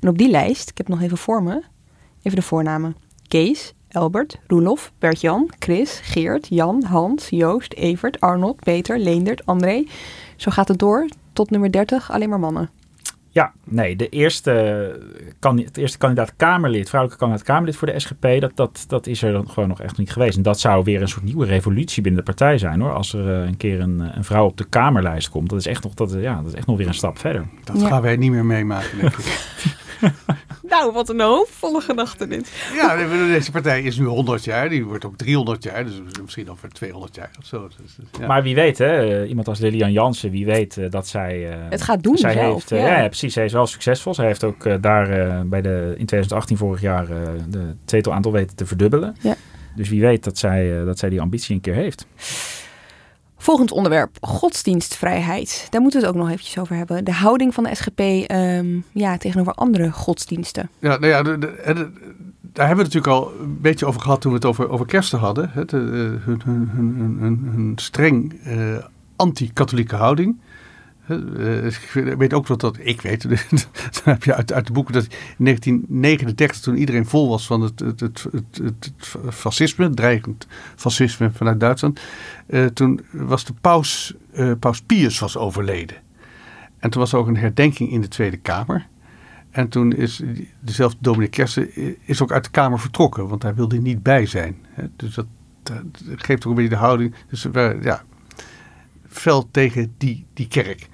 En 0.00 0.08
op 0.08 0.18
die 0.18 0.30
lijst, 0.30 0.70
ik 0.70 0.78
heb 0.78 0.88
nog 0.88 1.02
even 1.02 1.18
voor 1.18 1.42
me, 1.42 1.62
even 2.22 2.38
de 2.38 2.44
voornamen. 2.44 2.96
Kees, 3.28 3.74
Albert, 3.90 4.38
Roelof, 4.46 4.92
Bert-Jan, 4.98 5.50
Chris, 5.58 6.00
Geert, 6.02 6.46
Jan, 6.48 6.84
Hans, 6.84 7.28
Joost, 7.28 7.72
Evert, 7.72 8.20
Arnold, 8.20 8.60
Peter, 8.60 8.98
Leendert, 8.98 9.46
André. 9.46 9.84
Zo 10.36 10.50
gaat 10.50 10.68
het 10.68 10.78
door 10.78 11.08
tot 11.32 11.50
nummer 11.50 11.72
30, 11.72 12.10
alleen 12.10 12.28
maar 12.28 12.40
mannen. 12.40 12.70
Ja, 13.34 13.52
nee, 13.64 13.96
de 13.96 14.08
eerste, 14.08 15.00
kan, 15.38 15.58
het 15.58 15.76
eerste 15.76 15.98
kandidaat 15.98 16.36
Kamerlid, 16.36 16.88
vrouwelijke 16.88 17.24
kandidaat 17.24 17.46
Kamerlid 17.46 17.76
voor 17.76 17.86
de 17.88 17.98
SGP, 17.98 18.40
dat, 18.40 18.52
dat, 18.54 18.84
dat 18.88 19.06
is 19.06 19.22
er 19.22 19.32
dan 19.32 19.50
gewoon 19.50 19.68
nog 19.68 19.80
echt 19.80 19.98
niet 19.98 20.12
geweest. 20.12 20.36
En 20.36 20.42
dat 20.42 20.60
zou 20.60 20.84
weer 20.84 21.02
een 21.02 21.08
soort 21.08 21.24
nieuwe 21.24 21.46
revolutie 21.46 22.02
binnen 22.02 22.24
de 22.24 22.26
partij 22.26 22.58
zijn 22.58 22.80
hoor. 22.80 22.92
Als 22.92 23.12
er 23.12 23.40
uh, 23.40 23.46
een 23.46 23.56
keer 23.56 23.80
een, 23.80 24.16
een, 24.16 24.24
vrouw 24.24 24.46
op 24.46 24.56
de 24.56 24.64
Kamerlijst 24.64 25.28
komt. 25.28 25.48
Dat 25.48 25.58
is 25.58 25.66
echt 25.66 25.82
nog, 25.82 25.94
dat, 25.94 26.12
ja, 26.12 26.36
dat 26.36 26.46
is 26.46 26.54
echt 26.54 26.66
nog 26.66 26.76
weer 26.76 26.86
een 26.86 26.94
stap 26.94 27.18
verder. 27.18 27.46
Dat 27.64 27.80
ja. 27.80 27.88
gaan 27.88 28.02
wij 28.02 28.16
niet 28.16 28.30
meer 28.30 28.44
meemaken, 28.44 28.98
denk 28.98 29.16
ik. 29.16 29.52
nou, 30.78 30.92
wat 30.92 31.08
een 31.08 31.20
hoopvolle 31.20 31.80
gedachte 31.80 32.26
dit. 32.28 32.50
Ja, 32.74 32.96
deze 33.26 33.50
partij 33.50 33.82
is 33.82 33.98
nu 33.98 34.04
100 34.04 34.44
jaar. 34.44 34.68
Die 34.68 34.84
wordt 34.84 35.04
ook 35.04 35.16
300 35.16 35.62
jaar. 35.62 35.84
Dus 35.84 36.00
misschien 36.22 36.50
over 36.50 36.68
200 36.68 37.14
jaar 37.14 37.30
of 37.38 37.46
zo. 37.46 37.68
Dus, 37.82 37.96
ja. 38.20 38.26
Maar 38.26 38.42
wie 38.42 38.54
weet, 38.54 38.78
hè, 38.78 39.24
iemand 39.26 39.48
als 39.48 39.58
Lilian 39.58 39.92
Jansen, 39.92 40.30
wie 40.30 40.46
weet 40.46 40.76
uh, 40.76 40.90
dat 40.90 41.08
zij... 41.08 41.48
Uh, 41.48 41.54
het 41.70 41.82
gaat 41.82 42.02
doen 42.02 42.16
zij 42.16 42.32
zelf, 42.32 42.54
heeft, 42.54 42.72
uh, 42.72 42.78
ja. 42.78 43.00
ja. 43.00 43.06
precies. 43.06 43.32
Zij 43.32 43.44
is 43.44 43.52
wel 43.52 43.66
succesvol. 43.66 44.14
Zij 44.14 44.26
heeft 44.26 44.44
ook 44.44 44.82
daar 44.82 45.08
bij 45.46 45.62
de, 45.62 45.94
in 45.96 46.06
2018 46.06 46.56
vorig 46.56 46.80
jaar 46.80 47.06
de 47.48 47.74
zetelaantal 47.84 48.32
weten 48.32 48.56
te 48.56 48.66
verdubbelen. 48.66 49.16
Ja. 49.20 49.34
Dus 49.76 49.88
wie 49.88 50.00
weet 50.00 50.24
dat 50.24 50.38
zij, 50.38 50.84
dat 50.84 50.98
zij 50.98 51.08
die 51.08 51.20
ambitie 51.20 51.54
een 51.54 51.60
keer 51.60 51.74
heeft. 51.74 52.06
Volgend 53.44 53.72
onderwerp, 53.72 54.16
godsdienstvrijheid. 54.20 55.66
Daar 55.70 55.80
moeten 55.80 56.00
we 56.00 56.06
het 56.06 56.16
ook 56.16 56.22
nog 56.22 56.30
eventjes 56.30 56.58
over 56.58 56.76
hebben. 56.76 57.04
De 57.04 57.12
houding 57.12 57.54
van 57.54 57.64
de 57.64 57.74
SGP 57.74 58.30
um, 58.30 58.84
ja, 58.92 59.16
tegenover 59.16 59.52
andere 59.52 59.92
godsdiensten. 59.92 60.70
Ja, 60.78 60.98
nou 60.98 61.06
ja, 61.06 61.22
daar 61.22 61.36
hebben 61.64 61.96
we 62.52 62.62
het 62.62 62.76
natuurlijk 62.76 63.06
al 63.06 63.32
een 63.40 63.60
beetje 63.60 63.86
over 63.86 64.00
gehad 64.00 64.20
toen 64.20 64.30
we 64.30 64.36
het 64.36 64.46
over, 64.46 64.68
over 64.68 64.86
kersten 64.86 65.18
hadden. 65.18 65.50
Uh, 65.54 65.62
hun, 66.24 67.72
streng 67.76 68.40
uh, 68.46 68.76
anti-katholieke 69.16 69.96
houding. 69.96 70.40
Uh, 71.08 71.66
ik 71.66 72.16
weet 72.18 72.32
ook 72.32 72.46
dat 72.46 72.60
dat, 72.60 72.78
ik 72.80 73.00
weet, 73.00 73.28
dat 73.50 74.04
heb 74.04 74.24
je 74.24 74.34
uit, 74.34 74.52
uit 74.52 74.66
de 74.66 74.72
boeken 74.72 74.94
dat 74.94 75.04
in 75.04 75.44
1939, 75.44 76.60
toen 76.60 76.76
iedereen 76.76 77.06
vol 77.06 77.28
was 77.28 77.46
van 77.46 77.60
het, 77.60 77.80
het, 77.80 78.00
het, 78.00 78.26
het, 78.32 78.58
het 78.62 78.92
fascisme, 79.30 79.90
dreigend 79.90 80.46
fascisme 80.76 81.30
vanuit 81.30 81.60
Duitsland, 81.60 82.00
uh, 82.46 82.66
toen 82.66 83.00
was 83.10 83.44
de 83.44 83.52
paus, 83.60 84.14
uh, 84.34 84.52
paus 84.58 84.82
Pius 84.82 85.18
was 85.18 85.36
overleden. 85.36 85.96
En 86.78 86.90
toen 86.90 87.00
was 87.00 87.12
er 87.12 87.18
ook 87.18 87.26
een 87.26 87.36
herdenking 87.36 87.90
in 87.90 88.00
de 88.00 88.08
Tweede 88.08 88.36
Kamer. 88.36 88.86
En 89.50 89.68
toen 89.68 89.92
is 89.92 90.22
dezelfde 90.60 90.98
dominee 91.00 91.28
Kersen 91.28 91.68
is 92.06 92.22
ook 92.22 92.32
uit 92.32 92.44
de 92.44 92.50
Kamer 92.50 92.80
vertrokken, 92.80 93.28
want 93.28 93.42
hij 93.42 93.54
wilde 93.54 93.76
niet 93.76 94.02
bij 94.02 94.26
zijn. 94.26 94.56
Dus 94.96 95.14
dat, 95.14 95.26
dat 95.62 95.84
geeft 96.02 96.44
ook 96.44 96.50
een 96.50 96.54
beetje 96.54 96.76
de 96.76 96.76
houding. 96.76 97.14
Dus 97.28 97.46
ja, 97.82 98.04
fel 99.08 99.48
tegen 99.50 99.94
die, 99.98 100.26
die 100.34 100.48
kerk. 100.48 100.88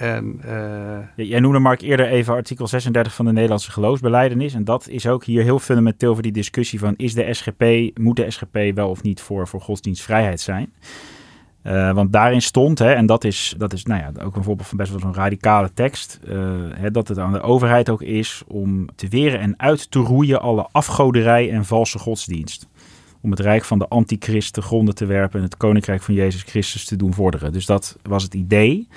En, 0.00 0.40
uh... 0.46 1.26
Jij 1.26 1.40
noemde 1.40 1.58
Mark 1.58 1.80
eerder 1.80 2.06
even 2.06 2.34
artikel 2.34 2.66
36 2.66 3.14
van 3.14 3.24
de 3.24 3.32
Nederlandse 3.32 3.70
geloofsbeleidenis. 3.70 4.54
En 4.54 4.64
dat 4.64 4.88
is 4.88 5.06
ook 5.06 5.24
hier 5.24 5.42
heel 5.42 5.58
fundamenteel 5.58 6.12
voor 6.12 6.22
die 6.22 6.32
discussie 6.32 6.78
van 6.78 6.94
is 6.96 7.14
de 7.14 7.34
SGP, 7.34 7.90
moet 7.98 8.16
de 8.16 8.30
SGP 8.30 8.58
wel 8.74 8.88
of 8.88 9.02
niet 9.02 9.20
voor, 9.20 9.48
voor 9.48 9.60
godsdienstvrijheid 9.60 10.40
zijn? 10.40 10.72
Uh, 11.64 11.92
want 11.92 12.12
daarin 12.12 12.42
stond, 12.42 12.78
hè, 12.78 12.92
en 12.92 13.06
dat 13.06 13.24
is, 13.24 13.54
dat 13.58 13.72
is 13.72 13.84
nou 13.84 14.00
ja, 14.00 14.24
ook 14.24 14.36
een 14.36 14.42
voorbeeld 14.42 14.68
van 14.68 14.76
best 14.76 14.90
wel 14.90 15.00
zo'n 15.00 15.14
radicale 15.14 15.72
tekst, 15.72 16.20
uh, 16.24 16.50
hè, 16.74 16.90
dat 16.90 17.08
het 17.08 17.18
aan 17.18 17.32
de 17.32 17.40
overheid 17.40 17.90
ook 17.90 18.02
is 18.02 18.42
om 18.46 18.88
te 18.94 19.08
weren 19.08 19.40
en 19.40 19.54
uit 19.56 19.90
te 19.90 19.98
roeien 19.98 20.40
alle 20.40 20.68
afgoderij 20.72 21.50
en 21.50 21.64
valse 21.64 21.98
godsdienst. 21.98 22.68
Om 23.20 23.30
het 23.30 23.40
rijk 23.40 23.64
van 23.64 23.78
de 23.78 23.88
antichrist 23.88 24.52
te 24.52 24.62
gronden 24.62 24.94
te 24.94 25.06
werpen 25.06 25.38
en 25.38 25.44
het 25.44 25.56
koninkrijk 25.56 26.02
van 26.02 26.14
Jezus 26.14 26.42
Christus 26.42 26.84
te 26.84 26.96
doen 26.96 27.14
vorderen. 27.14 27.52
Dus 27.52 27.66
dat 27.66 27.96
was 28.02 28.22
het 28.22 28.34
idee 28.34 28.88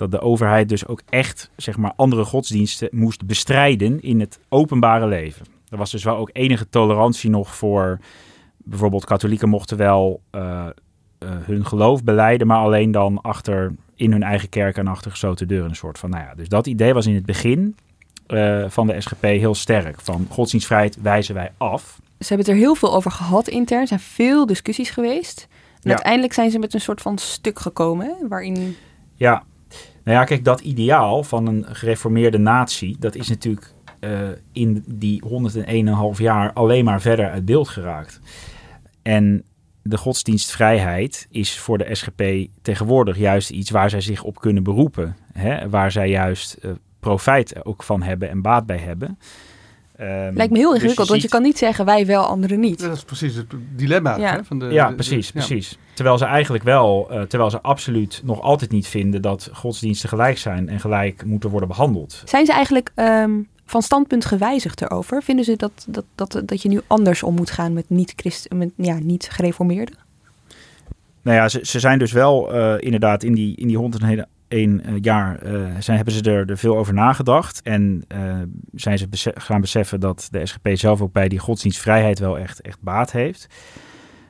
dat 0.00 0.10
de 0.10 0.20
overheid 0.20 0.68
dus 0.68 0.86
ook 0.86 1.02
echt 1.08 1.50
zeg 1.56 1.76
maar, 1.76 1.92
andere 1.96 2.24
godsdiensten 2.24 2.88
moest 2.92 3.26
bestrijden 3.26 4.00
in 4.02 4.20
het 4.20 4.38
openbare 4.48 5.06
leven. 5.06 5.46
Er 5.68 5.76
was 5.76 5.90
dus 5.90 6.04
wel 6.04 6.16
ook 6.16 6.30
enige 6.32 6.68
tolerantie 6.68 7.30
nog 7.30 7.54
voor 7.54 7.98
bijvoorbeeld 8.56 9.04
katholieken 9.04 9.48
mochten 9.48 9.76
wel 9.76 10.20
uh, 10.34 10.66
hun 11.22 11.66
geloof 11.66 12.04
beleiden, 12.04 12.46
maar 12.46 12.58
alleen 12.58 12.90
dan 12.90 13.20
achter 13.20 13.74
in 13.94 14.12
hun 14.12 14.22
eigen 14.22 14.48
kerk 14.48 14.76
en 14.76 14.86
achter 14.86 15.10
gesloten 15.10 15.48
deuren. 15.48 15.68
Een 15.68 15.76
soort 15.76 15.98
van, 15.98 16.10
nou 16.10 16.24
ja, 16.24 16.34
dus 16.34 16.48
dat 16.48 16.66
idee 16.66 16.94
was 16.94 17.06
in 17.06 17.14
het 17.14 17.26
begin 17.26 17.76
van 18.68 18.86
de 18.86 19.00
SGP 19.00 19.22
heel 19.22 19.54
sterk. 19.54 20.00
Van 20.00 20.26
godsdienstvrijheid 20.30 21.02
wijzen 21.02 21.34
wij 21.34 21.52
af. 21.56 22.00
Ze 22.18 22.26
hebben 22.28 22.46
het 22.46 22.54
er 22.56 22.62
heel 22.62 22.74
veel 22.74 22.94
over 22.94 23.10
gehad 23.10 23.48
intern. 23.48 23.80
Er 23.80 23.86
zijn 23.86 24.00
veel 24.00 24.46
discussies 24.46 24.90
geweest. 24.90 25.48
En 25.82 25.90
uiteindelijk 25.90 26.32
zijn 26.32 26.50
ze 26.50 26.58
met 26.58 26.74
een 26.74 26.80
soort 26.80 27.00
van 27.00 27.18
stuk 27.18 27.58
gekomen, 27.58 28.16
waarin... 28.28 28.76
Ja, 29.14 29.44
nou 30.04 30.18
ja, 30.18 30.24
kijk, 30.24 30.44
dat 30.44 30.60
ideaal 30.60 31.22
van 31.22 31.46
een 31.46 31.64
gereformeerde 31.68 32.38
natie, 32.38 32.96
dat 32.98 33.14
is 33.14 33.28
natuurlijk 33.28 33.74
uh, 34.00 34.28
in 34.52 34.84
die 34.86 35.22
101,5 36.14 36.20
jaar 36.22 36.52
alleen 36.52 36.84
maar 36.84 37.00
verder 37.00 37.30
uit 37.30 37.44
beeld 37.44 37.68
geraakt. 37.68 38.20
En 39.02 39.44
de 39.82 39.96
godsdienstvrijheid 39.98 41.26
is 41.30 41.58
voor 41.58 41.78
de 41.78 41.94
SGP 41.94 42.22
tegenwoordig 42.62 43.16
juist 43.16 43.50
iets 43.50 43.70
waar 43.70 43.90
zij 43.90 44.00
zich 44.00 44.22
op 44.22 44.40
kunnen 44.40 44.62
beroepen. 44.62 45.16
Hè? 45.32 45.68
Waar 45.68 45.92
zij 45.92 46.08
juist 46.08 46.56
uh, 46.62 46.70
profijt 47.00 47.64
ook 47.64 47.82
van 47.82 48.02
hebben 48.02 48.30
en 48.30 48.42
baat 48.42 48.66
bij 48.66 48.78
hebben. 48.78 49.18
Um, 50.00 50.36
Lijkt 50.36 50.52
me 50.52 50.58
heel 50.58 50.68
dus 50.68 50.74
ingewikkeld, 50.74 51.08
want 51.08 51.22
je 51.22 51.28
kan 51.28 51.42
niet 51.42 51.58
zeggen 51.58 51.84
wij 51.84 52.06
wel, 52.06 52.24
anderen 52.24 52.60
niet. 52.60 52.80
Dat 52.80 52.96
is 52.96 53.04
precies 53.04 53.34
het 53.34 53.46
dilemma. 53.76 54.16
Ja, 54.16 54.32
hè, 54.32 54.44
van 54.44 54.58
de, 54.58 54.66
ja 54.66 54.90
precies, 54.92 55.26
de, 55.26 55.32
precies. 55.32 55.78
Terwijl 55.94 56.18
ze 56.18 56.24
eigenlijk 56.24 56.64
wel, 56.64 57.08
uh, 57.10 57.22
terwijl 57.22 57.50
ze 57.50 57.60
absoluut 57.60 58.20
nog 58.24 58.40
altijd 58.40 58.70
niet 58.70 58.86
vinden 58.86 59.22
dat 59.22 59.50
godsdiensten 59.52 60.08
gelijk 60.08 60.38
zijn 60.38 60.68
en 60.68 60.80
gelijk 60.80 61.24
moeten 61.24 61.50
worden 61.50 61.68
behandeld. 61.68 62.22
Zijn 62.24 62.46
ze 62.46 62.52
eigenlijk 62.52 62.92
um, 62.94 63.48
van 63.64 63.82
standpunt 63.82 64.24
gewijzigd 64.24 64.82
erover? 64.82 65.22
Vinden 65.22 65.44
ze 65.44 65.56
dat, 65.56 65.86
dat, 65.86 66.04
dat, 66.14 66.42
dat 66.44 66.62
je 66.62 66.68
nu 66.68 66.80
anders 66.86 67.22
om 67.22 67.34
moet 67.34 67.50
gaan 67.50 67.72
met 67.72 67.84
niet-christen, 67.88 68.58
met 68.58 68.70
ja, 68.76 68.98
niet 68.98 69.28
gereformeerden? 69.30 69.94
Nou 71.22 71.36
ja, 71.36 71.48
ze, 71.48 71.60
ze 71.62 71.80
zijn 71.80 71.98
dus 71.98 72.12
wel 72.12 72.54
uh, 72.54 72.74
inderdaad 72.78 73.22
in 73.22 73.34
die, 73.34 73.56
in 73.56 73.66
die 73.66 73.76
honderden 73.76 74.08
één 74.50 74.82
uh, 74.86 74.94
jaar 75.00 75.46
uh, 75.46 75.66
zijn, 75.78 75.96
hebben 75.96 76.14
ze 76.14 76.30
er, 76.30 76.50
er, 76.50 76.58
veel 76.58 76.76
over 76.76 76.94
nagedacht. 76.94 77.62
En 77.62 78.04
uh, 78.14 78.34
zijn 78.74 78.98
ze 78.98 79.06
gaan 79.34 79.60
beseffen 79.60 80.00
dat 80.00 80.28
de 80.30 80.46
SGP 80.46 80.68
zelf 80.72 81.00
ook 81.00 81.12
bij 81.12 81.28
die 81.28 81.38
godsdienstvrijheid 81.38 82.18
wel 82.18 82.38
echt, 82.38 82.60
echt 82.60 82.78
baat 82.80 83.12
heeft. 83.12 83.46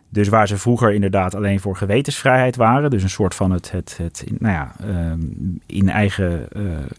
Dus 0.08 0.28
waar 0.28 0.48
ze 0.48 0.58
vroeger 0.58 0.92
inderdaad 0.92 1.34
alleen 1.34 1.60
voor 1.60 1.76
gewetensvrijheid 1.76 2.56
waren, 2.56 2.90
dus 2.90 3.02
een 3.02 3.10
soort 3.10 3.34
van 3.34 3.50
het, 3.50 3.70
het, 3.72 3.98
het 4.02 4.24
nou 4.38 4.54
ja, 4.54 4.74
um, 5.10 5.60
in 5.66 5.88
eigen 5.88 6.48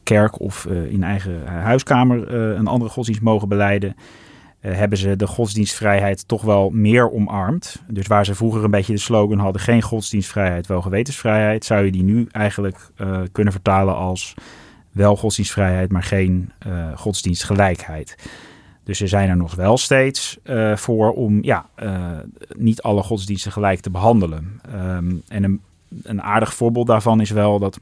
kerk 0.04 0.40
of 0.40 0.66
in 0.66 1.04
eigen 1.04 1.48
huiskamer 1.48 2.34
een 2.34 2.68
andere 2.68 2.92
godsdienst 2.92 3.22
mogen 3.22 3.48
beleiden, 3.48 3.96
hebben 4.62 4.98
ze 4.98 5.16
de 5.16 5.28
godsdienstvrijheid 5.28 6.28
toch 6.28 6.42
wel 6.42 6.70
meer 6.70 7.12
omarmd. 7.12 7.82
Dus 7.88 8.08
waar 8.08 8.26
ze 8.26 8.36
vroeger 8.36 8.64
een 8.64 8.72
beetje 8.72 8.94
de 8.94 9.00
slogan 9.00 9.40
hadden: 9.40 9.62
geen 9.62 9.82
godsdienstvrijheid, 9.82 10.68
wel 10.68 10.82
gewetensvrijheid, 10.82 11.66
zou 11.66 11.86
je 11.86 11.92
die 11.92 12.04
nu 12.04 12.28
eigenlijk 12.32 12.92
uh, 12.98 13.20
kunnen 13.32 13.54
vertalen 13.54 13.96
als 13.96 14.34
wel 14.92 15.16
godsdienstvrijheid, 15.16 15.92
maar 15.92 16.04
geen 16.04 16.52
uh, 16.68 16.98
godsdienstgelijkheid. 16.98 18.16
Dus 18.84 18.98
ze 18.98 19.08
zijn 19.08 19.30
er 19.30 19.38
nog 19.38 19.56
wel 19.56 19.78
steeds 19.78 20.40
voor 20.76 21.12
om 21.12 21.44
ja, 21.44 21.66
niet 22.58 22.82
alle 22.82 23.04
godsdiensten 23.04 23.52
gelijk 23.52 23.80
te 23.80 23.90
behandelen. 23.90 24.62
Um, 24.76 25.22
en 25.28 25.44
een, 25.44 25.62
een 26.04 26.22
aardig 26.22 26.54
voorbeeld 26.54 26.88
daarvan 26.88 27.22
is 27.22 27.30
wel 27.30 27.60
dat 27.60 27.80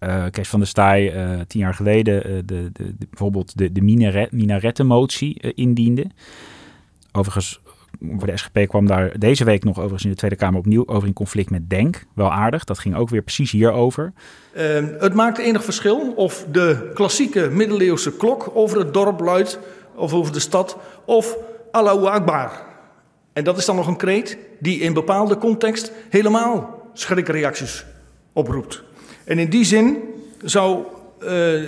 uh, 0.00 0.24
Kees 0.30 0.48
van 0.48 0.58
der 0.58 0.68
Staaij 0.68 1.14
uh, 1.14 1.40
tien 1.46 1.60
jaar 1.60 1.74
geleden 1.74 2.22
de, 2.22 2.42
de, 2.44 2.70
de, 2.72 3.06
bijvoorbeeld 3.10 3.58
de, 3.58 3.72
de 3.72 3.80
minaret, 3.80 4.32
minarettenmotie 4.32 5.54
indiende. 5.54 6.06
Overigens, 7.12 7.60
voor 8.00 8.26
de 8.26 8.36
SGP 8.36 8.68
kwam 8.68 8.86
daar 8.86 9.18
deze 9.18 9.44
week 9.44 9.64
nog 9.64 9.76
overigens 9.76 10.04
in 10.04 10.10
de 10.10 10.16
Tweede 10.16 10.36
Kamer 10.36 10.58
opnieuw 10.58 10.86
over 10.86 11.08
in 11.08 11.14
conflict 11.14 11.50
met 11.50 11.70
Denk. 11.70 12.04
Wel 12.14 12.32
aardig, 12.32 12.64
dat 12.64 12.78
ging 12.78 12.94
ook 12.94 13.08
weer 13.08 13.22
precies 13.22 13.50
hierover. 13.50 14.12
Ehm, 14.54 14.86
het 14.98 15.14
maakt 15.14 15.38
enig 15.38 15.64
verschil 15.64 16.12
of 16.16 16.46
de 16.52 16.90
klassieke 16.94 17.48
middeleeuwse 17.50 18.16
klok 18.16 18.50
over 18.54 18.78
het 18.78 18.94
dorp 18.94 19.20
luidt 19.20 19.58
of 19.94 20.12
over 20.12 20.32
de 20.32 20.40
stad 20.40 20.78
of 21.04 21.36
Allahu 21.70 22.04
Akbar. 22.04 22.66
En 23.32 23.44
dat 23.44 23.58
is 23.58 23.64
dan 23.64 23.76
nog 23.76 23.86
een 23.86 23.96
kreet 23.96 24.38
die 24.60 24.80
in 24.80 24.92
bepaalde 24.92 25.38
context 25.38 25.92
helemaal 26.08 26.82
schrikreacties 26.92 27.84
oproept. 28.32 28.82
En 29.28 29.38
in 29.38 29.50
die 29.50 29.64
zin 29.64 29.98
zou, 30.42 30.84
uh, 31.22 31.62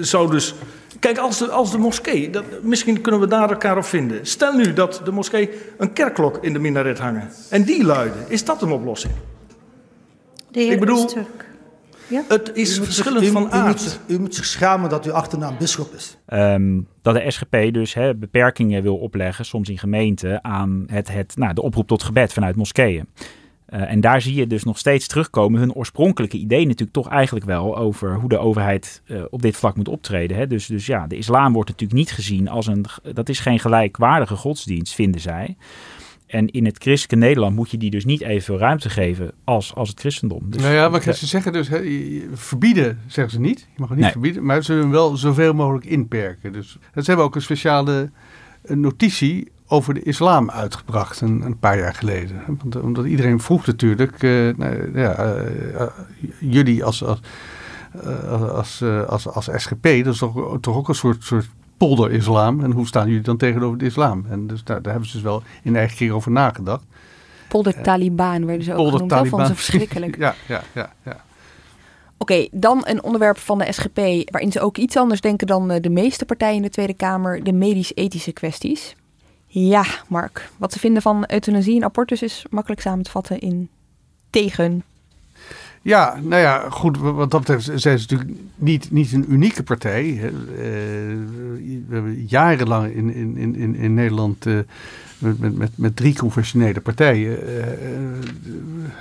zou 0.00 0.30
dus. 0.30 0.54
Kijk, 0.98 1.18
als 1.18 1.38
de, 1.38 1.48
als 1.48 1.70
de 1.70 1.78
moskee, 1.78 2.30
dat, 2.30 2.44
misschien 2.62 3.00
kunnen 3.00 3.20
we 3.20 3.26
daar 3.26 3.50
elkaar 3.50 3.76
op 3.76 3.84
vinden. 3.84 4.26
Stel 4.26 4.52
nu 4.52 4.72
dat 4.72 5.00
de 5.04 5.12
moskee 5.12 5.50
een 5.78 5.92
kerkklok 5.92 6.38
in 6.40 6.52
de 6.52 6.58
minaret 6.58 6.98
hangen. 6.98 7.30
En 7.48 7.62
die 7.62 7.84
luiden. 7.84 8.24
Is 8.28 8.44
dat 8.44 8.62
een 8.62 8.70
oplossing? 8.70 9.14
De 10.50 10.60
heer 10.60 10.72
Ik 10.72 10.80
bedoel, 10.80 11.04
Usturk. 11.04 11.48
Ja? 12.10 12.24
Het 12.28 12.50
is 12.54 12.78
verschillend 12.78 13.26
van 13.26 13.42
u, 13.42 13.50
aard. 13.50 13.82
Moet, 13.82 14.00
u 14.16 14.20
moet 14.20 14.34
zich 14.34 14.44
schamen 14.44 14.90
dat 14.90 15.06
uw 15.06 15.12
achternaam 15.12 15.56
bisschop 15.58 15.94
is. 15.94 16.16
Um, 16.28 16.86
dat 17.02 17.14
de 17.14 17.30
SGP 17.30 17.72
dus 17.72 17.94
hè, 17.94 18.14
beperkingen 18.14 18.82
wil 18.82 18.96
opleggen, 18.96 19.44
soms 19.44 19.68
in 19.68 19.78
gemeenten, 19.78 20.44
aan 20.44 20.84
het, 20.86 21.12
het, 21.12 21.36
nou, 21.36 21.54
de 21.54 21.62
oproep 21.62 21.86
tot 21.86 22.02
gebed 22.02 22.32
vanuit 22.32 22.56
moskeeën. 22.56 23.08
Uh, 23.74 23.90
en 23.90 24.00
daar 24.00 24.20
zie 24.20 24.34
je 24.34 24.46
dus 24.46 24.64
nog 24.64 24.78
steeds 24.78 25.06
terugkomen 25.06 25.60
hun 25.60 25.72
oorspronkelijke 25.72 26.36
idee 26.36 26.64
natuurlijk 26.64 26.92
toch 26.92 27.08
eigenlijk 27.08 27.46
wel 27.46 27.76
over 27.76 28.14
hoe 28.14 28.28
de 28.28 28.38
overheid 28.38 29.02
uh, 29.06 29.22
op 29.30 29.42
dit 29.42 29.56
vlak 29.56 29.76
moet 29.76 29.88
optreden. 29.88 30.36
Hè? 30.36 30.46
Dus, 30.46 30.66
dus 30.66 30.86
ja, 30.86 31.06
de 31.06 31.16
islam 31.16 31.52
wordt 31.52 31.68
natuurlijk 31.68 31.98
niet 31.98 32.12
gezien 32.12 32.48
als 32.48 32.66
een, 32.66 32.84
dat 33.12 33.28
is 33.28 33.40
geen 33.40 33.58
gelijkwaardige 33.58 34.36
godsdienst, 34.36 34.94
vinden 34.94 35.20
zij. 35.20 35.56
En 36.26 36.50
in 36.50 36.64
het 36.64 36.78
christelijke 36.78 37.26
Nederland 37.26 37.56
moet 37.56 37.70
je 37.70 37.76
die 37.76 37.90
dus 37.90 38.04
niet 38.04 38.20
evenveel 38.20 38.58
ruimte 38.58 38.90
geven 38.90 39.32
als, 39.44 39.74
als 39.74 39.88
het 39.88 40.00
christendom. 40.00 40.50
Dus, 40.50 40.62
nou 40.62 40.74
ja, 40.74 40.88
maar 40.88 41.02
ze 41.02 41.26
zeggen 41.26 41.52
dus, 41.52 41.68
verbieden 42.32 43.00
zeggen 43.06 43.32
ze 43.32 43.40
niet. 43.40 43.58
Je 43.58 43.66
mag 43.76 43.88
het 43.88 43.96
niet 43.96 44.04
nee. 44.04 44.12
verbieden, 44.12 44.44
maar 44.44 44.64
ze 44.64 44.74
willen 44.74 44.90
wel 44.90 45.16
zoveel 45.16 45.52
mogelijk 45.52 45.84
inperken. 45.84 46.52
Dus 46.52 46.78
ze 46.94 47.02
hebben 47.04 47.24
ook 47.24 47.34
een 47.34 47.42
speciale 47.42 48.10
notitie 48.62 49.48
over 49.70 49.94
de 49.94 50.02
islam 50.02 50.50
uitgebracht 50.50 51.20
een, 51.20 51.42
een 51.42 51.58
paar 51.58 51.78
jaar 51.78 51.94
geleden. 51.94 52.42
Want, 52.46 52.80
omdat 52.80 53.04
iedereen 53.04 53.40
vroeg 53.40 53.66
natuurlijk, 53.66 54.22
uh, 54.22 54.56
nou, 54.56 54.98
ja, 54.98 55.24
uh, 55.24 55.72
uh, 55.72 55.82
jullie 56.38 56.84
als, 56.84 57.04
als, 57.04 57.20
als, 58.56 58.82
als, 59.06 59.28
als, 59.28 59.48
SGP, 59.56 59.82
dat 59.82 60.14
is 60.14 60.18
toch, 60.18 60.58
toch 60.60 60.76
ook 60.76 60.88
een 60.88 60.94
soort, 60.94 61.24
soort 61.24 61.48
polder-islam. 61.76 62.64
En 62.64 62.70
hoe 62.70 62.86
staan 62.86 63.08
jullie 63.08 63.22
dan 63.22 63.36
tegenover 63.36 63.78
de 63.78 63.84
islam? 63.84 64.24
En 64.28 64.46
dus 64.46 64.64
daar, 64.64 64.82
daar 64.82 64.92
hebben 64.92 65.10
ze 65.10 65.16
dus 65.16 65.24
wel 65.24 65.42
in 65.62 65.76
eigen 65.76 65.96
keer 65.96 66.14
over 66.14 66.30
nagedacht. 66.30 66.84
Polder-Taliban 67.48 68.46
werden 68.46 68.64
ze 68.64 68.70
ook 68.70 68.76
Polder 68.76 68.92
genoemd. 68.92 69.10
Dat 69.10 69.28
vonden 69.28 69.46
ze 69.46 69.54
verschrikkelijk. 69.54 70.16
ja, 70.24 70.34
ja, 70.46 70.62
ja. 70.74 70.92
ja. 71.04 71.16
Oké, 72.18 72.32
okay, 72.32 72.48
dan 72.52 72.82
een 72.84 73.02
onderwerp 73.02 73.38
van 73.38 73.58
de 73.58 73.72
SGP 73.72 73.96
waarin 74.30 74.52
ze 74.52 74.60
ook 74.60 74.76
iets 74.76 74.96
anders 74.96 75.20
denken 75.20 75.46
dan 75.46 75.68
de 75.68 75.90
meeste 75.90 76.24
partijen 76.24 76.56
in 76.56 76.62
de 76.62 76.68
Tweede 76.68 76.94
Kamer, 76.94 77.44
de 77.44 77.52
medisch-ethische 77.52 78.32
kwesties. 78.32 78.94
Ja, 79.52 79.84
Mark. 80.08 80.50
Wat 80.56 80.72
ze 80.72 80.78
vinden 80.78 81.02
van 81.02 81.24
euthanasie 81.26 81.76
en 81.76 81.84
abortus 81.84 82.22
is 82.22 82.44
makkelijk 82.50 82.80
samen 82.80 83.04
te 83.04 83.10
vatten 83.10 83.38
in 83.38 83.68
tegen. 84.30 84.82
Ja, 85.82 86.18
nou 86.22 86.42
ja, 86.42 86.70
goed. 86.70 86.98
Wat 86.98 87.30
dat 87.30 87.40
betreft 87.40 87.64
zijn 87.64 87.98
ze 87.98 88.06
natuurlijk 88.08 88.38
niet, 88.54 88.90
niet 88.90 89.12
een 89.12 89.32
unieke 89.32 89.62
partij. 89.62 90.04
Uh, 90.04 90.20
we 91.88 91.94
hebben 91.94 92.24
jarenlang 92.24 92.94
in, 92.94 93.14
in, 93.14 93.56
in, 93.56 93.76
in 93.76 93.94
Nederland 93.94 94.46
uh, 94.46 94.58
met, 95.18 95.56
met, 95.56 95.70
met 95.74 95.96
drie 95.96 96.14
confessionele 96.14 96.80
partijen 96.80 97.48
uh, 97.48 97.64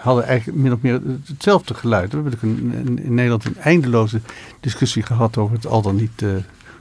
hadden 0.01 0.25
eigenlijk 0.25 0.57
min 0.57 0.73
of 0.73 0.81
meer 0.81 1.01
hetzelfde 1.25 1.73
geluid. 1.73 2.11
We 2.11 2.21
hebben 2.21 2.39
in, 2.41 2.99
in 3.03 3.13
Nederland 3.13 3.45
een 3.45 3.57
eindeloze 3.57 4.21
discussie 4.59 5.03
gehad 5.03 5.37
over 5.37 5.55
het 5.55 5.67
al 5.67 5.81
dan 5.81 5.95
niet 5.95 6.23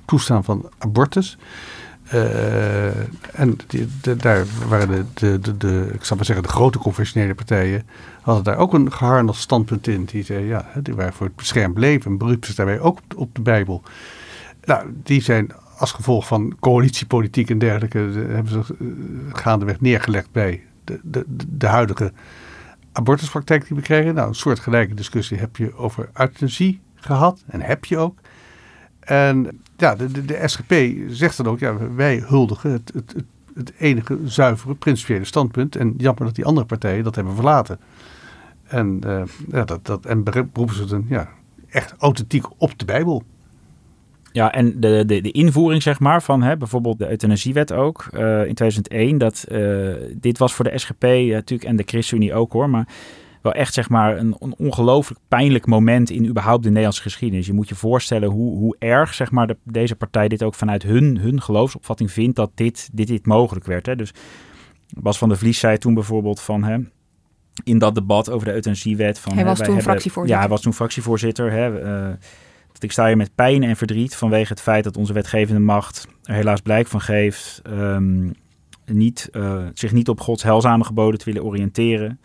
toestaan 0.05 0.45
van 0.45 0.71
abortus. 0.79 1.39
Uh, 2.15 2.87
en 3.33 3.57
die, 3.67 3.89
daar 4.17 4.45
waren 4.69 5.09
de, 5.15 5.39
de, 5.39 5.57
de, 5.57 5.91
ik 5.93 6.05
zou 6.05 6.17
maar 6.17 6.25
zeggen, 6.25 6.45
de 6.45 6.53
grote 6.53 6.79
confessionele 6.79 7.35
partijen 7.35 7.87
hadden 8.21 8.45
daar 8.45 8.57
ook 8.57 8.73
een 8.73 8.93
geharnast 8.93 9.41
standpunt 9.41 9.87
in. 9.87 10.05
Die 10.05 10.25
zeiden, 10.25 10.49
ja, 10.49 10.67
die 10.83 10.95
waren 10.95 11.13
voor 11.13 11.27
het 11.27 11.37
beschermd 11.37 11.79
leven 11.79 12.11
en 12.11 12.19
beroepen 12.19 12.47
zich 12.47 12.57
daarbij 12.57 12.81
ook 12.81 12.99
op, 13.17 13.35
de 13.35 13.41
Bijbel. 13.41 13.83
Nou, 14.65 14.93
die 15.03 15.23
zijn 15.23 15.53
als 15.77 15.93
gevolg 15.93 16.27
van 16.27 16.57
coalitiepolitiek 16.61 17.51
en 17.51 17.59
dergelijke, 17.59 17.99
hebben 17.99 18.53
ze 18.53 18.75
uh, 18.79 18.89
gaandeweg 19.33 19.81
neergelegd 19.81 20.33
bij 20.33 20.63
de, 20.85 21.01
de, 21.03 21.25
de 21.49 21.67
huidige 21.67 22.13
abortuspraktijk 22.93 23.67
die 23.67 23.77
we 23.77 23.83
krijgen. 23.83 24.15
Nou, 24.15 24.29
een 24.29 24.35
soortgelijke 24.35 24.95
discussie 24.95 25.39
heb 25.39 25.57
je 25.57 25.77
over 25.77 26.09
euthanasie 26.15 26.81
gehad 26.95 27.43
en 27.47 27.61
heb 27.61 27.85
je 27.85 27.99
ook. 27.99 28.19
En 29.09 29.61
ja, 29.77 29.95
de, 29.95 30.11
de, 30.11 30.25
de, 30.25 30.43
SGP 30.45 30.75
zegt 31.09 31.37
dan 31.37 31.47
ook, 31.47 31.59
ja, 31.59 31.95
wij 31.95 32.23
huldigen 32.27 32.71
het, 32.71 32.91
het, 32.95 33.15
het, 33.55 33.73
enige 33.79 34.19
zuivere 34.25 34.75
principiële 34.75 35.25
standpunt. 35.25 35.77
En 35.77 35.95
jammer 35.97 36.25
dat 36.25 36.35
die 36.35 36.45
andere 36.45 36.67
partijen 36.67 37.05
dat 37.05 37.15
hebben 37.15 37.35
verlaten. 37.35 37.79
En, 38.65 39.01
uh, 39.07 39.23
ja, 39.51 39.65
dat, 39.65 39.87
dat, 39.87 40.07
en 40.07 40.25
beroepen 40.25 40.75
ze 40.75 40.85
dan 40.85 41.07
ja, 41.09 41.29
echt 41.69 41.95
authentiek 41.99 42.45
op 42.57 42.79
de 42.79 42.85
Bijbel. 42.85 43.23
Ja, 44.33 44.53
en 44.53 44.81
de, 44.81 45.05
de, 45.07 45.21
de 45.21 45.31
invoering, 45.31 45.83
zeg 45.83 46.01
maar, 46.01 46.23
van 46.23 46.43
hè, 46.43 46.57
bijvoorbeeld 46.57 46.99
de 46.99 47.11
euthanasiewet 47.11 47.73
ook 47.73 48.09
uh, 48.15 48.47
in 48.47 48.55
2001. 48.55 49.19
Dat, 49.19 49.45
uh, 49.49 49.95
dit 50.15 50.39
was 50.39 50.55
voor 50.55 50.65
de 50.65 50.79
SGP 50.79 51.03
natuurlijk 51.03 51.69
en 51.69 51.77
de 51.77 51.83
ChristenUnie 51.87 52.35
ook 52.35 52.53
hoor. 52.53 52.71
Maar 52.71 52.89
wel 53.43 53.53
echt 53.53 53.75
zeg 53.75 53.89
maar 53.89 54.19
een, 54.19 54.37
een 54.39 54.55
ongelooflijk 54.59 55.21
pijnlijk 55.29 55.67
moment 55.67 56.11
in 56.11 56.27
überhaupt 56.27 56.63
de 56.63 56.69
Nederlandse 56.69 57.03
geschiedenis. 57.03 57.47
Je 57.47 57.53
moet 57.53 57.69
je 57.69 57.75
voorstellen 57.75 58.29
hoe, 58.29 58.57
hoe 58.59 58.77
erg 58.79 59.15
zeg 59.15 59.31
maar 59.31 59.47
de, 59.47 59.57
deze 59.65 59.97
partij 59.97 60.29
dit 60.29 60.43
ook 60.43 60.55
vanuit 60.55 60.83
hun, 60.83 61.19
hun 61.19 61.43
geloofsopvatting 61.43 62.11
vindt 62.11 62.37
dat 62.37 62.51
dit, 62.55 62.89
dit, 62.93 63.07
dit 63.07 63.27
mogelijk 63.27 63.67
werd. 63.67 63.87
Hè. 63.87 63.97
Dus 63.97 64.15
Bas 64.89 65.19
van 65.19 65.29
der 65.29 65.39
Vlies 65.39 65.59
zei 65.59 65.79
toen 65.79 65.95
bijvoorbeeld 65.95 66.41
van... 66.41 66.65
Hè, 66.65 66.79
in 67.65 67.79
dat 67.79 67.95
debat 67.95 68.31
over 68.31 68.47
de 68.47 68.53
euthanasiewet. 68.53 69.19
Van, 69.19 69.35
hij 69.35 69.45
was 69.45 69.59
hè, 69.59 69.65
toen 69.65 69.75
hebben, 69.75 69.91
fractievoorzitter. 69.91 70.35
Ja, 70.35 70.41
hij 70.41 70.51
was 70.51 70.61
toen 70.61 70.75
fractievoorzitter. 70.75 71.53
Hè, 71.53 71.83
uh, 71.83 72.15
dat 72.73 72.83
ik 72.83 72.93
sta 72.93 73.07
hier 73.07 73.17
met 73.17 73.35
pijn 73.35 73.63
en 73.63 73.77
verdriet 73.77 74.17
vanwege 74.17 74.53
het 74.53 74.61
feit 74.61 74.85
dat 74.85 74.97
onze 74.97 75.13
wetgevende 75.13 75.61
macht 75.61 76.07
er 76.23 76.35
helaas 76.35 76.61
blijk 76.61 76.87
van 76.87 77.01
geeft 77.01 77.63
um, 77.67 78.35
niet, 78.85 79.29
uh, 79.33 79.65
zich 79.75 79.93
niet 79.93 80.09
op 80.09 80.21
Gods 80.21 80.43
heilzame 80.43 80.85
geboden 80.85 81.19
te 81.19 81.25
willen 81.25 81.45
oriënteren. 81.45 82.21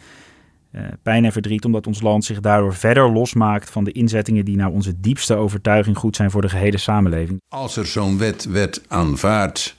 Uh, 0.76 0.82
pijn 1.04 1.26
en 1.26 1.32
verdriet 1.32 1.66
omdat 1.66 1.88
ons 1.88 2.02
land 2.02 2.26
zich 2.26 2.40
daardoor 2.40 2.76
verder 2.76 3.12
losmaakt 3.12 3.70
van 3.70 3.84
de 3.84 3.92
inzettingen 3.92 4.46
die 4.46 4.56
naar 4.56 4.70
onze 4.70 5.00
diepste 5.00 5.36
overtuiging 5.36 5.98
goed 5.98 6.16
zijn 6.16 6.32
voor 6.32 6.42
de 6.42 6.50
gehele 6.50 6.78
samenleving. 6.78 7.42
Als 7.48 7.78
er 7.78 7.86
zo'n 7.86 8.18
wet 8.18 8.46
werd 8.46 8.82
aanvaard, 8.88 9.76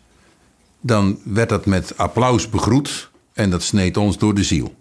dan 0.81 1.19
werd 1.25 1.49
dat 1.49 1.67
met 1.67 1.99
applaus 1.99 2.51
begroet 2.51 3.11
en 3.33 3.51
dat 3.51 3.63
sneed 3.63 3.97
ons 3.97 4.19
door 4.19 4.35
de 4.35 4.45
ziel. 4.45 4.75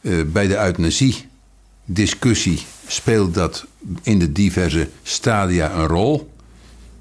Uh, 0.00 0.24
bij 0.26 0.46
de 0.46 0.56
euthanasie-discussie 0.56 2.62
speelt 2.86 3.34
dat 3.34 3.66
in 4.02 4.18
de 4.18 4.32
diverse 4.32 4.88
stadia 5.02 5.72
een 5.72 5.86
rol. 5.86 6.30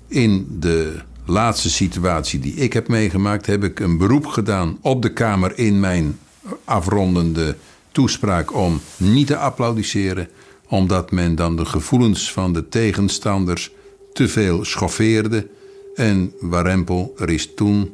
In 0.07 0.47
de 0.59 1.01
laatste 1.25 1.69
situatie 1.69 2.39
die 2.39 2.53
ik 2.53 2.73
heb 2.73 2.87
meegemaakt, 2.87 3.45
heb 3.45 3.63
ik 3.63 3.79
een 3.79 3.97
beroep 3.97 4.25
gedaan 4.25 4.77
op 4.81 5.01
de 5.01 5.13
Kamer 5.13 5.57
in 5.57 5.79
mijn 5.79 6.19
afrondende 6.63 7.55
toespraak 7.91 8.55
om 8.55 8.79
niet 8.97 9.27
te 9.27 9.37
applaudisseren, 9.37 10.27
omdat 10.67 11.11
men 11.11 11.35
dan 11.35 11.55
de 11.55 11.65
gevoelens 11.65 12.31
van 12.31 12.53
de 12.53 12.67
tegenstanders 12.67 13.71
te 14.13 14.27
veel 14.27 14.65
schoffeerde. 14.65 15.47
En 15.95 16.33
Warempel, 16.39 17.13
er 17.17 17.29
is 17.29 17.53
toen 17.53 17.91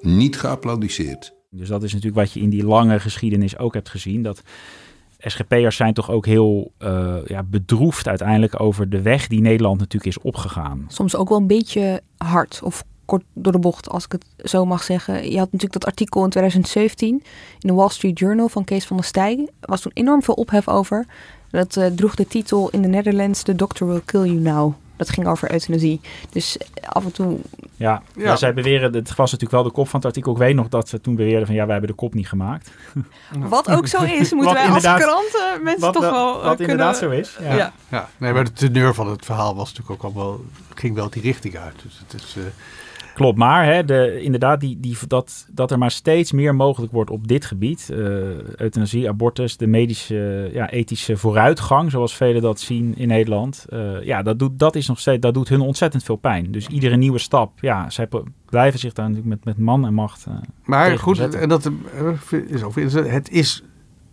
niet 0.00 0.38
geapplaudisseerd. 0.38 1.34
Dus 1.50 1.68
dat 1.68 1.82
is 1.82 1.92
natuurlijk 1.92 2.20
wat 2.20 2.32
je 2.32 2.40
in 2.40 2.50
die 2.50 2.64
lange 2.64 3.00
geschiedenis 3.00 3.58
ook 3.58 3.74
hebt 3.74 3.88
gezien. 3.88 4.22
Dat 4.22 4.42
SGP'ers 5.18 5.76
zijn 5.76 5.94
toch 5.94 6.10
ook 6.10 6.26
heel 6.26 6.72
uh, 6.78 7.16
ja, 7.26 7.42
bedroefd 7.42 8.08
uiteindelijk 8.08 8.60
over 8.60 8.88
de 8.88 9.02
weg 9.02 9.26
die 9.26 9.40
Nederland 9.40 9.78
natuurlijk 9.78 10.16
is 10.16 10.22
opgegaan. 10.22 10.84
Soms 10.88 11.16
ook 11.16 11.28
wel 11.28 11.38
een 11.38 11.46
beetje 11.46 12.00
hard 12.16 12.60
of 12.62 12.84
kort 13.06 13.22
door 13.32 13.52
de 13.52 13.58
bocht, 13.58 13.88
als 13.88 14.04
ik 14.04 14.12
het 14.12 14.50
zo 14.50 14.64
mag 14.64 14.82
zeggen. 14.82 15.14
Je 15.14 15.38
had 15.38 15.52
natuurlijk 15.52 15.72
dat 15.72 15.84
artikel 15.84 16.24
in 16.24 16.30
2017 16.30 17.08
in 17.58 17.68
de 17.68 17.72
Wall 17.72 17.88
Street 17.88 18.18
Journal 18.18 18.48
van 18.48 18.64
Kees 18.64 18.86
van 18.86 18.96
der 18.96 19.06
Staaij. 19.06 19.48
Er 19.60 19.68
was 19.68 19.80
toen 19.80 19.92
enorm 19.94 20.22
veel 20.22 20.34
ophef 20.34 20.68
over. 20.68 21.06
Dat 21.50 21.76
uh, 21.76 21.86
droeg 21.86 22.14
de 22.14 22.26
titel 22.26 22.70
in 22.70 22.82
de 22.82 22.88
Netherlands 22.88 23.42
The 23.42 23.54
Doctor 23.54 23.88
Will 23.88 24.02
Kill 24.04 24.24
You 24.24 24.38
Now. 24.38 24.74
Dat 24.96 25.10
ging 25.10 25.26
over 25.26 25.52
euthanasie. 25.52 26.00
Dus 26.30 26.58
af 26.82 27.04
en 27.04 27.12
toe... 27.12 27.38
Ja, 27.76 28.02
ja. 28.16 28.24
ja 28.24 28.36
zij 28.36 28.54
beweren, 28.54 28.94
het 28.94 29.08
was 29.08 29.32
natuurlijk 29.32 29.50
wel 29.50 29.62
de 29.62 29.70
kop 29.70 29.88
van 29.88 29.98
het 29.98 30.08
artikel. 30.08 30.32
Ik 30.32 30.38
weet 30.38 30.54
nog 30.54 30.68
dat 30.68 30.88
ze 30.88 31.00
toen 31.00 31.14
beweerden 31.14 31.46
van 31.46 31.54
ja, 31.54 31.62
wij 31.62 31.72
hebben 31.72 31.90
de 31.90 31.96
kop 31.96 32.14
niet 32.14 32.28
gemaakt. 32.28 32.70
Wat 33.48 33.70
ook 33.70 33.86
zo 33.86 34.02
is, 34.02 34.32
moeten 34.32 34.54
wij 34.54 34.68
als 34.68 34.82
kranten 34.82 35.62
mensen 35.62 35.80
wat, 35.80 35.92
toch 35.92 36.10
wel 36.10 36.32
Wat 36.32 36.56
kunnen... 36.56 36.58
inderdaad 36.58 36.96
zo 36.96 37.10
is. 37.10 37.36
Ja. 37.40 37.54
ja. 37.54 37.72
ja. 37.88 38.08
Nee, 38.16 38.32
maar 38.32 38.44
de 38.44 38.52
teneur 38.52 38.94
van 38.94 39.10
het 39.10 39.24
verhaal 39.24 39.56
was 39.56 39.72
natuurlijk 39.72 40.04
ook 40.04 40.14
al 40.14 40.22
wel, 40.22 40.44
ging 40.74 40.94
wel 40.94 41.10
die 41.10 41.22
richting 41.22 41.56
uit. 41.56 41.74
Dus 41.82 42.02
het 42.06 42.22
is... 42.22 42.34
Uh, 42.38 42.44
Klopt, 43.16 43.38
maar 43.38 43.64
hè, 43.64 43.84
de, 43.84 44.20
inderdaad, 44.22 44.60
die, 44.60 44.80
die, 44.80 44.96
dat, 45.06 45.46
dat 45.52 45.70
er 45.70 45.78
maar 45.78 45.90
steeds 45.90 46.32
meer 46.32 46.54
mogelijk 46.54 46.92
wordt 46.92 47.10
op 47.10 47.28
dit 47.28 47.44
gebied. 47.44 47.88
Uh, 47.92 47.98
euthanasie, 48.56 49.08
abortus, 49.08 49.56
de 49.56 49.66
medische, 49.66 50.50
ja, 50.52 50.70
ethische 50.70 51.16
vooruitgang, 51.16 51.90
zoals 51.90 52.16
velen 52.16 52.42
dat 52.42 52.60
zien 52.60 52.96
in 52.96 53.08
Nederland. 53.08 53.66
Uh, 53.68 54.02
ja, 54.02 54.22
dat 54.22 54.38
doet, 54.38 54.58
dat, 54.58 54.74
is 54.74 54.88
nog 54.88 55.00
steeds, 55.00 55.20
dat 55.20 55.34
doet 55.34 55.48
hun 55.48 55.60
ontzettend 55.60 56.04
veel 56.04 56.16
pijn. 56.16 56.52
Dus 56.52 56.66
iedere 56.66 56.96
nieuwe 56.96 57.18
stap, 57.18 57.60
ja, 57.60 57.90
zij 57.90 58.08
blijven 58.44 58.78
zich 58.78 58.92
daar 58.92 59.08
natuurlijk 59.08 59.34
met, 59.34 59.56
met 59.56 59.64
man 59.64 59.86
en 59.86 59.94
macht. 59.94 60.26
Uh, 60.28 60.34
maar 60.64 60.98
goed, 60.98 61.34
en 61.34 61.48
dat 61.48 61.70
is 62.46 62.62
over, 62.62 63.10
het 63.12 63.30
is 63.30 63.62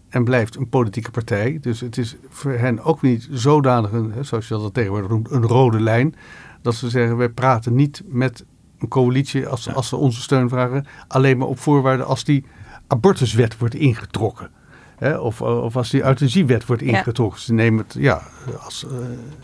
en 0.10 0.24
blijft 0.24 0.56
een 0.56 0.70
politieke 0.70 1.12
partij. 1.12 1.58
Dus 1.62 1.80
het 1.80 1.97
is 1.97 2.16
voor 2.30 2.51
hen 2.51 2.84
ook 2.84 3.01
niet 3.01 3.28
zodanig, 3.32 3.91
een, 3.91 4.14
zoals 4.22 4.47
je 4.47 4.54
dat 4.54 4.74
tegenwoordig 4.74 5.10
noemt, 5.10 5.32
een 5.32 5.43
rode 5.43 5.80
lijn. 5.80 6.16
Dat 6.62 6.76
ze 6.76 6.89
zeggen, 6.89 7.18
wij 7.18 7.30
praten 7.30 7.76
niet 7.76 8.04
met 8.06 8.45
een 8.84 8.89
coalitie, 8.89 9.47
als, 9.47 9.63
ja. 9.63 9.71
als 9.71 9.88
ze 9.88 9.95
onze 9.95 10.21
steun 10.21 10.49
vragen, 10.49 10.86
alleen 11.07 11.38
maar 11.38 11.47
op 11.47 11.59
voorwaarde 11.59 12.03
als 12.03 12.23
die 12.23 12.45
abortuswet 12.88 13.57
wordt 13.57 13.75
ingetrokken. 13.75 14.49
Hè, 14.97 15.17
of, 15.17 15.41
of 15.41 15.75
als 15.75 15.89
die 15.89 16.03
euthanasiewet 16.03 16.65
wordt 16.65 16.81
ingetrokken. 16.81 17.39
Ja. 17.39 17.45
Ze 17.45 17.53
nemen 17.53 17.84
het 17.84 17.95
ja, 17.99 18.21
als, 18.63 18.86
uh, 18.86 18.91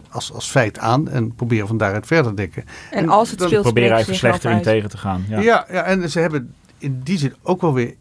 als, 0.09 0.33
als 0.33 0.49
feit 0.49 0.79
aan 0.79 1.09
en 1.09 1.35
proberen 1.35 1.67
van 1.67 1.77
daaruit 1.77 2.05
verder 2.05 2.31
te 2.31 2.37
denken. 2.37 2.63
En 2.91 3.09
als 3.09 3.31
het 3.31 3.41
speelt, 3.41 3.61
proberen 3.61 3.93
even 3.93 4.05
verslechtering 4.05 4.61
tegen 4.61 4.89
te 4.89 4.97
gaan. 4.97 5.25
Ja. 5.29 5.39
ja. 5.39 5.65
Ja, 5.71 5.83
en 5.83 6.09
ze 6.09 6.19
hebben 6.19 6.53
in 6.77 7.01
die 7.03 7.17
zin 7.17 7.33
ook 7.41 7.61
wel 7.61 7.73
weer 7.73 7.95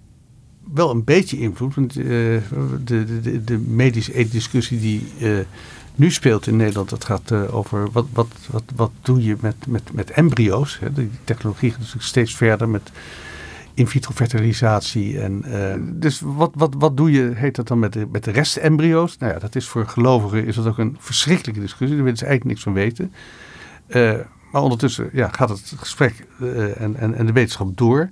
wel 0.74 0.90
een 0.90 1.04
beetje 1.04 1.38
invloed. 1.38 1.74
Want 1.74 1.96
uh, 1.96 2.04
de, 2.04 2.40
de, 2.84 3.20
de, 3.20 3.44
de 3.44 3.58
medische 3.58 4.28
discussie 4.28 4.80
die 4.80 5.12
uh, 5.20 5.38
nu 5.98 6.10
speelt 6.10 6.46
in 6.46 6.56
Nederland, 6.56 6.88
dat 6.88 7.04
gaat 7.04 7.30
uh, 7.30 7.54
over 7.54 7.90
wat, 7.90 8.06
wat, 8.12 8.28
wat, 8.50 8.62
wat 8.76 8.90
doe 9.02 9.24
je 9.24 9.36
met, 9.40 9.54
met, 9.66 9.92
met 9.92 10.10
embryo's. 10.10 10.78
Hè? 10.78 10.92
Die 10.92 11.10
technologie 11.24 11.70
gaat 11.70 11.78
natuurlijk 11.78 12.06
steeds 12.06 12.36
verder 12.36 12.68
met 12.68 12.90
in 13.74 13.86
vitro 13.86 14.12
fertilisatie. 14.14 15.20
En, 15.20 15.44
uh, 15.46 15.74
dus 16.00 16.20
wat, 16.20 16.50
wat, 16.54 16.74
wat 16.78 16.96
doe 16.96 17.10
je, 17.10 17.32
heet 17.34 17.56
dat 17.56 17.68
dan 17.68 17.78
met 17.78 17.92
de, 17.92 18.06
met 18.12 18.24
de 18.24 18.30
restembryo's? 18.30 19.18
Nou 19.18 19.32
ja, 19.32 19.38
dat 19.38 19.54
is 19.54 19.68
voor 19.68 19.86
gelovigen 19.86 20.46
is 20.46 20.54
dat 20.54 20.66
ook 20.66 20.78
een 20.78 20.96
verschrikkelijke 20.98 21.60
discussie. 21.60 21.96
Daar 21.96 22.04
willen 22.04 22.18
ze 22.18 22.26
eigenlijk 22.26 22.54
niks 22.54 22.62
van 22.62 22.72
weten. 22.72 23.12
Uh, 23.88 24.18
maar 24.52 24.62
ondertussen 24.62 25.10
ja, 25.12 25.28
gaat 25.28 25.48
het 25.48 25.72
gesprek 25.76 26.26
en, 26.76 26.96
en, 26.96 27.14
en 27.14 27.26
de 27.26 27.32
wetenschap 27.32 27.76
door. 27.76 28.10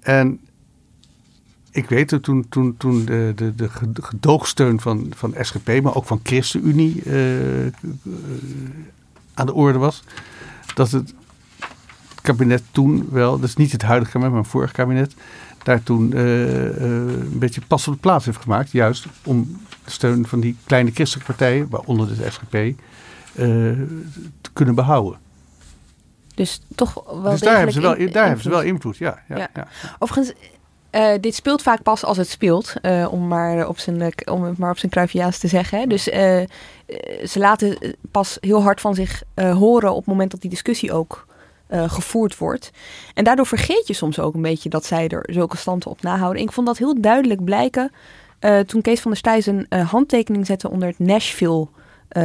En 0.00 0.40
ik 1.70 1.88
weet 1.88 2.10
het, 2.10 2.22
toen, 2.22 2.46
toen, 2.48 2.76
toen 2.76 3.04
de, 3.04 3.32
de, 3.36 3.54
de 3.54 3.68
gedoogsteun 3.92 4.80
van, 4.80 5.06
van 5.14 5.34
SGP, 5.40 5.82
maar 5.82 5.94
ook 5.94 6.06
van 6.06 6.20
ChristenUnie 6.22 7.02
uh, 7.04 7.64
uh, 7.64 7.72
aan 9.34 9.46
de 9.46 9.54
orde 9.54 9.78
was, 9.78 10.02
dat 10.74 10.90
het 10.90 11.14
kabinet 12.22 12.62
toen 12.70 13.08
wel, 13.10 13.38
dat 13.38 13.48
is 13.48 13.56
niet 13.56 13.72
het 13.72 13.82
huidige 13.82 14.10
kabinet, 14.10 14.34
maar 14.34 14.42
een 14.44 14.50
vorig 14.50 14.72
kabinet, 14.72 15.14
daar 15.62 15.82
toen 15.82 16.10
uh, 16.14 16.80
een 16.80 17.38
beetje 17.38 17.60
pas 17.66 17.88
op 17.88 17.94
de 17.94 18.00
plaats 18.00 18.24
heeft 18.24 18.42
gemaakt, 18.42 18.70
juist 18.70 19.06
om 19.24 19.58
de 19.84 19.90
steun 19.90 20.26
van 20.26 20.40
die 20.40 20.56
kleine 20.64 20.90
christelijke 20.90 21.32
partijen, 21.32 21.68
waaronder 21.70 22.08
de 22.08 22.30
SGP, 22.30 22.78
te 24.40 24.50
kunnen 24.52 24.74
behouden. 24.74 25.18
Dus 26.34 26.60
toch 26.74 27.04
wel 27.04 27.30
dus 27.30 27.40
daar 27.40 27.56
hebben 27.56 27.72
ze 27.74 27.80
wel, 27.80 28.10
daar 28.10 28.26
hebben 28.26 28.42
ze 28.42 28.50
wel 28.50 28.62
invloed, 28.62 28.96
ja. 28.96 29.22
ja, 29.28 29.36
ja. 29.36 29.48
ja. 29.54 29.68
Overigens, 29.98 30.36
uh, 30.98 31.10
dit 31.20 31.34
speelt 31.34 31.62
vaak 31.62 31.82
pas 31.82 32.04
als 32.04 32.16
het 32.16 32.28
speelt, 32.28 32.74
uh, 32.82 33.08
om, 33.10 33.28
maar 33.28 33.68
op 33.68 33.78
zijn, 33.78 34.12
om 34.24 34.42
het 34.42 34.58
maar 34.58 34.70
op 34.70 34.78
zijn 34.78 34.90
kruifiaans 34.90 35.38
te 35.38 35.48
zeggen. 35.48 35.78
Hè. 35.78 35.86
Dus 35.86 36.08
uh, 36.08 36.14
ze 37.24 37.38
laten 37.38 37.96
pas 38.10 38.36
heel 38.40 38.62
hard 38.62 38.80
van 38.80 38.94
zich 38.94 39.22
horen 39.34 39.90
op 39.90 39.96
het 39.96 40.06
moment 40.06 40.30
dat 40.30 40.40
die 40.40 40.50
discussie 40.50 40.92
ook 40.92 41.26
gevoerd 41.70 42.38
wordt. 42.38 42.70
En 43.14 43.24
daardoor 43.24 43.46
vergeet 43.46 43.86
je 43.86 43.92
soms 43.92 44.18
ook 44.18 44.34
een 44.34 44.42
beetje 44.42 44.68
dat 44.68 44.84
zij 44.84 45.08
er 45.08 45.28
zulke 45.32 45.56
standen 45.56 45.90
op 45.90 46.02
nahouden. 46.02 46.40
En 46.42 46.48
ik 46.48 46.54
vond 46.54 46.66
dat 46.66 46.78
heel 46.78 47.00
duidelijk 47.00 47.44
blijken 47.44 47.92
toen 48.66 48.82
Kees 48.82 49.00
van 49.00 49.10
der 49.10 49.20
Staaij 49.20 49.40
zijn 49.40 49.66
handtekening 49.68 50.46
zette 50.46 50.70
onder 50.70 50.88
het 50.88 50.98
Nashville... 50.98 51.66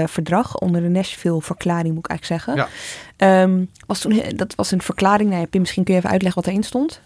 verdrag, 0.06 0.58
onder 0.58 0.82
de 0.82 0.90
Nashville-verklaring 0.90 1.94
moet 1.94 2.06
ik 2.06 2.12
eigenlijk 2.12 2.42
zeggen. 2.42 2.70
Ja. 3.18 3.42
Um, 3.42 3.70
was 3.88 4.00
toen, 4.00 4.22
dat 4.36 4.56
was 4.56 4.72
een 4.72 4.82
verklaring, 4.82 5.30
nou, 5.30 5.46
Pim, 5.46 5.62
misschien 5.62 5.84
kun 5.84 5.94
je 5.94 6.00
even 6.00 6.12
uitleggen 6.12 6.42
wat 6.42 6.52
erin 6.52 6.64
stond? 6.64 7.02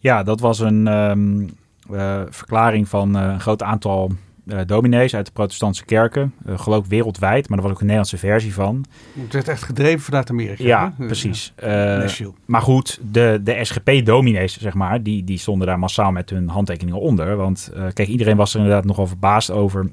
Ja, 0.00 0.22
dat 0.22 0.40
was 0.40 0.58
een 0.58 0.86
um, 0.86 1.50
uh, 1.90 2.20
verklaring 2.28 2.88
van 2.88 3.16
uh, 3.16 3.22
een 3.22 3.40
groot 3.40 3.62
aantal 3.62 4.12
uh, 4.46 4.58
dominees 4.66 5.14
uit 5.14 5.26
de 5.26 5.32
protestantse 5.32 5.84
kerken. 5.84 6.34
geloof 6.46 6.88
wereldwijd, 6.88 7.48
maar 7.48 7.58
er 7.58 7.64
was 7.64 7.72
ook 7.72 7.80
een 7.80 7.86
Nederlandse 7.86 8.18
versie 8.18 8.54
van. 8.54 8.84
Het 9.20 9.32
werd 9.32 9.48
echt 9.48 9.62
gedreven 9.62 10.00
vanuit 10.00 10.30
Amerika. 10.30 10.64
Ja, 10.64 10.94
hè? 10.98 11.06
precies. 11.06 11.52
maar 12.44 12.62
goed, 12.62 13.00
de, 13.10 13.40
de 13.42 13.64
SGP-dominees, 13.64 14.58
zeg 14.58 14.74
maar, 14.74 15.02
die, 15.02 15.24
die 15.24 15.38
stonden 15.38 15.66
daar 15.66 15.78
massaal 15.78 16.12
met 16.12 16.30
hun 16.30 16.48
handtekeningen 16.48 17.00
onder. 17.00 17.36
Want 17.36 17.72
kijk, 17.92 18.08
iedereen 18.08 18.36
was 18.36 18.54
er 18.54 18.60
inderdaad 18.60 18.84
nogal 18.84 19.06
verbaasd 19.06 19.50
over 19.50 19.90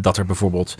dat 0.00 0.16
er 0.16 0.26
bijvoorbeeld 0.26 0.76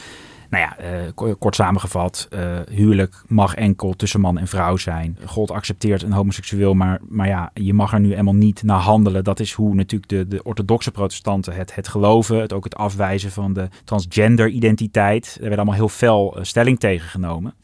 Nou 0.50 0.64
ja, 0.64 0.76
uh, 1.24 1.32
kort 1.38 1.54
samengevat, 1.54 2.28
uh, 2.34 2.58
huwelijk 2.70 3.22
mag 3.26 3.54
enkel 3.54 3.96
tussen 3.96 4.20
man 4.20 4.38
en 4.38 4.46
vrouw 4.46 4.76
zijn. 4.76 5.18
God 5.24 5.50
accepteert 5.50 6.02
een 6.02 6.12
homoseksueel, 6.12 6.74
maar, 6.74 6.98
maar 7.08 7.26
ja, 7.26 7.50
je 7.54 7.74
mag 7.74 7.92
er 7.92 8.00
nu 8.00 8.10
helemaal 8.10 8.34
niet 8.34 8.62
naar 8.62 8.78
handelen. 8.78 9.24
Dat 9.24 9.40
is 9.40 9.52
hoe 9.52 9.74
natuurlijk 9.74 10.10
de, 10.10 10.28
de 10.28 10.42
orthodoxe 10.42 10.90
protestanten 10.90 11.54
het, 11.54 11.74
het 11.74 11.88
geloven. 11.88 12.40
Het 12.40 12.52
ook 12.52 12.64
het 12.64 12.76
afwijzen 12.76 13.30
van 13.30 13.52
de 13.52 13.68
transgender 13.84 14.48
identiteit. 14.48 15.36
Er 15.36 15.44
werd 15.44 15.56
allemaal 15.56 15.74
heel 15.74 15.88
fel 15.88 16.36
stelling 16.40 16.80
tegengenomen. 16.80 17.54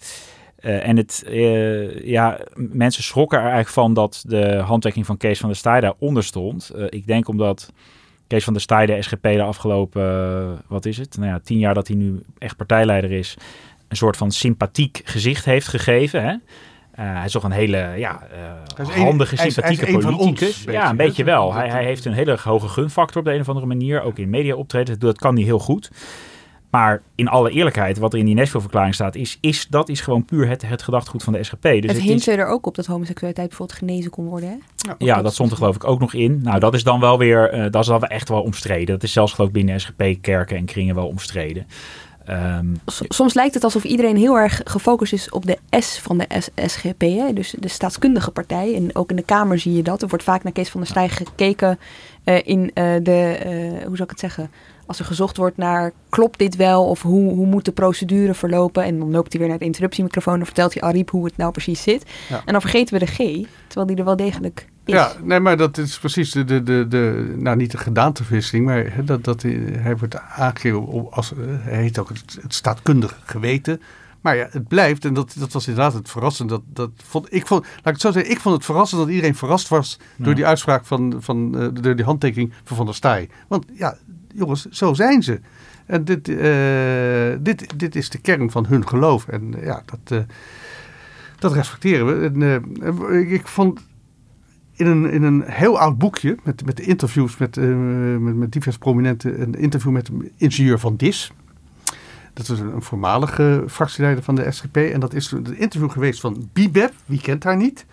Uh, 0.61 0.89
en 0.89 0.97
het, 0.97 1.25
ja, 2.05 2.41
mensen 2.55 3.03
schrokken 3.03 3.39
er 3.39 3.45
eigenlijk 3.45 3.75
van 3.75 3.95
dat 3.95 4.25
de 4.27 4.57
handtekening 4.57 5.07
van 5.07 5.17
Kees 5.17 5.39
van 5.39 5.49
der 5.49 5.59
Staaij 5.59 5.81
daaronder 5.81 6.25
stond. 6.25 6.73
Ik 6.89 7.07
denk 7.07 7.29
omdat 7.29 7.73
Kees 8.27 8.45
van 8.45 8.53
der 8.53 8.63
Staaij, 8.63 8.87
de 8.87 9.03
SGP, 9.03 9.23
de 9.23 9.43
afgelopen, 9.43 10.63
wat 10.67 10.85
is 10.85 10.97
het? 10.97 11.17
Nou 11.19 11.31
ja, 11.31 11.41
tien 11.45 11.59
jaar 11.59 11.75
dat 11.75 11.87
hij 11.89 11.97
nu 11.97 12.23
echt 12.39 12.57
partijleider 12.57 13.13
is, 13.13 13.37
een 13.89 13.97
soort 13.97 14.17
van 14.17 14.31
sympathiek 14.31 15.01
gezicht 15.05 15.45
heeft 15.45 15.69
gegeven. 15.69 16.23
Hè? 16.23 16.35
hij 17.03 17.25
is 17.25 17.33
toch 17.33 17.45
een 17.45 17.51
hele 17.51 17.93
ja, 17.97 18.27
handige, 18.77 19.37
sympathieke 19.37 19.85
hij 19.85 19.99
politicus. 19.99 20.65
ja, 20.65 20.91
een 20.91 20.97
beetje 20.97 21.25
wel. 21.25 21.55
Hij, 21.55 21.69
hij 21.69 21.85
heeft 21.85 22.05
een 22.05 22.13
hele 22.13 22.39
hoge 22.43 22.69
gunfactor 22.69 23.19
op 23.19 23.25
de 23.25 23.35
een 23.35 23.41
of 23.41 23.49
andere 23.49 23.67
manier. 23.67 24.03
Ook 24.03 24.19
in 24.19 24.31
media 24.31 24.55
optreden. 24.55 24.99
Dat 24.99 25.19
kan 25.19 25.35
hij 25.35 25.45
heel 25.45 25.59
goed. 25.59 25.91
Maar 26.71 27.03
in 27.15 27.29
alle 27.29 27.51
eerlijkheid, 27.51 27.99
wat 27.99 28.13
er 28.13 28.19
in 28.19 28.25
die 28.25 28.35
Nashville-verklaring 28.35 28.95
staat, 28.95 29.15
is, 29.15 29.39
is 29.41 29.67
dat 29.69 29.89
is 29.89 30.01
gewoon 30.01 30.25
puur 30.25 30.49
het, 30.49 30.69
het 30.69 30.83
gedachtegoed 30.83 31.23
van 31.23 31.33
de 31.33 31.43
SGP. 31.43 31.63
Dus 31.63 31.81
het, 31.81 31.91
het 31.91 32.03
hint 32.03 32.27
er 32.27 32.47
ook 32.47 32.67
op 32.67 32.75
dat 32.75 32.87
homoseksualiteit 32.87 33.49
bijvoorbeeld 33.49 33.79
genezen 33.79 34.11
kon 34.11 34.25
worden. 34.25 34.49
Hè? 34.49 34.57
Ja, 34.77 34.95
ja 34.99 35.23
dat, 35.23 35.33
stond 35.33 35.51
er 35.51 35.57
geloof 35.57 35.75
ik 35.75 35.85
ook 35.85 36.01
nog 36.01 36.15
in. 36.15 36.41
Nou, 36.43 36.59
dat 36.59 36.75
is 36.75 36.85
dan 36.85 37.01
wel 37.01 37.19
weer, 37.19 37.55
uh, 37.55 37.71
dat 37.71 37.83
is 37.83 37.87
dan 37.87 38.01
wel 38.01 38.09
echt 38.09 38.29
wel 38.29 38.43
omstreden. 38.43 38.87
Dat 38.87 39.03
is 39.03 39.13
zelfs 39.13 39.33
geloof 39.33 39.49
ik 39.49 39.55
binnen 39.55 39.81
SGP-kerken 39.81 40.57
en 40.57 40.65
kringen 40.65 40.95
wel 40.95 41.07
omstreden. 41.07 41.67
Um, 42.31 42.81
Soms 43.09 43.35
lijkt 43.35 43.55
het 43.55 43.65
alsof 43.65 43.85
iedereen 43.85 44.17
heel 44.17 44.39
erg 44.39 44.61
gefocust 44.65 45.13
is 45.13 45.31
op 45.31 45.47
de 45.47 45.59
S 45.81 45.99
van 45.99 46.19
de 46.19 46.27
S 46.39 46.51
SGP, 46.67 47.01
hè? 47.01 47.33
dus 47.33 47.55
de 47.59 47.69
staatskundige 47.69 48.31
partij. 48.31 48.75
En 48.75 48.97
ook 48.97 49.11
in 49.11 49.17
de 49.17 49.23
Kamer 49.23 49.59
zie 49.59 49.73
je 49.73 49.83
dat. 49.83 50.03
Er 50.03 50.09
wordt 50.09 50.25
vaak 50.25 50.43
naar 50.43 50.53
Kees 50.53 50.69
van 50.69 50.81
der 50.81 50.91
Staaij 50.91 51.09
gekeken 51.09 51.79
uh, 52.25 52.39
in 52.45 52.61
uh, 52.61 52.95
de, 53.03 53.39
hoe 53.87 53.97
zou 53.97 54.03
ik 54.03 54.11
het 54.11 54.21
zeggen, 54.21 54.51
als 54.87 54.99
er 54.99 55.05
gezocht 55.05 55.37
wordt 55.37 55.57
naar 55.57 55.93
klopt 56.09 56.39
dit 56.39 56.57
wel 56.57 56.85
of 56.85 57.03
hoe, 57.03 57.33
hoe 57.33 57.47
moet 57.47 57.65
de 57.65 57.73
procedure 57.73 58.35
verlopen. 58.35 58.85
En 58.85 58.99
dan 58.99 59.11
loopt 59.11 59.33
hij 59.33 59.41
weer 59.41 59.51
naar 59.51 59.59
de 59.59 59.65
interruptiemicrofoon 59.65 60.39
en 60.39 60.45
vertelt 60.45 60.75
hij 60.75 60.83
Ariep 60.83 61.11
hoe 61.11 61.25
het 61.25 61.37
nou 61.37 61.53
precies 61.53 61.83
zit. 61.83 62.05
En 62.29 62.53
dan 62.53 62.61
vergeten 62.61 62.99
we 62.99 63.05
de 63.05 63.11
G, 63.11 63.47
terwijl 63.67 63.87
die 63.87 63.97
er 63.97 64.05
wel 64.05 64.17
degelijk 64.17 64.69
is. 64.85 64.95
Ja, 64.95 65.13
nee, 65.23 65.41
maar 65.41 65.57
dat 65.57 65.79
is 65.79 65.99
precies 65.99 66.31
de, 66.31 66.45
de, 66.45 66.63
de, 66.63 66.87
de 66.89 67.35
nou 67.37 67.57
niet 67.57 67.71
de 67.71 67.79
gedaanteverwisseling, 67.79 68.65
maar 68.65 69.05
dat, 69.05 69.25
dat 69.25 69.43
hij 69.43 69.97
wordt 69.99 70.19
aangegeven 70.19 71.11
als, 71.11 71.33
hij 71.61 71.83
heet 71.83 71.99
ook 71.99 72.09
het, 72.09 72.39
het 72.43 72.55
staatkundig 72.55 73.21
geweten. 73.25 73.81
Maar 74.27 74.37
ja, 74.37 74.49
het 74.51 74.69
blijft, 74.69 75.05
en 75.05 75.15
dat, 75.15 75.35
dat 75.39 75.53
was 75.53 75.69
inderdaad 75.69 75.93
het 75.93 76.11
verrassend. 76.11 76.49
Dat, 76.49 76.63
dat 76.67 76.91
vond, 76.97 77.33
ik, 77.35 77.47
vond, 77.47 77.65
laat 77.65 77.77
ik 77.77 77.93
het 77.93 78.01
zo 78.01 78.11
zeggen, 78.11 78.33
ik 78.33 78.41
vond 78.41 78.55
het 78.55 78.65
verrassend 78.65 79.01
dat 79.01 79.11
iedereen 79.11 79.35
verrast 79.35 79.69
was 79.69 79.99
door 80.17 80.35
die 80.35 80.47
uitspraak 80.47 80.85
van, 80.85 81.15
van 81.19 81.63
uh, 81.63 81.69
door 81.73 81.97
die 81.97 82.05
handtekening 82.05 82.53
van 82.65 82.77
Van 82.77 82.87
der 82.87 82.95
Staaij. 82.95 83.29
Want 83.49 83.65
ja, 83.73 83.97
jongens, 84.37 84.67
zo 84.67 84.95
zijn 84.95 85.23
ze. 85.23 85.41
En 85.87 86.05
dit, 86.05 86.29
uh, 86.29 87.37
dit, 87.41 87.79
dit 87.79 87.97
is 87.97 88.11
de 88.11 88.19
kern 88.19 88.51
van 88.51 88.67
hun 88.67 88.89
geloof. 88.89 89.29
En 89.29 89.55
uh, 89.57 89.65
ja, 89.65 89.83
dat, 89.85 90.19
uh, 90.19 90.25
dat 91.39 91.53
respecteren 91.53 92.07
we. 92.07 92.27
En, 92.27 93.31
ik, 93.31 93.47
vond 93.47 93.81
in 94.73 94.87
een, 94.87 95.11
in 95.11 95.23
een 95.23 95.43
heel 95.47 95.79
oud 95.79 95.99
boekje 95.99 96.37
met, 96.43 96.65
met 96.65 96.77
de 96.77 96.83
interviews 96.83 97.37
met, 97.37 97.57
met, 97.57 98.37
met 98.37 98.53
diverse 98.53 98.79
prominenten, 98.79 99.43
een 99.43 99.55
interview 99.55 99.93
met 99.93 100.09
een 100.09 100.33
ingenieur 100.37 100.79
van 100.79 100.97
DIS. 100.97 101.33
Dat 102.33 102.47
was 102.47 102.59
een 102.59 102.83
voormalige 102.83 103.65
fractieleider 103.69 104.25
van 104.25 104.35
de 104.35 104.51
SGP. 104.51 104.77
En 104.77 105.01
dat 105.01 105.15
is 105.15 105.31
een 105.31 105.59
interview 105.59 105.91
geweest 105.91 106.21
van 106.21 106.49
Bibeb. 106.53 106.93
Wie 107.07 107.21
kent 107.21 107.45
haar 107.45 107.57
niet? 107.57 107.87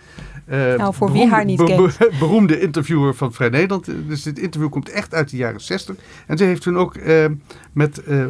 Uh, 0.48 0.58
nou, 0.58 0.94
voor 0.94 1.08
beroemde, 1.08 1.14
wie 1.14 1.28
haar 1.28 1.46
niet 1.46 1.64
kent. 1.64 1.98
Be 1.98 2.12
beroemde 2.20 2.60
interviewer 2.60 3.16
van 3.16 3.34
Vrij 3.34 3.50
Nederland. 3.50 3.86
Dus 3.86 4.24
dit 4.24 4.40
interview 4.40 4.70
komt 4.70 4.90
echt 4.90 5.14
uit 5.14 5.30
de 5.30 5.38
jaren 5.38 5.62
60. 5.62 5.96
En 6.28 6.38
ze 6.38 6.44
heeft 6.44 6.62
toen 6.62 6.78
ook 6.78 6.96
uh, 6.96 7.26
met 7.72 8.02
uh, 8.08 8.26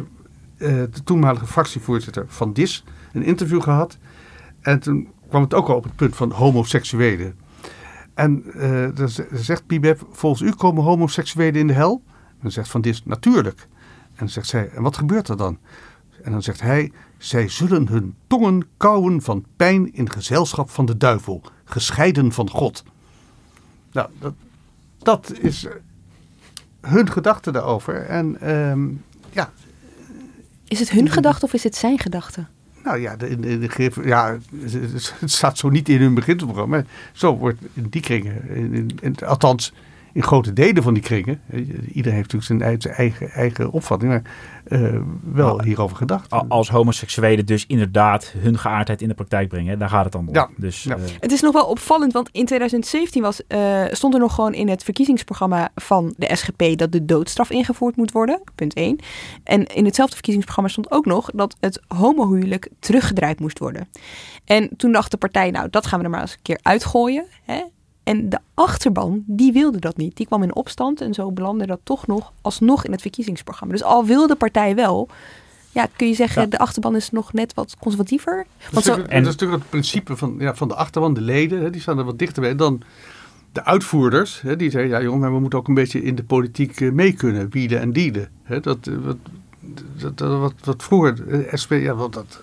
de 0.58 1.02
toenmalige 1.04 1.46
fractievoorzitter 1.46 2.24
van 2.28 2.52
DIS 2.52 2.84
een 3.12 3.22
interview 3.22 3.62
gehad. 3.62 3.98
En 4.60 4.80
toen 4.80 5.08
kwam 5.28 5.42
het 5.42 5.54
ook 5.54 5.68
al 5.68 5.76
op 5.76 5.84
het 5.84 5.96
punt 5.96 6.16
van 6.16 6.30
homoseksuelen. 6.30 7.34
En 8.14 8.44
dan 8.94 9.08
zegt 9.32 9.66
Bibeb, 9.66 10.06
volgens 10.10 10.42
u 10.42 10.50
komen 10.50 10.82
homoseksuelen 10.82 11.60
in 11.60 11.66
de 11.66 11.72
hel? 11.72 12.02
En 12.28 12.38
dan 12.42 12.50
zegt 12.50 12.68
Van 12.68 12.80
Dis, 12.80 13.04
natuurlijk. 13.04 13.60
En 14.08 14.16
dan 14.16 14.28
zegt 14.28 14.46
zij, 14.46 14.70
en 14.74 14.82
wat 14.82 14.96
gebeurt 14.96 15.28
er 15.28 15.36
dan? 15.36 15.58
En 16.24 16.32
dan 16.32 16.42
zegt 16.42 16.60
hij, 16.60 16.92
zij 17.18 17.48
zullen 17.48 17.88
hun 17.88 18.14
tongen 18.26 18.66
kauwen 18.76 19.22
van 19.22 19.44
pijn 19.56 19.94
in 19.94 20.10
gezelschap 20.10 20.70
van 20.70 20.86
de 20.86 20.96
duivel, 20.96 21.42
gescheiden 21.64 22.32
van 22.32 22.50
God. 22.50 22.84
Nou, 23.92 24.08
dat, 24.18 24.34
dat 24.98 25.32
is 25.40 25.66
hun 26.80 27.10
gedachte 27.10 27.50
daarover. 27.52 28.06
En 28.06 28.50
um, 28.50 29.04
ja. 29.30 29.52
Is 30.68 30.80
het 30.80 30.90
hun 30.90 31.10
gedachte 31.10 31.44
of 31.44 31.52
is 31.52 31.64
het 31.64 31.76
zijn 31.76 31.98
gedachte? 31.98 32.46
Nou 32.84 32.98
ja, 32.98 33.16
de, 33.16 33.40
de, 33.40 33.58
de, 33.58 33.90
ja, 34.04 34.38
het 35.18 35.30
staat 35.30 35.58
zo 35.58 35.68
niet 35.68 35.88
in 35.88 36.00
hun 36.00 36.14
beginprogramma. 36.14 36.84
Zo 37.12 37.36
wordt 37.36 37.60
in 37.72 37.86
die 37.90 38.00
kringen, 38.00 38.48
in, 38.48 38.90
in, 39.00 39.16
althans 39.26 39.72
in 40.14 40.22
grote 40.22 40.52
delen 40.52 40.82
van 40.82 40.94
die 40.94 41.02
kringen. 41.02 41.40
Iedereen 41.92 42.18
heeft 42.18 42.32
natuurlijk 42.32 42.44
zijn 42.44 42.62
eigen, 42.96 43.30
eigen 43.30 43.70
opvatting. 43.70 44.10
Maar 44.10 44.22
uh, 44.68 45.00
wel 45.32 45.62
hierover 45.62 45.96
gedacht. 45.96 46.30
Als 46.48 46.68
homoseksuelen 46.68 47.46
dus 47.46 47.66
inderdaad 47.66 48.32
hun 48.38 48.58
geaardheid 48.58 49.02
in 49.02 49.08
de 49.08 49.14
praktijk 49.14 49.48
brengen. 49.48 49.78
Daar 49.78 49.88
gaat 49.88 50.04
het 50.04 50.12
dan 50.12 50.28
om. 50.28 50.34
Ja, 50.34 50.48
dus, 50.56 50.82
ja. 50.82 50.96
Uh, 50.96 51.02
het 51.20 51.32
is 51.32 51.40
nog 51.40 51.52
wel 51.52 51.66
opvallend, 51.66 52.12
want 52.12 52.28
in 52.32 52.46
2017 52.46 53.22
was, 53.22 53.40
uh, 53.48 53.84
stond 53.90 54.14
er 54.14 54.20
nog 54.20 54.34
gewoon 54.34 54.54
in 54.54 54.68
het 54.68 54.84
verkiezingsprogramma 54.84 55.70
van 55.74 56.14
de 56.16 56.36
SGP 56.36 56.78
dat 56.78 56.92
de 56.92 57.04
doodstraf 57.04 57.50
ingevoerd 57.50 57.96
moet 57.96 58.12
worden. 58.12 58.42
Punt 58.54 58.74
1. 58.74 58.98
En 59.44 59.64
in 59.66 59.84
hetzelfde 59.84 60.14
verkiezingsprogramma 60.14 60.70
stond 60.70 60.90
ook 60.90 61.06
nog 61.06 61.30
dat 61.34 61.56
het 61.60 61.80
homohuwelijk 61.88 62.68
teruggedraaid 62.78 63.40
moest 63.40 63.58
worden. 63.58 63.88
En 64.44 64.70
toen 64.76 64.92
dacht 64.92 65.10
de 65.10 65.16
partij, 65.16 65.50
nou 65.50 65.70
dat 65.70 65.86
gaan 65.86 65.98
we 65.98 66.04
er 66.04 66.10
maar 66.10 66.20
eens 66.20 66.32
een 66.32 66.42
keer 66.42 66.58
uitgooien. 66.62 67.24
Hè? 67.44 67.62
En 68.04 68.28
de 68.28 68.38
achterban, 68.54 69.22
die 69.26 69.52
wilde 69.52 69.78
dat 69.78 69.96
niet. 69.96 70.16
Die 70.16 70.26
kwam 70.26 70.42
in 70.42 70.54
opstand 70.54 71.00
en 71.00 71.14
zo 71.14 71.32
belandde 71.32 71.66
dat 71.66 71.80
toch 71.82 72.06
nog 72.06 72.32
alsnog 72.40 72.84
in 72.84 72.92
het 72.92 73.00
verkiezingsprogramma. 73.00 73.74
Dus 73.74 73.84
al 73.84 74.04
wilde 74.04 74.26
de 74.26 74.36
partij 74.36 74.74
wel, 74.74 75.08
ja, 75.70 75.88
kun 75.96 76.08
je 76.08 76.14
zeggen, 76.14 76.50
de 76.50 76.58
achterban 76.58 76.96
is 76.96 77.10
nog 77.10 77.32
net 77.32 77.54
wat 77.54 77.76
conservatiever. 77.78 78.46
Want 78.70 78.84
dat, 78.84 78.98
is, 78.98 79.04
zo, 79.04 79.08
en, 79.08 79.22
dat 79.22 79.32
is 79.32 79.40
natuurlijk 79.40 79.60
het 79.60 79.70
principe 79.70 80.16
van, 80.16 80.34
ja, 80.38 80.54
van 80.54 80.68
de 80.68 80.74
achterban, 80.74 81.14
de 81.14 81.20
leden, 81.20 81.62
hè, 81.62 81.70
die 81.70 81.80
staan 81.80 81.98
er 81.98 82.04
wat 82.04 82.18
dichter 82.18 82.42
bij 82.42 82.54
dan 82.54 82.82
de 83.52 83.64
uitvoerders. 83.64 84.40
Hè, 84.40 84.56
die 84.56 84.70
zeggen, 84.70 84.90
ja 84.90 85.02
jongen, 85.02 85.20
maar 85.20 85.32
we 85.32 85.40
moeten 85.40 85.58
ook 85.58 85.68
een 85.68 85.74
beetje 85.74 86.02
in 86.02 86.14
de 86.14 86.24
politiek 86.24 86.80
uh, 86.80 86.92
mee 86.92 87.12
kunnen, 87.12 87.48
bieden 87.48 87.80
en 87.80 87.92
dienen. 87.92 88.28
Hè, 88.42 88.60
dat, 88.60 88.86
uh, 88.86 88.96
wat, 89.04 89.16
dat, 89.98 90.18
dat, 90.18 90.40
wat, 90.40 90.54
wat 90.64 90.82
vroeger, 90.82 91.24
uh, 91.26 91.52
SP, 91.62 91.72
ja, 91.72 91.94
wat, 91.94 92.12
dat, 92.12 92.42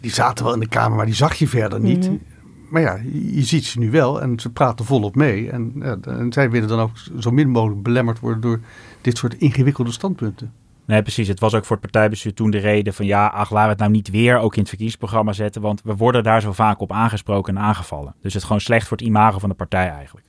die 0.00 0.12
zaten 0.12 0.44
wel 0.44 0.54
in 0.54 0.60
de 0.60 0.68
Kamer, 0.68 0.96
maar 0.96 1.06
die 1.06 1.14
zag 1.14 1.34
je 1.34 1.48
verder 1.48 1.80
niet. 1.80 2.04
Mm 2.04 2.08
-hmm 2.08 2.32
maar 2.74 2.82
ja, 2.82 3.00
je 3.12 3.42
ziet 3.42 3.64
ze 3.64 3.78
nu 3.78 3.90
wel 3.90 4.22
en 4.22 4.40
ze 4.40 4.50
praten 4.50 4.84
volop 4.84 5.14
mee. 5.14 5.50
En, 5.50 5.72
ja, 5.74 5.96
zij 6.30 6.50
willen 6.50 6.68
dan 6.68 6.80
ook 6.80 6.90
zo 7.18 7.30
min 7.30 7.48
mogelijk 7.48 7.82
belemmerd 7.82 8.20
worden 8.20 8.40
door 8.40 8.60
dit 9.00 9.16
soort 9.16 9.34
ingewikkelde 9.34 9.92
standpunten. 9.92 10.52
Nee, 10.84 11.02
precies. 11.02 11.28
Het 11.28 11.40
was 11.40 11.54
ook 11.54 11.64
voor 11.64 11.76
het 11.76 11.90
partijbestuur 11.90 12.34
toen 12.34 12.50
de 12.50 12.58
reden 12.58 12.94
van 12.94 13.06
ja, 13.06 13.26
ach, 13.26 13.50
laten 13.50 13.64
we 13.64 13.70
het 13.70 13.78
nou 13.78 13.90
niet 13.90 14.10
weer 14.10 14.38
ook 14.38 14.52
in 14.52 14.60
het 14.60 14.68
verkiezingsprogramma 14.68 15.32
zetten, 15.32 15.62
want 15.62 15.82
we 15.84 15.96
worden 15.96 16.22
daar 16.22 16.40
zo 16.40 16.52
vaak 16.52 16.80
op 16.80 16.92
aangesproken 16.92 17.56
en 17.56 17.62
aangevallen. 17.62 18.14
Dus 18.20 18.34
het 18.34 18.42
gewoon 18.42 18.60
slecht 18.60 18.88
voor 18.88 18.96
het 18.96 19.06
imago 19.06 19.38
van 19.38 19.48
de 19.48 19.54
partij 19.54 19.88
eigenlijk. 19.90 20.26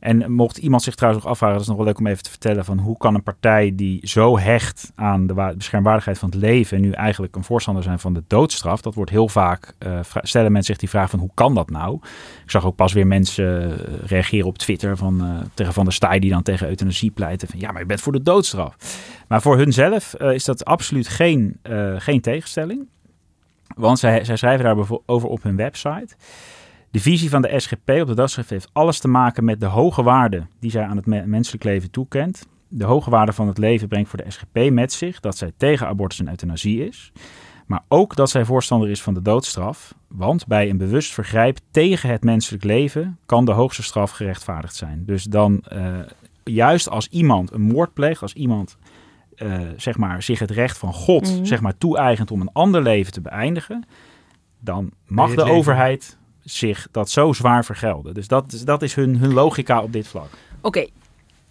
En 0.00 0.32
mocht 0.32 0.56
iemand 0.56 0.82
zich 0.82 0.94
trouwens 0.94 1.24
nog 1.24 1.32
afvragen, 1.32 1.56
dat 1.56 1.64
is 1.64 1.70
nog 1.70 1.76
wel 1.78 1.86
leuk 1.86 1.98
om 1.98 2.06
even 2.06 2.22
te 2.22 2.30
vertellen, 2.30 2.64
van 2.64 2.78
hoe 2.78 2.96
kan 2.96 3.14
een 3.14 3.22
partij 3.22 3.72
die 3.74 4.08
zo 4.08 4.38
hecht 4.38 4.92
aan 4.94 5.26
de 5.26 5.54
beschermwaardigheid 5.56 6.18
van 6.18 6.30
het 6.30 6.38
leven 6.38 6.80
nu 6.80 6.90
eigenlijk 6.90 7.36
een 7.36 7.44
voorstander 7.44 7.82
zijn 7.82 7.98
van 7.98 8.12
de 8.12 8.22
doodstraf? 8.26 8.80
Dat 8.80 8.94
wordt 8.94 9.10
heel 9.10 9.28
vaak, 9.28 9.74
uh, 9.86 10.00
stellen 10.22 10.52
mensen 10.52 10.72
zich 10.72 10.80
die 10.80 10.90
vraag 10.90 11.10
van 11.10 11.18
hoe 11.18 11.30
kan 11.34 11.54
dat 11.54 11.70
nou? 11.70 11.98
Ik 12.44 12.50
zag 12.50 12.64
ook 12.66 12.76
pas 12.76 12.92
weer 12.92 13.06
mensen 13.06 13.70
uh, 13.70 13.76
reageren 14.06 14.46
op 14.46 14.58
Twitter 14.58 14.96
van, 14.96 15.24
uh, 15.24 15.40
tegen 15.54 15.72
Van 15.72 15.84
der 15.84 15.92
Staaij 15.92 16.18
die 16.18 16.30
dan 16.30 16.42
tegen 16.42 16.68
euthanasie 16.68 17.10
pleiten 17.10 17.48
van 17.48 17.60
ja, 17.60 17.70
maar 17.72 17.80
je 17.80 17.86
bent 17.86 18.00
voor 18.00 18.12
de 18.12 18.22
doodstraf. 18.22 18.76
Maar 19.28 19.42
voor 19.42 19.56
hunzelf 19.56 20.14
is 20.14 20.44
dat 20.44 20.64
absoluut 20.64 21.08
geen, 21.08 21.60
geen 21.96 22.20
tegenstelling. 22.20 22.86
Want 23.74 23.98
zij, 23.98 24.24
zij 24.24 24.36
schrijven 24.36 24.64
daarover 24.64 25.28
op 25.28 25.42
hun 25.42 25.56
website. 25.56 26.16
De 26.90 27.00
visie 27.00 27.30
van 27.30 27.42
de 27.42 27.60
SGP 27.60 27.90
op 27.90 28.06
de 28.06 28.14
doodstraf 28.14 28.48
heeft 28.48 28.70
alles 28.72 28.98
te 28.98 29.08
maken 29.08 29.44
met 29.44 29.60
de 29.60 29.66
hoge 29.66 30.02
waarde 30.02 30.46
die 30.60 30.70
zij 30.70 30.84
aan 30.84 30.96
het 30.96 31.06
menselijk 31.26 31.64
leven 31.64 31.90
toekent. 31.90 32.46
De 32.68 32.84
hoge 32.84 33.10
waarde 33.10 33.32
van 33.32 33.46
het 33.48 33.58
leven 33.58 33.88
brengt 33.88 34.08
voor 34.08 34.18
de 34.24 34.30
SGP 34.30 34.70
met 34.70 34.92
zich 34.92 35.20
dat 35.20 35.36
zij 35.36 35.52
tegen 35.56 35.86
abortus 35.86 36.18
en 36.20 36.28
euthanasie 36.28 36.86
is. 36.86 37.12
Maar 37.66 37.82
ook 37.88 38.16
dat 38.16 38.30
zij 38.30 38.44
voorstander 38.44 38.88
is 38.90 39.02
van 39.02 39.14
de 39.14 39.22
doodstraf. 39.22 39.94
Want 40.08 40.46
bij 40.46 40.70
een 40.70 40.76
bewust 40.78 41.12
vergrijp 41.14 41.58
tegen 41.70 42.10
het 42.10 42.24
menselijk 42.24 42.64
leven 42.64 43.18
kan 43.26 43.44
de 43.44 43.52
hoogste 43.52 43.82
straf 43.82 44.10
gerechtvaardigd 44.10 44.74
zijn. 44.74 45.02
Dus 45.06 45.24
dan, 45.24 45.64
uh, 45.72 45.98
juist 46.44 46.88
als 46.88 47.08
iemand 47.08 47.52
een 47.52 47.60
moord 47.60 47.92
pleegt, 47.94 48.22
als 48.22 48.32
iemand 48.32 48.76
uh, 49.36 49.58
zeg 49.76 49.96
maar, 49.96 50.22
zich 50.22 50.38
het 50.38 50.50
recht 50.50 50.78
van 50.78 50.92
God 50.92 51.34
Mhm. 51.36 51.44
zeg 51.44 51.60
maar, 51.60 51.78
toe-eigent 51.78 52.30
om 52.30 52.40
een 52.40 52.52
ander 52.52 52.82
leven 52.82 53.12
te 53.12 53.20
beëindigen, 53.20 53.84
dan 54.60 54.90
mag 55.06 55.30
de 55.30 55.36
leven. 55.36 55.52
overheid 55.52 56.18
zich 56.46 56.88
dat 56.90 57.10
zo 57.10 57.32
zwaar 57.32 57.64
vergelden. 57.64 58.14
Dus 58.14 58.28
dat, 58.28 58.62
dat 58.64 58.82
is 58.82 58.94
hun, 58.94 59.16
hun 59.16 59.32
logica 59.32 59.82
op 59.82 59.92
dit 59.92 60.08
vlak. 60.08 60.28
Oké, 60.60 60.86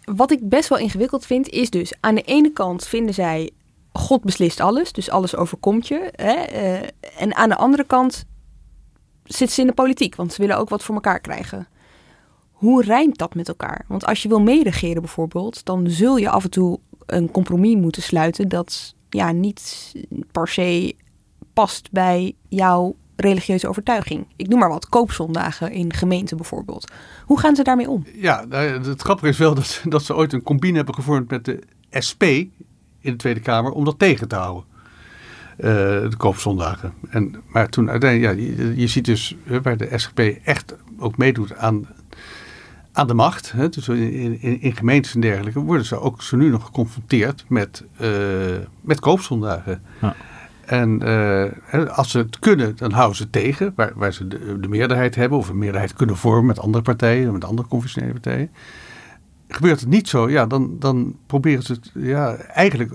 wat 0.05 0.31
ik 0.31 0.49
best 0.49 0.69
wel 0.69 0.77
ingewikkeld 0.77 1.25
vind, 1.25 1.49
is 1.49 1.69
dus 1.69 1.93
aan 1.99 2.15
de 2.15 2.21
ene 2.21 2.51
kant 2.51 2.87
vinden 2.87 3.13
zij 3.13 3.51
God 3.93 4.23
beslist 4.23 4.59
alles, 4.59 4.91
dus 4.91 5.09
alles 5.09 5.35
overkomt 5.35 5.87
je. 5.87 6.11
Hè? 6.15 6.33
eh, 6.33 6.87
en 7.17 7.35
aan 7.35 7.49
de 7.49 7.55
andere 7.55 7.83
kant 7.83 8.25
zitten 9.23 9.55
ze 9.55 9.61
in 9.61 9.67
de 9.67 9.73
politiek, 9.73 10.15
want 10.15 10.33
ze 10.33 10.41
willen 10.41 10.57
ook 10.57 10.69
wat 10.69 10.83
voor 10.83 10.95
elkaar 10.95 11.19
krijgen. 11.19 11.67
Hoe 12.51 12.83
rijmt 12.83 13.17
dat 13.17 13.35
met 13.35 13.47
elkaar? 13.47 13.85
Want 13.87 14.05
als 14.05 14.23
je 14.23 14.29
wil 14.29 14.41
meeregeren 14.41 15.01
bijvoorbeeld, 15.01 15.65
dan 15.65 15.89
zul 15.89 16.17
je 16.17 16.29
af 16.29 16.43
en 16.43 16.49
toe 16.49 16.79
een 17.05 17.31
compromis 17.31 17.75
moeten 17.75 18.01
sluiten 18.01 18.47
dat 18.47 18.95
ja, 19.09 19.31
niet 19.31 19.93
per 20.31 20.47
se 20.47 20.95
past 21.53 21.91
bij 21.91 22.35
jouw 22.47 22.95
religieuze 23.15 23.67
overtuiging. 23.67 24.25
Ik 24.35 24.47
noem 24.47 24.59
maar 24.59 24.69
wat, 24.69 24.89
koopzondagen 24.89 25.71
in 25.71 25.93
gemeenten 25.93 26.37
bijvoorbeeld. 26.37 26.91
Hoe 27.25 27.39
gaan 27.39 27.55
ze 27.55 27.63
daarmee 27.63 27.89
om? 27.89 28.05
Ja, 28.13 28.45
nou, 28.49 28.87
het 28.87 29.01
grappige 29.01 29.27
is 29.27 29.37
wel 29.37 29.55
dat, 29.55 29.81
dat 29.83 30.03
ze 30.03 30.15
ooit 30.15 30.33
een 30.33 30.43
combine 30.43 30.75
hebben 30.75 30.95
gevormd 30.95 31.29
met 31.29 31.45
de 31.45 31.59
SP 32.07 32.23
in 32.99 33.11
de 33.11 33.15
Tweede 33.15 33.39
Kamer 33.39 33.71
om 33.71 33.85
dat 33.85 33.99
tegen 33.99 34.27
te 34.27 34.35
houden. 34.35 34.63
Eh, 35.57 35.63
de 36.09 36.15
koopzondagen. 36.17 36.93
En, 37.09 37.35
maar 37.47 37.69
toen 37.69 37.89
uiteindelijk, 37.89 38.39
ja, 38.39 38.45
je, 38.63 38.73
je 38.75 38.87
ziet 38.87 39.05
dus 39.05 39.35
hè, 39.43 39.61
waar 39.61 39.77
de 39.77 39.89
SGP 39.95 40.19
echt 40.43 40.75
ook 40.97 41.17
meedoet 41.17 41.55
aan, 41.55 41.87
aan 42.91 43.07
de 43.07 43.13
macht. 43.13 43.51
Hè, 43.51 43.69
dus 43.69 43.87
in, 43.87 44.41
in, 44.41 44.61
in 44.61 44.75
gemeentes 44.75 45.15
en 45.15 45.21
dergelijke 45.21 45.59
worden 45.59 45.85
ze 45.85 45.99
ook 45.99 46.21
zo 46.21 46.37
nu 46.37 46.49
nog 46.49 46.65
geconfronteerd 46.65 47.45
met, 47.47 47.83
eh, 47.97 48.09
met 48.81 48.99
koopzondagen. 48.99 49.81
Ja. 50.01 50.15
En 50.65 51.01
eh, 51.01 51.87
als 51.97 52.11
ze 52.11 52.17
het 52.17 52.39
kunnen, 52.39 52.75
dan 52.75 52.91
houden 52.91 53.17
ze 53.17 53.29
tegen, 53.29 53.73
waar, 53.75 53.91
waar 53.95 54.13
ze 54.13 54.27
de, 54.27 54.59
de 54.59 54.67
meerderheid 54.67 55.15
hebben, 55.15 55.37
of 55.37 55.49
een 55.49 55.57
meerderheid 55.57 55.93
kunnen 55.93 56.17
vormen 56.17 56.45
met 56.45 56.59
andere 56.59 56.83
partijen, 56.83 57.33
met 57.33 57.45
andere 57.45 57.67
conventionele 57.67 58.13
partijen. 58.13 58.51
Gebeurt 59.47 59.79
het 59.79 59.89
niet 59.89 60.07
zo, 60.07 60.29
ja, 60.29 60.45
dan, 60.45 60.75
dan 60.79 61.15
proberen 61.25 61.63
ze 61.63 61.73
het 61.73 61.91
ja, 61.93 62.35
eigenlijk 62.35 62.93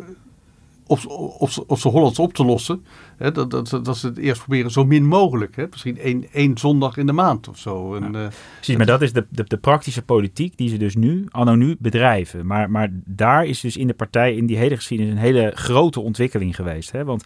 op, 0.91 1.07
op, 1.39 1.51
op 1.67 1.79
z'n 1.79 1.89
Hollands 1.89 2.19
op 2.19 2.33
te 2.33 2.45
lossen. 2.45 2.85
Hè, 3.17 3.33
dat, 3.33 3.51
dat, 3.51 3.81
dat 3.83 3.97
ze 3.97 4.07
het 4.07 4.19
eerst 4.19 4.41
proberen 4.41 4.71
zo 4.71 4.85
min 4.85 5.07
mogelijk. 5.07 5.57
Hè, 5.57 5.67
misschien 5.71 5.99
één, 5.99 6.27
één 6.33 6.59
zondag 6.59 6.97
in 6.97 7.07
de 7.07 7.13
maand 7.13 7.49
of 7.49 7.59
zo. 7.59 7.95
En, 7.95 8.15
eh, 8.15 8.27
Precies, 8.55 8.77
maar 8.77 8.87
dat 8.87 9.03
is 9.03 9.13
de, 9.13 9.27
de, 9.29 9.45
de 9.47 9.57
praktische 9.57 10.03
politiek 10.03 10.57
die 10.57 10.69
ze 10.69 10.77
dus 10.77 10.95
nu, 10.95 11.27
anno 11.29 11.55
nu, 11.55 11.77
bedrijven. 11.79 12.47
Maar, 12.47 12.71
maar 12.71 12.89
daar 13.05 13.47
is 13.47 13.61
dus 13.61 13.77
in 13.77 13.87
de 13.87 13.95
partij, 13.95 14.35
in 14.35 14.47
die 14.47 14.57
hele 14.57 14.77
geschiedenis, 14.77 15.13
een 15.13 15.19
hele 15.19 15.53
grote 15.55 16.01
ontwikkeling 16.01 16.57
geweest. 16.57 16.93
Hè? 16.93 17.05
Want 17.05 17.25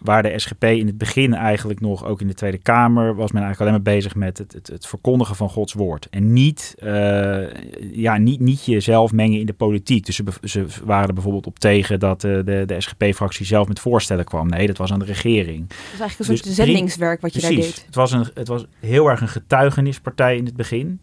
waar 0.00 0.22
de 0.22 0.38
SGP 0.38 0.64
in 0.64 0.86
het 0.86 0.98
begin 0.98 1.34
eigenlijk 1.34 1.80
nog, 1.80 2.04
ook 2.04 2.20
in 2.20 2.26
de 2.26 2.34
Tweede 2.34 2.58
Kamer, 2.58 3.14
was 3.14 3.32
men 3.32 3.42
eigenlijk 3.42 3.60
alleen 3.60 3.82
maar 3.82 3.94
bezig 3.94 4.14
met 4.14 4.38
het, 4.38 4.52
het, 4.52 4.66
het 4.66 4.86
verkondigen 4.86 5.36
van 5.36 5.48
Gods 5.48 5.72
woord. 5.72 6.08
En 6.10 6.32
niet, 6.32 6.74
eh, 6.78 7.52
ja, 7.92 8.16
niet, 8.16 8.40
niet 8.40 8.64
jezelf 8.64 9.12
mengen 9.12 9.38
in 9.38 9.46
de 9.46 9.52
politiek. 9.52 10.06
Dus 10.06 10.16
ze, 10.16 10.24
ze 10.42 10.66
waren 10.84 11.08
er 11.08 11.14
bijvoorbeeld 11.14 11.46
op 11.46 11.58
tegen 11.58 12.00
dat 12.00 12.24
eh, 12.24 12.32
de, 12.44 12.62
de 12.66 12.80
SGP-fractie 12.80 13.46
zelf 13.46 13.68
met 13.68 13.80
voorstellen 13.80 14.24
kwam. 14.24 14.48
Nee, 14.48 14.66
dat 14.66 14.76
was 14.76 14.92
aan 14.92 14.98
de 14.98 15.04
regering. 15.04 15.68
Dat 15.68 15.76
is 15.92 16.00
eigenlijk 16.00 16.18
een 16.18 16.24
soort 16.36 16.44
Dus 16.44 16.54
zendingswerk 16.54 17.20
wat 17.20 17.34
je 17.34 17.40
daar 17.40 17.50
deed. 17.50 17.82
Het 17.86 17.94
was, 17.94 18.12
een, 18.12 18.26
het 18.34 18.48
was 18.48 18.64
heel 18.78 19.06
erg 19.06 19.20
een 19.20 19.28
getuigenispartij 19.28 20.36
in 20.36 20.44
het 20.44 20.56
begin. 20.56 21.00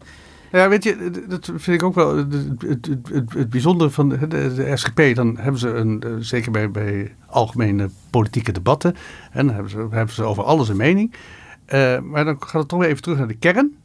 Ja, 0.52 0.68
weet 0.68 0.84
je, 0.84 1.10
dat 1.28 1.44
vind 1.54 1.66
ik 1.80 1.82
ook 1.82 1.94
wel 1.94 2.16
het, 2.16 2.88
het, 3.34 3.50
bijzondere 3.50 3.90
van 3.90 4.08
de, 4.08 4.72
SGP. 4.74 5.14
Dan 5.14 5.36
hebben 5.38 5.60
ze, 5.60 5.68
een, 5.68 6.02
eh, 6.02 6.10
zeker 6.18 6.50
bij, 6.50 6.70
bij 6.70 7.14
algemene 7.26 7.90
politieke 8.10 8.52
debatten, 8.52 8.94
en 9.32 9.44
dan 9.46 9.54
hebben 9.54 9.70
ze, 9.72 9.86
hebben 9.90 10.14
ze 10.14 10.22
over 10.24 10.44
alles 10.44 10.68
een 10.68 10.76
mening. 10.76 11.12
Eh, 11.64 12.00
maar 12.00 12.24
dan 12.24 12.36
gaat 12.40 12.52
het 12.60 12.68
toch 12.68 12.78
weer 12.80 12.88
even 12.88 13.02
terug 13.02 13.18
naar 13.18 13.26
de 13.28 13.34
kern. 13.36 13.76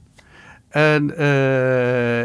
En, 0.70 1.18
eh, 1.18 2.22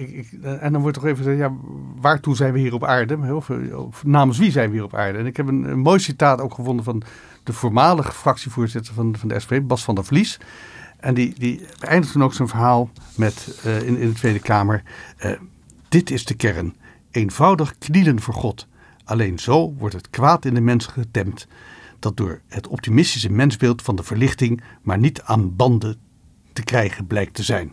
ik, 0.00 0.10
ik- 0.10 0.42
en 0.42 0.72
dan 0.72 0.80
wordt 0.80 0.96
toch 0.96 1.06
even 1.06 1.16
gezegd, 1.16 1.38
ja, 1.38 1.52
waartoe 2.00 2.36
zijn 2.36 2.52
we 2.52 2.58
hier 2.58 2.74
op 2.74 2.84
aarde? 2.84 3.34
Of, 3.34 3.50
of 3.74 4.04
namens 4.04 4.38
wie 4.38 4.50
zijn 4.50 4.68
we 4.68 4.74
hier 4.74 4.84
op 4.84 4.94
aarde? 4.94 5.18
En 5.18 5.26
ik 5.26 5.36
heb 5.36 5.48
een, 5.48 5.78
mooi 5.78 5.98
citaat 5.98 6.40
ook 6.40 6.54
gevonden 6.54 6.84
van 6.84 7.02
de 7.42 7.52
voormalige 7.52 8.12
fractievoorzitter 8.12 8.94
van, 8.94 9.14
van 9.18 9.28
de 9.28 9.40
SP, 9.44 9.52
Bas 9.62 9.84
van 9.84 9.94
der 9.94 10.04
Vlies. 10.04 10.38
En 11.00 11.14
die, 11.14 11.34
die 11.38 11.60
eindigt 11.80 12.12
dan 12.12 12.22
ook 12.22 12.34
zijn 12.34 12.48
verhaal 12.48 12.90
met, 13.16 13.60
eh, 13.64 13.82
in, 13.82 13.96
in 13.96 14.08
de 14.08 14.14
Tweede 14.14 14.38
Kamer. 14.38 14.82
eh, 15.16 15.32
dit 15.88 16.10
is 16.10 16.24
de 16.24 16.34
kern. 16.34 16.76
Eenvoudig 17.10 17.78
knielen 17.78 18.20
voor 18.20 18.34
God. 18.34 18.66
Alleen 19.04 19.38
zo 19.38 19.74
wordt 19.78 19.94
het 19.94 20.10
kwaad 20.10 20.44
in 20.44 20.54
de 20.54 20.60
mensen 20.60 20.92
getemd. 20.92 21.46
Dat 21.98 22.16
door 22.16 22.40
het 22.48 22.66
optimistische 22.68 23.30
mensbeeld 23.30 23.82
van 23.82 23.96
de 23.96 24.02
verlichting 24.02 24.62
maar 24.82 24.98
niet 24.98 25.22
aan 25.22 25.56
banden 25.56 25.96
te 26.52 26.64
krijgen 26.64 27.06
blijkt 27.06 27.34
te 27.34 27.42
zijn. 27.42 27.70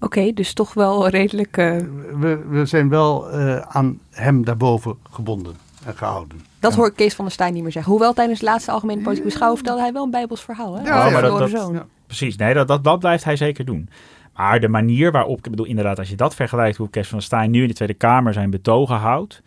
Oké, 0.00 0.32
dus 0.32 0.52
toch 0.52 0.74
wel 0.74 1.08
redelijk... 1.08 1.56
eh, 1.56 1.76
We, 2.20 2.44
we 2.48 2.66
zijn 2.66 2.88
wel 2.88 3.30
aan 3.68 3.98
hem 4.10 4.44
daarboven 4.44 4.96
gebonden 5.10 5.52
en 5.52 5.58
gehouden. 5.86 6.40
dat 6.58 6.74
hoor 6.74 6.86
ik 6.86 6.94
Kees 6.94 7.14
van 7.14 7.24
der 7.24 7.34
Staaij 7.34 7.50
niet 7.50 7.62
meer 7.62 7.72
zeggen. 7.72 7.92
Hoewel 7.92 8.12
tijdens 8.12 8.38
de 8.38 8.44
laatste 8.44 8.70
algemene 8.70 8.98
politieke 9.02 9.28
beschouwing 9.28 9.58
vertelde 9.60 9.82
hij 9.82 9.92
wel 9.92 10.04
een 10.04 10.10
bijbels 10.10 10.42
verhaal. 10.42 10.76
Hè? 10.78 10.82
Ja, 10.84 10.94
maar 10.94 11.04
de 11.06 11.10
dat, 11.10 11.20
verloren 11.20 11.50
dat- 11.50 11.60
zoon. 11.60 11.74
ja. 11.74 11.86
Precies, 12.06 12.36
nee, 12.36 12.54
dat, 12.54 12.68
dat, 12.68 12.84
dat 12.84 12.98
blijft 12.98 13.24
hij 13.24 13.36
zeker 13.36 13.64
doen. 13.64 13.88
Maar 14.36 14.60
de 14.60 14.68
manier 14.68 15.12
waarop, 15.12 15.36
ik 15.38 15.50
bedoel 15.50 15.66
inderdaad, 15.66 15.98
als 15.98 16.08
je 16.08 16.16
dat 16.16 16.34
vergelijkt 16.34 16.76
hoe 16.76 16.90
Kees 16.90 17.08
van 17.08 17.18
der 17.18 17.26
Staaij 17.26 17.46
nu 17.46 17.62
in 17.62 17.68
de 17.68 17.74
Tweede 17.74 17.94
Kamer 17.94 18.32
zijn 18.32 18.50
betogen 18.50 18.96
houdt 18.96 19.42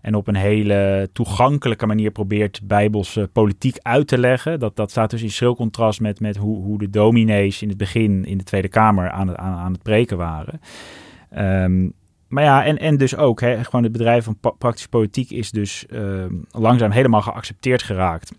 en 0.00 0.14
op 0.14 0.26
een 0.28 0.34
hele 0.34 1.08
toegankelijke 1.12 1.86
manier 1.86 2.10
probeert 2.10 2.60
bijbelse 2.62 3.28
politiek 3.32 3.76
uit 3.82 4.06
te 4.08 4.18
leggen, 4.18 4.60
dat, 4.60 4.76
dat 4.76 4.90
staat 4.90 5.10
dus 5.10 5.22
in 5.22 5.30
schril 5.30 5.56
contrast 5.56 6.00
met, 6.00 6.20
met 6.20 6.36
hoe, 6.36 6.62
hoe 6.62 6.78
de 6.78 6.90
dominees 6.90 7.62
in 7.62 7.68
het 7.68 7.78
begin 7.78 8.24
in 8.24 8.38
de 8.38 8.44
Tweede 8.44 8.68
Kamer 8.68 9.10
aan 9.10 9.28
het, 9.28 9.36
aan, 9.36 9.52
aan 9.58 9.72
het 9.72 9.82
preken 9.82 10.16
waren. 10.16 10.60
Ehm, 11.30 11.88
maar 12.28 12.44
ja, 12.44 12.64
en, 12.64 12.78
en 12.78 12.96
dus 12.96 13.16
ook, 13.16 13.40
hè, 13.40 13.64
gewoon 13.64 13.82
het 13.82 13.92
bedrijf 13.92 14.24
van 14.24 14.38
praktische 14.58 14.88
politiek 14.88 15.30
is 15.30 15.50
dus 15.50 15.86
ehm, 15.86 16.34
langzaam 16.50 16.90
helemaal 16.90 17.22
geaccepteerd 17.22 17.82
geraakt. 17.82 18.32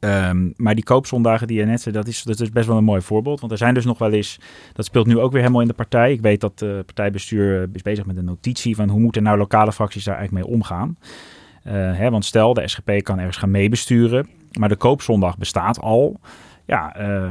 Ehm, 0.00 0.50
maar 0.56 0.74
die 0.74 0.84
koopzondagen 0.84 1.46
die 1.46 1.58
je 1.58 1.64
net 1.64 1.80
zei, 1.80 1.94
dat 1.94 2.06
is, 2.06 2.22
dat 2.22 2.40
is 2.40 2.50
best 2.50 2.66
wel 2.66 2.76
een 2.76 2.84
mooi 2.84 3.00
voorbeeld. 3.00 3.40
Want 3.40 3.52
er 3.52 3.58
zijn 3.58 3.74
dus 3.74 3.84
nog 3.84 3.98
wel 3.98 4.12
eens, 4.12 4.38
dat 4.72 4.84
speelt 4.84 5.06
nu 5.06 5.18
ook 5.18 5.32
weer 5.32 5.40
helemaal 5.40 5.60
in 5.60 5.68
de 5.68 5.74
partij. 5.74 6.12
Ik 6.12 6.20
weet 6.20 6.40
dat 6.40 6.60
het 6.60 6.86
partijbestuur 6.86 7.62
eh, 7.62 7.68
is 7.72 7.82
bezig 7.82 8.06
met 8.06 8.16
een 8.16 8.24
notitie 8.24 8.76
van 8.76 8.88
hoe 8.88 9.00
moeten 9.00 9.22
nou 9.22 9.38
lokale 9.38 9.72
fracties 9.72 10.04
daar 10.04 10.16
eigenlijk 10.16 10.46
mee 10.46 10.54
omgaan. 10.54 10.96
Eh, 11.62 11.72
hè, 11.72 12.10
want 12.10 12.24
stel, 12.24 12.54
de 12.54 12.68
SGP 12.68 12.90
kan 13.02 13.18
ergens 13.18 13.36
gaan 13.36 13.50
meebesturen, 13.50 14.28
maar 14.58 14.68
de 14.68 14.76
koopzondag 14.76 15.38
bestaat 15.38 15.80
al. 15.80 16.20
Ja, 16.66 16.96
eh, 16.96 17.30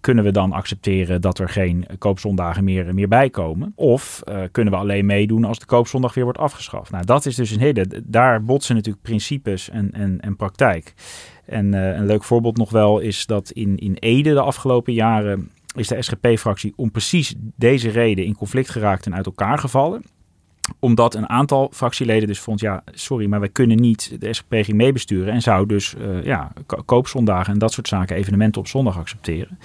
kunnen 0.00 0.24
we 0.24 0.32
dan 0.32 0.52
accepteren 0.52 1.20
dat 1.20 1.38
er 1.38 1.48
geen 1.48 1.86
koopzondagen 1.98 2.64
meer, 2.64 2.94
meer 2.94 3.08
bij 3.08 3.30
komen? 3.30 3.72
Of 3.74 4.22
eh, 4.24 4.42
kunnen 4.52 4.72
we 4.72 4.78
alleen 4.78 5.06
meedoen 5.06 5.44
als 5.44 5.58
de 5.58 5.66
koopzondag 5.66 6.14
weer 6.14 6.24
wordt 6.24 6.38
afgeschaft? 6.38 6.90
Nou, 6.90 7.04
dat 7.04 7.26
is 7.26 7.34
dus 7.34 7.50
een 7.50 7.60
hele. 7.60 8.02
Daar 8.04 8.44
botsen 8.44 8.74
natuurlijk 8.74 9.04
principes 9.04 9.70
en, 9.70 9.92
en, 9.92 10.20
en 10.20 10.36
praktijk. 10.36 10.94
En 11.44 11.74
eh, 11.74 11.96
een 11.96 12.06
leuk 12.06 12.24
voorbeeld 12.24 12.56
nog 12.56 12.70
wel 12.70 12.98
is 12.98 13.26
dat 13.26 13.50
in, 13.50 13.76
in 13.76 13.94
Ede 13.94 14.32
de 14.32 14.40
afgelopen 14.40 14.92
jaren 14.92 15.50
is 15.74 15.88
de 15.88 16.02
SGP-fractie 16.02 16.72
om 16.76 16.90
precies 16.90 17.34
deze 17.56 17.90
reden 17.90 18.24
in 18.24 18.34
conflict 18.34 18.70
geraakt 18.70 19.06
en 19.06 19.14
uit 19.14 19.26
elkaar 19.26 19.58
gevallen 19.58 20.02
omdat 20.78 21.14
een 21.14 21.28
aantal 21.28 21.70
fractieleden 21.74 22.28
dus 22.28 22.38
vond, 22.40 22.60
ja, 22.60 22.82
sorry, 22.92 23.26
maar 23.26 23.40
wij 23.40 23.48
kunnen 23.48 23.80
niet 23.80 24.16
de 24.20 24.32
SGP 24.32 24.50
ging 24.50 24.76
meebesturen 24.76 25.32
en 25.32 25.42
zou 25.42 25.66
dus 25.66 25.94
eh, 25.96 26.24
ja, 26.24 26.52
ko- 26.66 26.82
koopzondagen 26.84 27.52
en 27.52 27.58
dat 27.58 27.72
soort 27.72 27.88
zaken, 27.88 28.16
evenementen 28.16 28.60
op 28.60 28.66
zondag 28.66 28.98
accepteren. 28.98 29.58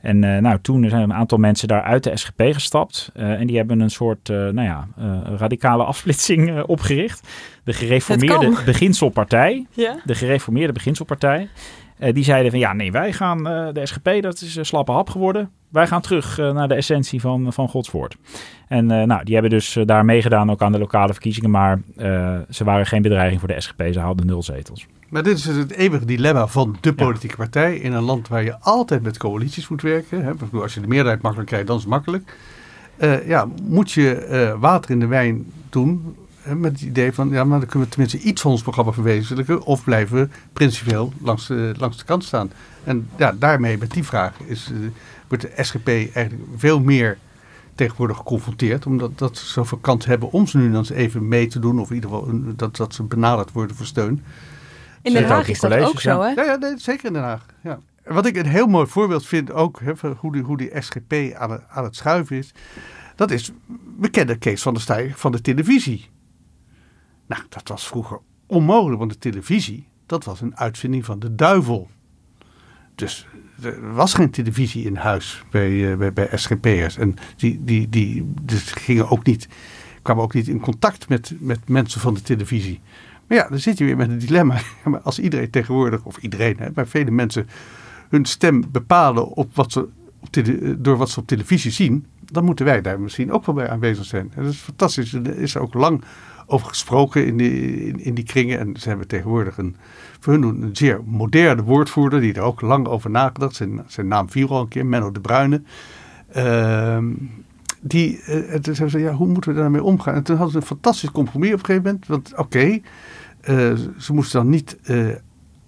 En 0.00 0.24
eh, 0.24 0.40
nou, 0.42 0.58
toen 0.62 0.88
zijn 0.88 1.02
een 1.02 1.12
aantal 1.14 1.38
mensen 1.38 1.68
daar 1.68 1.82
uit 1.82 2.04
de 2.04 2.16
SGP 2.16 2.40
gestapt. 2.52 3.10
eh, 3.14 3.40
en 3.40 3.46
die 3.46 3.56
hebben 3.56 3.80
een 3.80 3.90
soort 3.90 4.28
nou 4.28 4.62
ja, 4.62 4.88
radicale 5.36 5.84
afsplitsing 5.84 6.62
opgericht. 6.62 7.28
De 7.64 7.72
gereformeerde 7.72 8.62
beginselpartij. 8.64 9.66
Ja? 9.70 9.96
De 10.04 10.14
gereformeerde 10.14 10.72
beginselpartij. 10.72 11.48
Eh, 12.02 12.14
die 12.14 12.24
zeiden 12.24 12.50
van 12.50 12.60
ja, 12.60 12.72
nee, 12.72 12.92
wij 12.92 13.12
gaan 13.12 13.48
eh, 13.48 13.68
de 13.72 13.86
SGP, 13.86 14.22
dat 14.22 14.40
is 14.40 14.56
een 14.56 14.66
slappe 14.66 14.92
hap 14.92 15.10
geworden. 15.10 15.50
Wij 15.68 15.86
gaan 15.86 16.00
terug 16.00 16.38
eh, 16.38 16.52
naar 16.52 16.68
de 16.68 16.74
essentie 16.74 17.20
van, 17.20 17.52
van 17.52 17.68
Gods 17.68 17.90
woord. 17.90 18.16
En 18.68 18.86
nou, 18.86 19.24
die 19.24 19.34
hebben 19.34 19.50
dus 19.50 19.78
daar 19.84 20.04
meegedaan 20.04 20.50
ook 20.50 20.62
aan 20.62 20.72
de 20.72 20.78
lokale 20.78 21.12
verkiezingen. 21.12 21.50
Maar 21.50 21.80
ze 22.50 22.64
waren 22.64 22.86
geen 22.86 23.02
bedreiging 23.02 23.40
voor 23.40 23.48
de 23.48 23.60
SGP. 23.60 23.82
Ze 23.92 24.00
haalden 24.00 24.26
nul 24.26 24.42
zetels. 24.42 24.86
Maar 25.08 25.22
dit 25.22 25.36
is 25.36 25.42
dus 25.42 25.56
het 25.56 25.72
eeuwige 25.72 26.04
dilemma 26.04 26.46
van 26.46 26.76
de 26.80 26.94
politieke 26.94 27.36
partij 27.36 27.76
in 27.76 27.92
een 27.92 28.02
land 28.02 28.28
waar 28.28 28.42
je 28.42 28.58
altijd 28.60 29.02
met 29.02 29.18
coalities 29.18 29.68
moet 29.68 29.82
werken. 29.82 30.24
Hè? 30.24 30.32
Als 30.60 30.74
je 30.74 30.80
de 30.80 30.86
meerderheid 30.86 31.22
makkelijk 31.22 31.48
krijgt, 31.48 31.66
dan 31.66 31.76
is 31.76 31.82
het 31.82 31.90
makkelijk. 31.90 32.36
Ja, 33.26 33.48
moet 33.62 33.92
je 33.92 34.56
water 34.60 34.90
in 34.90 35.00
de 35.00 35.06
wijn 35.06 35.52
doen 35.70 36.16
met 36.44 36.72
het 36.72 36.80
idee 36.80 37.12
van, 37.12 37.28
ja, 37.30 37.44
maar 37.44 37.58
dan 37.58 37.68
kunnen 37.68 37.88
we 37.88 37.94
tenminste 37.94 38.18
iets 38.28 38.42
van 38.42 38.50
ons 38.50 38.62
programma 38.62 38.92
verwezenlijken. 38.92 39.62
Of 39.62 39.84
blijven 39.84 40.16
we 40.16 40.28
principieel 40.52 41.12
langs 41.20 41.46
de, 41.46 41.74
langs 41.78 41.96
de 41.98 42.04
kant 42.04 42.24
staan. 42.24 42.50
En 42.84 43.08
ja, 43.16 43.34
daarmee 43.38 43.78
met 43.78 43.90
die 43.90 44.04
vraag 44.04 44.32
is, 44.44 44.70
eh, 44.72 44.78
wordt 45.28 45.42
de 45.56 45.64
SGP 45.64 45.88
eigenlijk 45.88 46.42
veel 46.56 46.80
meer 46.80 47.18
tegenwoordig 47.74 48.16
geconfronteerd. 48.16 48.86
Omdat 48.86 49.18
dat 49.18 49.38
ze 49.38 49.46
zoveel 49.46 49.78
kans 49.78 50.06
hebben 50.06 50.32
om 50.32 50.46
ze 50.46 50.58
nu 50.58 50.66
dan 50.70 50.76
eens 50.78 50.90
even 50.90 51.28
mee 51.28 51.46
te 51.46 51.58
doen. 51.58 51.78
Of 51.80 51.88
in 51.88 51.94
ieder 51.94 52.10
geval 52.10 52.28
een- 52.28 52.52
dat, 52.56 52.76
dat 52.76 52.94
ze 52.94 53.02
benaderd 53.02 53.52
worden 53.52 53.76
voor 53.76 53.86
steun. 53.86 54.22
In 55.02 55.12
Den 55.12 55.24
Haag 55.24 55.48
is 55.48 55.60
dat 55.60 55.70
ook 55.88 56.00
zo, 56.00 56.20
hè? 56.20 56.28
Ja, 56.28 56.44
ja 56.44 56.56
nee, 56.56 56.72
zeker 56.78 57.06
in 57.06 57.12
Den 57.12 57.22
Haag. 57.22 57.46
Ja. 57.62 57.78
Wat 58.04 58.26
ik 58.26 58.36
een 58.36 58.46
heel 58.46 58.66
mooi 58.66 58.86
voorbeeld 58.86 59.26
vind 59.26 59.52
ook, 59.52 59.80
hè, 59.80 59.96
van 59.96 60.16
hoe, 60.18 60.32
die, 60.32 60.42
hoe 60.42 60.56
die 60.56 60.70
SGP 60.78 61.12
aan 61.34 61.50
het, 61.50 61.62
aan 61.68 61.84
het 61.84 61.96
schuiven 61.96 62.36
is. 62.36 62.52
Dat 63.16 63.30
is, 63.30 63.50
we 63.98 64.08
kennen 64.08 64.38
Kees 64.38 64.62
van 64.62 64.72
der 64.72 64.82
Staaij 64.82 65.12
van 65.16 65.32
de 65.32 65.40
televisie. 65.40 66.08
Nou, 67.32 67.44
dat 67.48 67.68
was 67.68 67.86
vroeger 67.86 68.18
onmogelijk, 68.46 68.98
want 68.98 69.12
de 69.12 69.18
televisie, 69.18 69.86
dat 70.06 70.24
was 70.24 70.40
een 70.40 70.56
uitvinding 70.56 71.04
van 71.04 71.18
de 71.18 71.34
duivel. 71.34 71.90
Dus 72.94 73.26
er 73.62 73.94
was 73.94 74.14
geen 74.14 74.30
televisie 74.30 74.84
in 74.84 74.96
huis 74.96 75.42
bij, 75.50 75.90
eh, 75.90 75.98
bij, 75.98 76.12
bij 76.12 76.28
SGP'ers. 76.32 76.96
En 76.96 77.14
die, 77.36 77.64
die, 77.64 77.88
die 77.88 78.32
dus 78.42 78.72
gingen 78.72 79.08
ook 79.08 79.26
niet, 79.26 79.48
kwamen 80.02 80.22
ook 80.22 80.34
niet 80.34 80.48
in 80.48 80.60
contact 80.60 81.08
met, 81.08 81.32
met 81.38 81.68
mensen 81.68 82.00
van 82.00 82.14
de 82.14 82.22
televisie. 82.22 82.80
Maar 83.26 83.38
ja, 83.38 83.48
dan 83.48 83.58
zit 83.58 83.78
je 83.78 83.84
weer 83.84 83.96
met 83.96 84.08
een 84.08 84.18
dilemma. 84.18 84.60
Als 85.02 85.18
iedereen 85.18 85.50
tegenwoordig, 85.50 86.04
of 86.04 86.16
iedereen, 86.16 86.56
hè, 86.58 86.68
maar 86.74 86.86
vele 86.86 87.10
mensen 87.10 87.48
hun 88.08 88.24
stem 88.24 88.64
bepalen 88.70 89.28
op 89.28 89.54
wat 89.54 89.72
ze 89.72 89.88
op 90.20 90.28
door 90.84 90.96
wat 90.96 91.10
ze 91.10 91.20
op 91.20 91.26
televisie 91.26 91.70
zien, 91.70 92.06
dan 92.20 92.44
moeten 92.44 92.64
wij 92.64 92.80
daar 92.80 93.00
misschien 93.00 93.32
ook 93.32 93.46
wel 93.46 93.54
bij 93.54 93.68
aanwezig 93.68 94.04
zijn. 94.04 94.32
En 94.34 94.42
dat 94.42 94.52
is 94.52 94.58
fantastisch. 94.58 95.12
Er 95.12 95.38
is 95.38 95.56
ook 95.56 95.74
lang 95.74 96.04
over 96.46 96.66
gesproken 96.66 97.26
in 97.26 97.36
die, 97.36 97.86
in, 97.86 98.00
in 98.00 98.14
die 98.14 98.24
kringen. 98.24 98.58
En 98.58 98.76
ze 98.76 98.88
hebben 98.88 99.06
tegenwoordig 99.06 99.58
een, 99.58 99.76
voor 100.20 100.32
hun 100.32 100.42
een 100.42 100.76
zeer 100.76 101.00
moderne 101.04 101.62
woordvoerder, 101.62 102.20
die 102.20 102.34
er 102.34 102.42
ook 102.42 102.60
lang 102.60 102.86
over 102.86 103.10
nagedacht. 103.10 103.56
Zijn, 103.56 103.82
zijn 103.86 104.08
naam 104.08 104.30
viel 104.30 104.48
al 104.48 104.60
een 104.60 104.68
keer, 104.68 104.86
Menno 104.86 105.12
de 105.12 105.20
Bruyne. 105.20 105.62
Ehm, 106.32 107.06
die, 107.80 108.22
en 108.22 108.62
toen 108.62 108.74
zeiden 108.74 109.00
ze, 109.00 109.06
ja, 109.06 109.12
hoe 109.12 109.28
moeten 109.28 109.54
we 109.54 109.60
daarmee 109.60 109.82
omgaan? 109.82 110.14
En 110.14 110.22
toen 110.22 110.36
hadden 110.36 110.52
ze 110.52 110.60
een 110.60 110.76
fantastisch 110.76 111.10
compromis 111.10 111.52
op 111.52 111.58
een 111.58 111.64
gegeven 111.64 111.84
moment. 111.84 112.06
Want 112.06 112.32
oké, 112.36 112.80
eh, 113.40 113.72
ze 113.98 114.12
moesten 114.12 114.40
dan 114.40 114.50
niet 114.50 114.76
eh, 114.82 115.08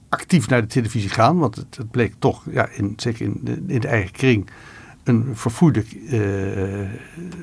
actief 0.09 0.49
naar 0.49 0.61
de 0.61 0.67
televisie 0.67 1.11
gaan. 1.11 1.39
Want 1.39 1.57
het, 1.57 1.91
bleek 1.91 2.15
toch, 2.19 2.43
ja, 2.51 2.69
in, 2.69 2.93
zeker 2.97 3.25
in 3.25 3.65
in 3.67 3.81
de 3.81 3.89
eigen 3.89 4.13
kring, 4.13 4.49
een 5.05 5.31
verfoeilijk 5.37 5.93
eh, 5.93 6.21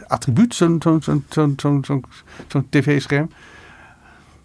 attribuut, 0.07 0.55
zo'n 0.55 0.82
zo'n 2.47 2.70
tv-scherm. 2.70 3.30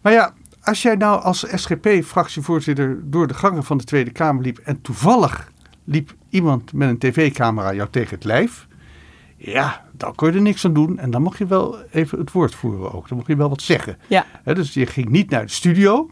Maar 0.00 0.12
ja, 0.12 0.32
als 0.62 0.82
jij 0.82 0.94
nou 0.94 1.22
als 1.22 1.46
SGP-fractievoorzitter 1.54 2.98
door 3.02 3.26
de 3.26 3.34
gangen 3.34 3.64
van 3.64 3.78
de 3.78 3.84
Tweede 3.84 4.10
Kamer 4.10 4.42
liep 4.42 4.58
en 4.58 4.80
toevallig 4.80 5.52
liep 5.84 6.14
iemand 6.30 6.72
met 6.72 6.88
een 6.88 6.98
tv-camera 6.98 7.74
jou 7.74 7.88
tegen 7.90 8.14
het 8.14 8.24
lijf, 8.24 8.66
ja, 9.36 9.84
dan 9.92 10.14
kon 10.14 10.28
je 10.30 10.34
er 10.34 10.42
niks 10.42 10.64
aan 10.64 10.72
doen. 10.72 10.98
En 10.98 11.10
dan 11.10 11.22
mocht 11.22 11.38
je 11.38 11.46
wel 11.46 11.76
even 11.90 12.18
het 12.18 12.32
woord 12.32 12.54
voeren 12.54 12.92
ook. 12.92 13.08
Dan 13.08 13.16
mocht 13.16 13.28
je 13.28 13.36
wel 13.36 13.48
wat 13.48 13.62
zeggen. 13.62 13.98
Ja. 14.06 14.26
Dus 14.44 14.74
je 14.74 14.86
ging 14.86 15.08
niet 15.08 15.30
naar 15.30 15.46
de 15.46 15.52
studio. 15.52 16.10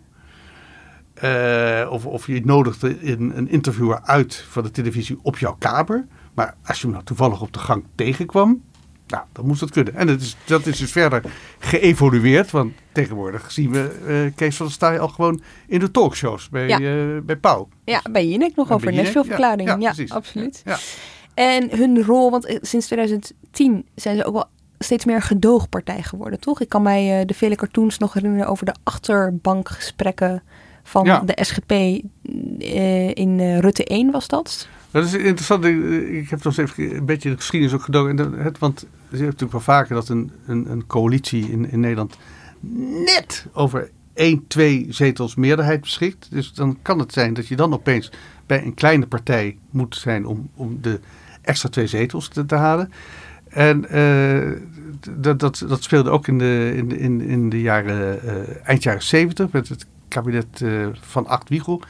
eh, 1.14 1.88
of, 1.90 2.07
of 2.07 2.26
je 2.26 2.40
nodigde 2.44 3.11
een, 3.12 3.36
een 3.38 3.48
interviewer 3.48 4.00
uit 4.02 4.46
van 4.48 4.62
de 4.62 4.70
televisie 4.70 5.18
op 5.22 5.38
jouw 5.38 5.57
kamer. 5.59 6.07
Maar 6.35 6.55
als 6.64 6.76
je 6.76 6.82
hem 6.82 6.93
nou 6.93 7.05
toevallig 7.05 7.41
op 7.41 7.53
de 7.53 7.59
gang 7.59 7.85
tegenkwam, 7.95 8.62
nou, 9.07 9.24
dan 9.32 9.47
moest 9.47 9.61
dat 9.61 9.70
kunnen. 9.70 9.95
En 9.95 10.07
dat 10.07 10.20
is, 10.20 10.37
dat 10.47 10.66
is 10.66 10.78
dus 10.78 10.93
verder 10.93 11.22
geëvolueerd. 11.59 12.51
Want 12.51 12.72
tegenwoordig 12.93 13.51
zien 13.53 13.70
we 13.72 14.01
eh, 14.07 14.35
Kees 14.37 14.57
van 14.57 14.66
der 14.66 14.74
Staaij 14.74 15.01
al 15.01 15.09
gewoon 15.09 15.43
in 15.66 15.78
de 15.78 15.91
talkshows 15.91 16.49
bij, 16.49 16.68
Ja. 16.68 16.78
eh, 16.80 17.20
bij 17.22 17.37
Pauw. 17.37 17.68
Ja, 17.85 18.03
bij 18.11 18.26
Jinek 18.26 18.57
nog 18.57 18.68
En 18.68 18.74
over 18.74 18.93
Nashville-verklaring. 18.95 19.68
ja, 19.68 19.76
Ja, 19.78 19.93
ja, 19.97 20.14
absoluut. 20.14 20.62
Ja. 20.64 20.78
En 21.35 21.76
hun 21.76 22.03
rol, 22.03 22.30
want 22.30 22.45
eh, 22.47 22.57
sinds 22.61 22.87
2010 22.87 23.87
zijn 23.95 24.16
ze 24.16 24.24
ook 24.24 24.32
wel 24.32 24.45
steeds 24.78 25.05
meer 25.05 25.22
gedoogpartij 25.22 26.03
geworden, 26.03 26.41
toch? 26.41 26.61
Ik 26.61 26.68
kan 26.68 26.82
mij 26.82 27.24
de 27.24 27.35
vele 27.35 27.55
cartoons 27.57 27.99
nog 27.99 28.12
herinneren 28.12 28.47
over 28.47 28.66
de 28.66 28.74
achterbankgesprekken 28.82 30.43
van 30.82 31.05
de 31.24 31.39
SGP 31.45 31.70
in 33.16 33.59
Rutte 33.59 33.85
1 33.85 34.11
was 34.11 34.28
dat. 34.28 34.68
Dat 34.95 35.05
is 35.05 35.14
interessant. 35.14 35.64
Ik, 35.64 35.84
ik 36.09 36.30
heb 36.30 36.42
nog 36.42 36.59
eens 36.59 36.70
even 36.70 36.97
een 36.97 37.05
beetje 37.05 37.30
de 37.30 37.36
geschiedenis 37.36 37.74
ook 37.74 37.82
gedoken. 37.82 38.16
Want 38.59 38.80
je 38.80 39.16
hebt 39.16 39.20
natuurlijk 39.20 39.53
wel 39.53 39.61
vaker 39.61 39.95
dat 39.95 40.09
een, 40.09 40.30
een, 40.47 40.70
een 40.70 40.86
coalitie 40.86 41.51
in, 41.51 41.70
in 41.70 41.80
Nederland 41.80 42.16
net 43.05 43.47
over 43.53 43.90
één, 44.14 44.45
twee 44.47 44.86
zetels 44.90 45.34
meerderheid 45.34 45.80
beschikt. 45.80 46.26
Dus 46.30 46.53
dan 46.53 46.78
kan 46.82 46.99
het 46.99 47.12
zijn 47.12 47.34
dat 47.34 47.47
je 47.47 47.57
dan 47.57 47.72
opeens 47.72 48.11
bij 48.47 48.64
een 48.64 48.74
kleine 48.74 49.07
partij 49.07 49.59
moet 49.70 49.97
zijn 49.97 50.26
om, 50.26 50.51
om 50.55 50.78
de 50.80 51.01
extra 51.42 51.68
twee 51.68 51.86
zetels 51.86 52.28
te, 52.28 52.47
te 52.47 52.55
halen. 52.55 52.92
En 53.49 53.88
eh, 53.88 54.61
dat, 55.16 55.40
dat, 55.40 55.64
dat 55.68 55.82
speelde 55.82 56.11
ook 56.11 56.28
in 56.28 56.38
de, 56.38 56.72
in 56.76 56.99
in, 56.99 57.20
in 57.20 57.49
de 57.49 57.61
jaren, 57.61 58.22
eh, 58.22 58.66
eind 58.68 58.82
jaren 58.82 59.03
zeventig 59.03 59.51
met 59.51 59.68
het 59.68 59.86
kabinet 60.09 60.62
eh, 60.62 60.86
van 61.01 61.26
Acht 61.26 61.49
Wiegel. 61.49 61.82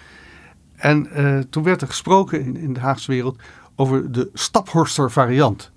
En 0.84 1.10
eh, 1.10 1.38
toen 1.50 1.62
werd 1.62 1.80
er 1.80 1.86
gesproken 1.86 2.56
in, 2.56 2.72
de 2.72 2.80
Haagse 2.80 3.10
wereld 3.10 3.38
over 3.74 4.12
de 4.12 4.30
Staphorster 4.34 5.10
variant. 5.10 5.70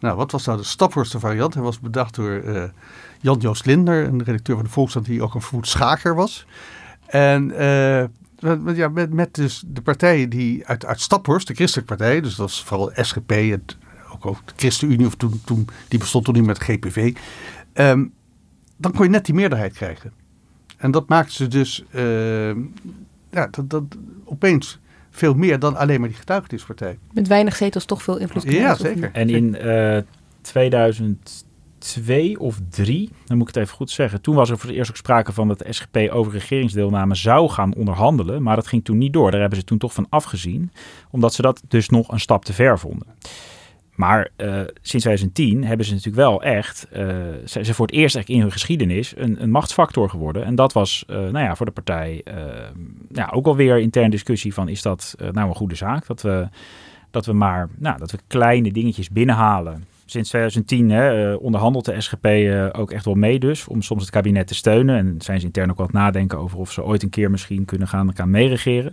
Nou, 0.00 0.16
wat 0.16 0.30
was 0.30 0.46
nou 0.46 0.58
de 0.58 0.64
Staphorster 0.64 1.20
variant? 1.20 1.54
Hij 1.54 1.62
was 1.62 1.80
bedacht 1.80 2.14
door 2.14 2.32
eh, 2.32 2.62
Jan-Joost 3.20 3.66
Linder, 3.66 4.04
een 4.04 4.22
redacteur 4.22 4.56
van 4.56 4.64
de 4.64 4.70
Volkskrant 4.70 5.06
die 5.06 5.22
ook 5.22 5.34
een 5.34 5.40
verwoed 5.40 5.68
schaker 5.68 6.14
was. 6.14 6.46
En 7.06 7.50
eh, 7.50 8.76
ja, 8.76 8.88
met, 8.88 9.12
met 9.12 9.34
dus 9.34 9.62
de 9.66 9.82
partijen 9.82 10.28
die 10.28 10.66
uit, 10.66 10.84
uit 10.84 11.00
Staphorst, 11.00 11.46
de 11.46 11.54
christelijke 11.54 11.96
partij, 11.96 12.20
dus 12.20 12.34
dat 12.34 12.46
was 12.46 12.64
vooral 12.64 12.90
SGP, 12.94 13.30
het, 13.30 13.76
ook, 14.12 14.26
ook 14.26 14.46
de 14.46 14.52
ChristenUnie, 14.56 15.06
of 15.06 15.14
toen, 15.14 15.40
toen, 15.44 15.68
die 15.88 15.98
bestond 15.98 16.24
toen 16.24 16.34
niet 16.34 16.46
met 16.46 16.58
GPV. 16.58 17.16
ehm, 17.72 18.04
dan 18.76 18.92
kon 18.92 19.04
je 19.04 19.10
net 19.10 19.24
die 19.24 19.34
meerderheid 19.34 19.72
krijgen. 19.72 20.12
En 20.76 20.90
dat 20.90 21.08
maakte 21.08 21.32
ze 21.32 21.48
dus 21.48 21.84
eh, 21.90 22.52
ja, 23.34 23.48
dat, 23.50 23.70
dat 23.70 23.84
opeens 24.24 24.78
veel 25.10 25.34
meer 25.34 25.58
dan 25.58 25.76
alleen 25.76 26.00
maar 26.00 26.08
die 26.08 26.18
getuigenispartij. 26.18 26.98
Met 27.12 27.28
weinig 27.28 27.56
zetels 27.56 27.84
toch 27.84 28.02
veel 28.02 28.16
invloed 28.16 28.42
Ja, 28.42 28.74
zeker. 28.74 29.10
En 29.12 29.28
in 29.28 29.56
eh 29.56 29.98
2002 30.40 32.40
of 32.40 32.58
3, 32.70 33.10
dan 33.24 33.36
moet 33.36 33.48
ik 33.48 33.54
het 33.54 33.64
even 33.64 33.76
goed 33.76 33.90
zeggen. 33.90 34.20
Toen 34.20 34.34
was 34.34 34.50
er 34.50 34.58
voor 34.58 34.68
het 34.68 34.78
eerst 34.78 34.90
ook 34.90 34.96
sprake 34.96 35.32
van 35.32 35.48
dat 35.48 35.58
de 35.58 35.72
SGP 35.72 35.96
over 36.10 36.32
regeringsdeelname 36.32 37.14
zou 37.14 37.48
gaan 37.48 37.74
onderhandelen. 37.74 38.42
Maar 38.42 38.56
dat 38.56 38.66
ging 38.66 38.84
toen 38.84 38.98
niet 38.98 39.12
door. 39.12 39.30
Daar 39.30 39.40
hebben 39.40 39.58
ze 39.58 39.64
toen 39.64 39.78
toch 39.78 39.92
van 39.92 40.06
afgezien. 40.08 40.72
Omdat 41.10 41.34
ze 41.34 41.42
dat 41.42 41.62
dus 41.68 41.88
nog 41.88 42.12
een 42.12 42.20
stap 42.20 42.44
te 42.44 42.52
ver 42.52 42.78
vonden. 42.78 43.06
Maar 43.94 44.30
eh, 44.36 44.60
sinds 44.82 45.04
2010 45.04 45.64
hebben 45.64 45.86
ze 45.86 45.92
natuurlijk 45.92 46.22
wel 46.22 46.42
echt, 46.42 46.88
eh 46.92 47.06
zijn 47.44 47.64
ze 47.64 47.74
voor 47.74 47.86
het 47.86 47.94
eerst 47.94 48.14
eigenlijk 48.14 48.28
in 48.28 48.40
hun 48.40 48.52
geschiedenis 48.52 49.12
een, 49.16 49.42
een 49.42 49.50
machtsfactor 49.50 50.10
geworden. 50.10 50.44
En 50.44 50.54
dat 50.54 50.72
was 50.72 51.04
eh, 51.06 51.16
nou 51.16 51.38
ja, 51.38 51.56
voor 51.56 51.66
de 51.66 51.72
partij 51.72 52.24
ja, 53.12 53.30
ook 53.32 53.46
alweer 53.46 53.78
intern 53.78 54.10
discussie 54.10 54.54
van 54.54 54.68
is 54.68 54.82
dat 54.82 55.14
nou 55.32 55.48
een 55.48 55.54
goede 55.54 55.74
zaak? 55.74 56.06
Dat 56.06 56.22
we, 56.22 56.48
dat 57.10 57.26
we 57.26 57.32
maar 57.32 57.68
nou, 57.78 57.98
dat 57.98 58.10
we 58.10 58.18
kleine 58.26 58.72
dingetjes 58.72 59.10
binnenhalen. 59.10 59.84
Sinds 60.06 60.28
2010 60.28 60.90
hè, 60.90 61.32
eh, 61.32 61.42
onderhandelt 61.42 61.84
de 61.84 62.00
SGP 62.00 62.24
eh, 62.24 62.66
ook 62.72 62.90
echt 62.90 63.04
wel 63.04 63.14
mee 63.14 63.38
dus, 63.38 63.68
om 63.68 63.82
soms 63.82 64.02
het 64.02 64.10
kabinet 64.10 64.46
te 64.46 64.54
steunen. 64.54 64.96
En 64.96 65.14
zijn 65.18 65.40
ze 65.40 65.46
intern 65.46 65.70
ook 65.70 65.78
het 65.78 65.92
nadenken 65.92 66.38
over 66.38 66.58
of 66.58 66.72
ze 66.72 66.84
ooit 66.84 67.02
een 67.02 67.10
keer 67.10 67.30
misschien 67.30 67.64
kunnen 67.64 67.88
gaan, 67.88 68.12
meeregeren. 68.24 68.92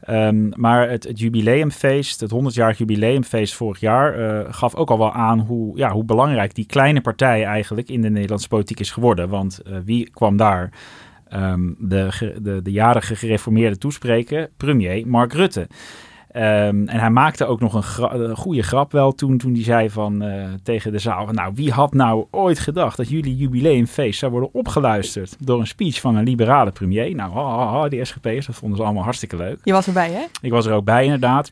Ehm, 0.00 0.48
maar 0.54 0.90
het, 0.90 1.10
jubileumfeest, 1.14 2.20
het 2.20 2.30
100-jarig 2.30 2.78
jubileumfeest 2.78 3.54
vorig 3.54 3.80
jaar, 3.80 4.14
eh, 4.14 4.52
gaf 4.52 4.74
ook 4.74 4.90
al 4.90 4.98
wel 4.98 5.12
aan 5.12 5.38
hoe, 5.38 5.76
ja, 5.76 5.90
hoe 5.90 6.04
belangrijk 6.04 6.54
die 6.54 6.66
kleine 6.66 7.00
partij 7.00 7.44
eigenlijk 7.44 7.88
in 7.88 8.02
de 8.02 8.10
Nederlandse 8.10 8.48
politiek 8.48 8.80
is 8.80 8.90
geworden. 8.90 9.28
Want 9.28 9.60
wie 9.84 10.10
kwam 10.10 10.36
daar 10.36 10.70
ehm, 11.28 11.72
de, 11.78 12.36
de, 12.42 12.62
de 12.62 12.72
jarige 12.72 13.16
gereformeerde 13.16 13.78
toespreken? 13.78 14.48
Premier 14.56 15.06
Mark 15.06 15.32
Rutte. 15.32 15.66
Ehm, 16.32 16.88
en 16.88 16.98
hij 16.98 17.10
maakte 17.10 17.46
ook 17.46 17.60
nog 17.60 17.74
een, 17.74 17.82
gra- 17.82 18.14
een 18.14 18.36
goede 18.36 18.62
grap 18.62 18.92
wel 18.92 19.12
toen, 19.12 19.38
toen 19.38 19.52
hij 19.52 19.62
zei 19.62 19.90
van, 19.90 20.22
eh, 20.22 20.48
tegen 20.62 20.92
de 20.92 20.98
zaal: 20.98 21.26
van, 21.26 21.34
Nou, 21.34 21.52
wie 21.54 21.70
had 21.72 21.94
nou 21.94 22.26
ooit 22.30 22.58
gedacht 22.58 22.96
dat 22.96 23.08
jullie 23.08 23.36
jubileumfeest 23.36 24.18
zou 24.18 24.32
worden 24.32 24.54
opgeluisterd 24.54 25.36
door 25.46 25.60
een 25.60 25.66
speech 25.66 26.00
van 26.00 26.16
een 26.16 26.24
liberale 26.24 26.70
premier? 26.70 27.14
Nou, 27.14 27.32
ha, 27.32 27.42
ha, 27.42 27.66
ha, 27.66 27.88
die 27.88 28.04
SGP'ers, 28.04 28.46
dat 28.46 28.54
vonden 28.54 28.78
ze 28.78 28.84
allemaal 28.84 29.02
hartstikke 29.02 29.36
leuk. 29.36 29.58
Je 29.64 29.72
was 29.72 29.86
erbij, 29.86 30.10
hè? 30.10 30.22
Ik 30.42 30.50
was 30.50 30.66
er 30.66 30.72
ook 30.72 30.84
bij, 30.84 31.04
inderdaad. 31.04 31.50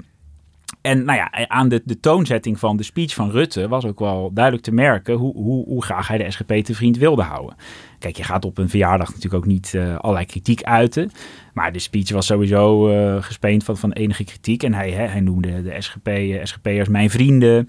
En 0.81 1.05
nou 1.05 1.19
ja, 1.19 1.49
aan 1.49 1.69
de, 1.69 1.83
de 1.85 2.01
toonzetting 2.01 2.59
van 2.59 2.77
de 2.77 2.83
speech 2.83 3.15
van 3.15 3.31
Rutte 3.31 3.69
was 3.69 3.85
ook 3.85 3.99
wel 3.99 4.31
duidelijk 4.33 4.65
te 4.65 4.73
merken 4.73 5.15
hoe, 5.15 5.35
hoe, 5.35 5.65
hoe 5.65 5.83
graag 5.85 6.09
hij 6.09 6.19
de 6.19 6.31
SGP 6.31 6.53
te 6.53 6.75
vriend 6.75 6.97
wilde 6.97 7.23
houden. 7.23 7.57
Kijk, 7.99 8.17
je 8.17 8.23
gaat 8.23 8.45
op 8.45 8.59
een 8.59 8.69
verjaardag 8.69 9.09
natuurlijk 9.09 9.35
ook 9.35 9.47
niet 9.47 9.75
eh, 9.75 9.97
allerlei 9.97 10.27
kritiek 10.27 10.63
uiten. 10.63 11.11
Maar 11.55 11.73
de 11.73 11.79
speech 11.79 12.11
was 12.11 12.27
sowieso 12.27 12.89
eh, 12.89 13.23
gespeend 13.23 13.65
van, 13.65 13.77
van 13.77 13.93
enige 13.93 14.25
kritiek. 14.25 14.63
En 14.63 14.75
hij, 14.75 14.91
hè, 14.91 15.07
hij 15.07 15.21
noemde 15.21 15.63
de 15.63 15.81
SGP, 15.81 16.07
eh, 16.07 16.45
SGP'ers 16.45 16.89
mijn 16.89 17.11
vrienden. 17.11 17.69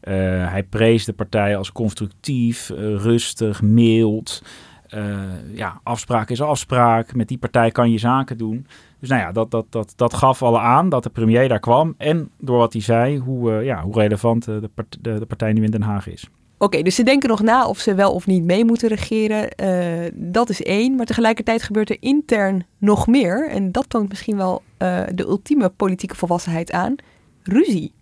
Eh, 0.00 0.14
hij 0.50 0.62
prees 0.62 1.04
de 1.04 1.12
partij 1.12 1.56
als 1.56 1.72
constructief, 1.72 2.70
eh, 2.70 2.76
rustig, 2.78 3.62
mild. 3.62 4.42
Eh, 4.88 5.54
ja, 5.54 5.80
afspraak 5.82 6.30
is 6.30 6.40
afspraak. 6.40 7.14
Met 7.14 7.28
die 7.28 7.38
partij 7.38 7.70
kan 7.70 7.90
je 7.90 7.98
zaken 7.98 8.38
doen. 8.38 8.66
Dus 9.00 9.08
nou 9.08 9.20
ja, 9.20 9.32
dat, 9.32 9.50
dat, 9.50 9.66
dat, 9.70 9.92
dat 9.96 10.14
gaf 10.14 10.42
alle 10.42 10.58
aan 10.58 10.88
dat 10.88 11.02
de 11.02 11.10
premier 11.10 11.48
daar 11.48 11.58
kwam. 11.58 11.94
En 11.98 12.30
door 12.38 12.58
wat 12.58 12.72
hij 12.72 12.82
zei, 12.82 13.18
hoe, 13.18 13.52
eh, 13.52 13.64
ja, 13.64 13.82
hoe 13.82 13.94
relevant 13.94 14.48
eh, 14.48 14.54
de, 14.60 14.70
de, 15.00 15.18
de 15.18 15.26
partij 15.26 15.52
nu 15.52 15.64
in 15.64 15.70
Den 15.70 15.82
Haag 15.82 16.08
is. 16.08 16.28
Oké, 16.58 16.82
dus 16.82 16.94
ze 16.94 17.02
denken 17.02 17.28
nog 17.28 17.42
na 17.42 17.68
of 17.68 17.78
ze 17.78 17.94
wel 17.94 18.12
of 18.12 18.26
niet 18.26 18.44
mee 18.44 18.64
moeten 18.64 18.88
regeren. 18.88 19.48
Uh, 19.62 20.10
dat 20.14 20.48
is 20.48 20.62
één. 20.62 20.94
Maar 20.94 21.06
tegelijkertijd 21.06 21.62
gebeurt 21.62 21.90
er 21.90 21.96
intern 22.00 22.66
nog 22.78 23.06
meer. 23.06 23.48
En 23.48 23.72
dat 23.72 23.88
toont 23.88 24.08
misschien 24.08 24.36
wel 24.36 24.62
uh, 24.78 25.02
de 25.14 25.24
ultieme 25.24 25.68
politieke 25.68 26.16
volwassenheid 26.16 26.72
aan. 26.72 26.94
Ruzie. 27.42 27.92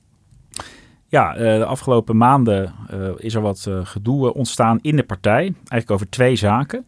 Ja, 1.07 1.37
uh, 1.37 1.41
de 1.59 1.65
afgelopen 1.65 2.17
maanden 2.17 2.75
is 3.17 3.35
er 3.35 3.41
wat 3.41 3.71
gedoe 3.83 4.35
ontstaan 4.35 4.79
in 4.83 4.97
de 4.97 5.05
partij. 5.05 5.43
Eigenlijk 5.43 5.91
over 5.91 6.09
twee 6.09 6.37
zaken. 6.37 6.87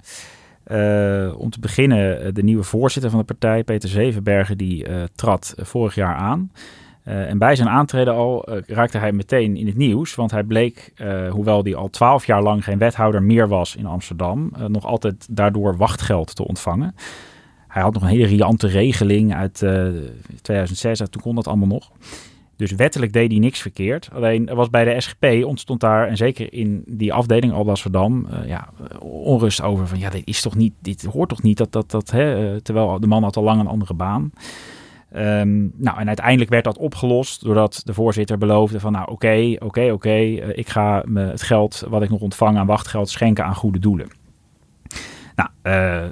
om 1.38 1.50
te 1.50 1.60
beginnen, 1.60 2.34
de 2.34 2.42
nieuwe 2.42 2.62
voorzitter 2.62 3.10
van 3.10 3.20
de 3.20 3.26
partij, 3.26 3.64
Peter 3.64 3.88
Zevenbergen, 3.88 4.58
die 4.58 4.86
trad 5.14 5.54
vorig 5.56 5.94
jaar 5.94 6.14
aan. 6.14 6.50
Uh, 7.08 7.30
en 7.30 7.38
bij 7.38 7.56
zijn 7.56 7.68
aantreden 7.68 8.14
al 8.14 8.48
uh, 8.48 8.62
raakte 8.66 8.98
hij 8.98 9.12
meteen 9.12 9.56
in 9.56 9.66
het 9.66 9.76
nieuws, 9.76 10.14
want 10.14 10.30
hij 10.30 10.42
bleek, 10.42 10.92
uh, 10.96 11.30
hoewel 11.30 11.62
hij 11.62 11.74
al 11.74 11.90
twaalf 11.90 12.26
jaar 12.26 12.42
lang 12.42 12.64
geen 12.64 12.78
wethouder 12.78 13.22
meer 13.22 13.48
was 13.48 13.76
in 13.76 13.86
Amsterdam, 13.86 14.52
nog 14.66 14.84
altijd 14.84 15.26
daardoor 15.30 15.76
wachtgeld 15.76 16.36
te 16.36 16.46
ontvangen. 16.46 16.94
Hij 17.68 17.82
had 17.82 17.92
nog 17.92 18.02
een 18.02 18.08
hele 18.08 18.26
riante 18.26 18.66
regeling 18.66 19.34
uit 19.34 19.54
2006, 20.42 20.98
toen 20.98 21.22
kon 21.22 21.34
dat 21.34 21.46
allemaal 21.46 21.66
nog. 21.66 21.90
Dus 22.56 22.72
wettelijk 22.72 23.12
deed 23.12 23.30
hij 23.30 23.40
niks 23.40 23.60
verkeerd. 23.60 24.08
Alleen 24.12 24.50
was 24.54 24.70
bij 24.70 24.84
de 24.84 25.00
SGP 25.00 25.44
ontstond 25.44 25.80
daar, 25.80 26.08
en 26.08 26.16
zeker 26.16 26.52
in 26.52 26.82
die 26.86 27.12
afdeling 27.12 27.52
Alblasserdam, 27.52 28.26
ja, 28.46 28.68
onrust 29.00 29.62
over 29.62 29.86
van 29.86 29.98
ja, 29.98 30.10
dit 30.10 30.26
is 30.26 30.40
toch 30.40 30.54
niet, 30.54 30.72
dit 30.78 31.04
hoort 31.04 31.28
toch 31.28 31.42
niet 31.42 31.56
dat 31.56 31.72
dat, 31.72 31.90
dat 31.90 32.10
hè, 32.10 32.60
terwijl 32.60 33.00
de 33.00 33.06
man 33.06 33.22
had 33.22 33.36
al 33.36 33.42
lang 33.42 33.60
een 33.60 33.66
andere 33.66 33.94
baan. 33.94 34.32
Um, 35.14 35.72
nou, 35.76 35.98
en 35.98 36.06
uiteindelijk 36.06 36.50
werd 36.50 36.64
dat 36.64 36.78
opgelost 36.78 37.44
doordat 37.44 37.80
de 37.84 37.94
voorzitter 37.94 38.38
beloofde 38.38 38.80
van 38.80 38.92
nou 38.92 39.10
oké, 39.10 39.56
oké, 39.58 39.90
oké, 39.92 40.08
eh, 40.08 40.58
ik 40.58 40.68
ga 40.68 41.02
me 41.06 41.20
het 41.20 41.42
geld 41.42 41.84
wat 41.88 42.02
ik 42.02 42.10
nog 42.10 42.20
ontvang 42.20 42.56
aan 42.56 42.66
wachtgeld 42.66 43.08
schenken 43.08 43.44
aan 43.44 43.54
goede 43.54 43.78
doelen. 43.78 44.08
Nou, 45.34 45.48
uh, 45.62 46.04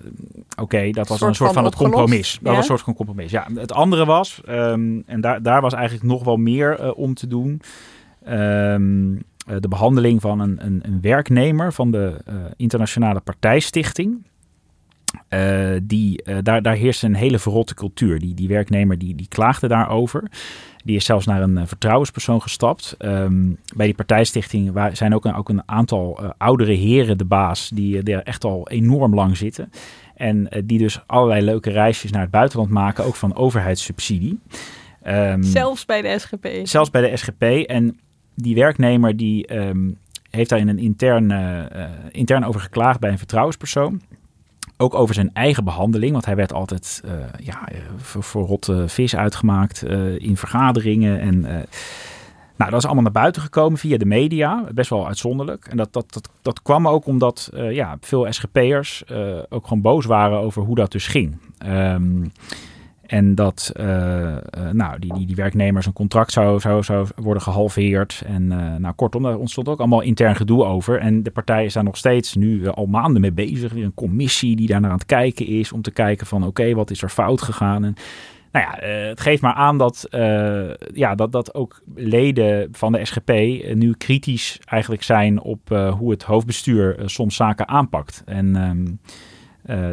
oké, 0.61 0.91
dat 0.91 1.09
was 1.09 1.21
een 1.21 1.35
soort 1.35 1.53
van, 1.53 1.65
het 1.65 1.77
compromis. 1.77 2.39
Dat 2.43 2.49
was 2.49 2.57
een 2.57 2.65
soort 2.65 2.81
van 2.81 2.95
compromis. 2.95 3.31
Ja, 3.31 3.47
het 3.55 3.73
andere 3.73 4.05
was, 4.05 4.41
um, 4.49 5.03
en 5.07 5.21
daar, 5.21 5.43
daar 5.43 5.61
was 5.61 5.73
eigenlijk 5.73 6.05
nog 6.07 6.25
wel 6.25 6.37
meer 6.37 6.81
uh, 6.81 6.91
om 6.97 7.15
te 7.15 7.27
doen. 7.27 7.61
Um, 8.29 9.23
de 9.45 9.69
behandeling 9.69 10.21
van 10.21 10.41
een, 10.41 10.65
een, 10.65 10.81
een 10.85 11.01
werknemer 11.01 11.73
van 11.73 11.91
de 11.91 12.17
Internationale 12.57 13.21
Partijstichting. 13.21 14.23
Uh, 15.31 15.77
die, 15.83 16.23
uh, 16.25 16.37
daar, 16.43 16.63
daar 16.63 16.75
heerst 16.75 17.03
een 17.03 17.15
hele 17.15 17.39
verrotte 17.39 17.75
cultuur. 17.75 18.19
Die, 18.19 18.35
die 18.35 18.49
werknemer 18.49 18.99
die, 18.99 19.15
die 19.15 19.29
klaagde 19.29 19.69
daarover. 19.69 20.31
Die 20.85 20.97
is 20.97 21.05
zelfs 21.05 21.27
naar 21.27 21.43
een 21.43 21.57
uh, 21.57 21.63
vertrouwenspersoon 21.67 22.43
gestapt. 22.43 22.97
Um, 22.99 23.59
bij 23.77 23.87
die 23.87 23.95
partijstichting 23.95 24.73
waar, 24.73 24.97
zijn 24.97 25.15
ook 25.15 25.25
een, 25.25 25.35
ook 25.35 25.49
een 25.49 25.63
aantal 25.67 26.35
oudere 26.39 26.73
heren 26.73 27.19
de 27.19 27.25
baas... 27.25 27.71
die 27.75 28.03
er 28.03 28.23
echt 28.23 28.45
al 28.45 28.69
enorm 28.69 29.15
lang 29.15 29.37
zitten. 29.37 29.71
En 30.15 30.49
die 30.65 30.79
dus 30.79 31.03
allerlei 31.07 31.45
leuke 31.45 31.71
reisjes 31.71 32.11
naar 32.11 32.23
het 32.23 32.31
buitenland 32.31 32.71
maken... 32.71 33.05
ook 33.05 33.15
van 33.15 33.37
overheidssubsidie. 33.37 34.41
Um, 35.07 35.43
zelfs 35.43 35.85
bij 35.85 36.03
de 36.03 36.19
SGP. 36.19 36.49
Zelfs 36.63 36.91
bij 36.91 37.11
de 37.11 37.17
SGP. 37.17 37.43
En 37.43 37.99
die 38.35 38.55
werknemer 38.55 39.17
die 39.17 39.57
um, 39.57 39.99
heeft 40.31 40.51
daar 40.51 40.59
in 40.59 40.69
een 40.69 40.79
intern, 40.79 41.33
intern 42.11 42.45
over 42.45 42.61
geklaagd 42.61 43.01
bij 43.01 43.11
een 43.11 43.19
vertrouwenspersoon... 43.19 44.01
Ook 44.77 44.95
over 44.95 45.15
zijn 45.15 45.31
eigen 45.33 45.65
behandeling, 45.65 46.13
want 46.13 46.25
hij 46.25 46.37
werd 46.37 46.53
altijd 46.53 47.03
uh, 47.05 47.13
ja, 47.39 47.69
voor, 47.97 48.23
voor, 48.23 48.47
rotte 48.47 48.89
vis 48.89 49.17
uitgemaakt 49.17 49.85
uh, 49.85 50.19
in 50.19 50.37
vergaderingen. 50.37 51.21
En 51.21 51.41
nou, 52.57 52.71
dat 52.71 52.79
is 52.81 52.85
allemaal 52.85 53.03
naar 53.03 53.13
buiten 53.13 53.43
gekomen 53.43 53.79
via 53.79 53.97
de 53.97 54.05
media, 54.05 54.65
best 54.75 54.91
wel 54.91 55.07
uitzonderlijk. 55.07 55.67
En 55.67 55.77
dat, 55.77 55.93
dat, 55.93 56.13
dat, 56.13 56.29
dat 56.43 56.63
kwam 56.63 56.89
ook 56.89 57.07
omdat 57.07 57.51
ja, 57.53 57.97
veel 58.01 58.33
SGP'ers 58.33 59.05
ook 59.49 59.67
gewoon 59.67 59.83
boos 59.83 60.05
waren 60.07 60.39
over 60.39 60.63
hoe 60.63 60.75
dat 60.75 60.93
dus 60.93 61.07
ging. 61.07 61.39
Um, 61.67 62.33
en 63.07 63.35
dat 63.35 63.73
uh, 63.77 63.87
uh, 63.87 64.37
nou, 64.73 64.99
die, 64.99 65.15
die, 65.15 65.27
die 65.27 65.37
werknemer 65.37 65.83
zijn 65.83 65.95
contract 65.95 66.33
zou, 66.33 66.61
zou, 66.61 66.83
zou 66.83 67.07
worden 67.17 67.43
gehalveerd. 67.43 68.23
En 68.27 68.43
uh, 68.43 68.77
nou, 68.77 68.95
kortom, 68.95 69.23
daar 69.23 69.37
ontstond 69.37 69.69
ook 69.69 69.79
allemaal 69.79 70.01
intern 70.01 70.37
gedoe 70.37 70.65
over. 70.65 70.99
En 70.99 71.23
de 71.23 71.31
partij 71.31 71.65
is 71.65 71.73
daar 71.73 71.85
nog 71.85 71.97
steeds 71.97 72.35
nu 72.35 72.69
al 72.69 72.87
maanden 72.87 73.21
mee 73.21 73.33
bezig. 73.33 73.73
Weer 73.73 73.85
een 73.85 73.95
commissie 73.95 74.57
die 74.57 74.67
daar 74.67 74.81
naar 74.81 74.91
aan 74.91 74.97
het 74.97 75.07
kijken 75.07 75.47
is. 75.47 75.73
Om 75.73 75.83
te 75.83 75.91
kijken 75.91 76.27
van 76.27 76.47
oké, 76.47 76.75
wat 76.75 76.91
is 76.91 77.03
er 77.03 77.09
fout 77.09 77.43
gegaan? 77.43 77.85
En, 77.85 77.95
nou 78.53 78.67
ja, 78.67 78.87
het 79.09 79.21
geeft 79.21 79.43
maar 79.43 79.55
aan 79.55 79.79
dat, 79.79 80.07
ja, 80.93 81.15
dat, 81.15 81.33
dat 81.33 81.55
ook 81.55 81.83
leden 81.95 82.69
van 82.73 82.93
de 82.93 83.05
SGP 83.05 83.31
nu 83.75 83.95
kritisch 83.99 84.61
eigenlijk 84.65 85.03
zijn 85.03 85.41
op 85.41 85.69
hoe 85.99 86.11
het 86.11 86.23
hoofdbestuur 86.23 86.97
soms 87.05 87.37
zaken 87.37 87.69
aanpakt. 87.69 88.23
En 88.27 88.57
um, 88.57 88.99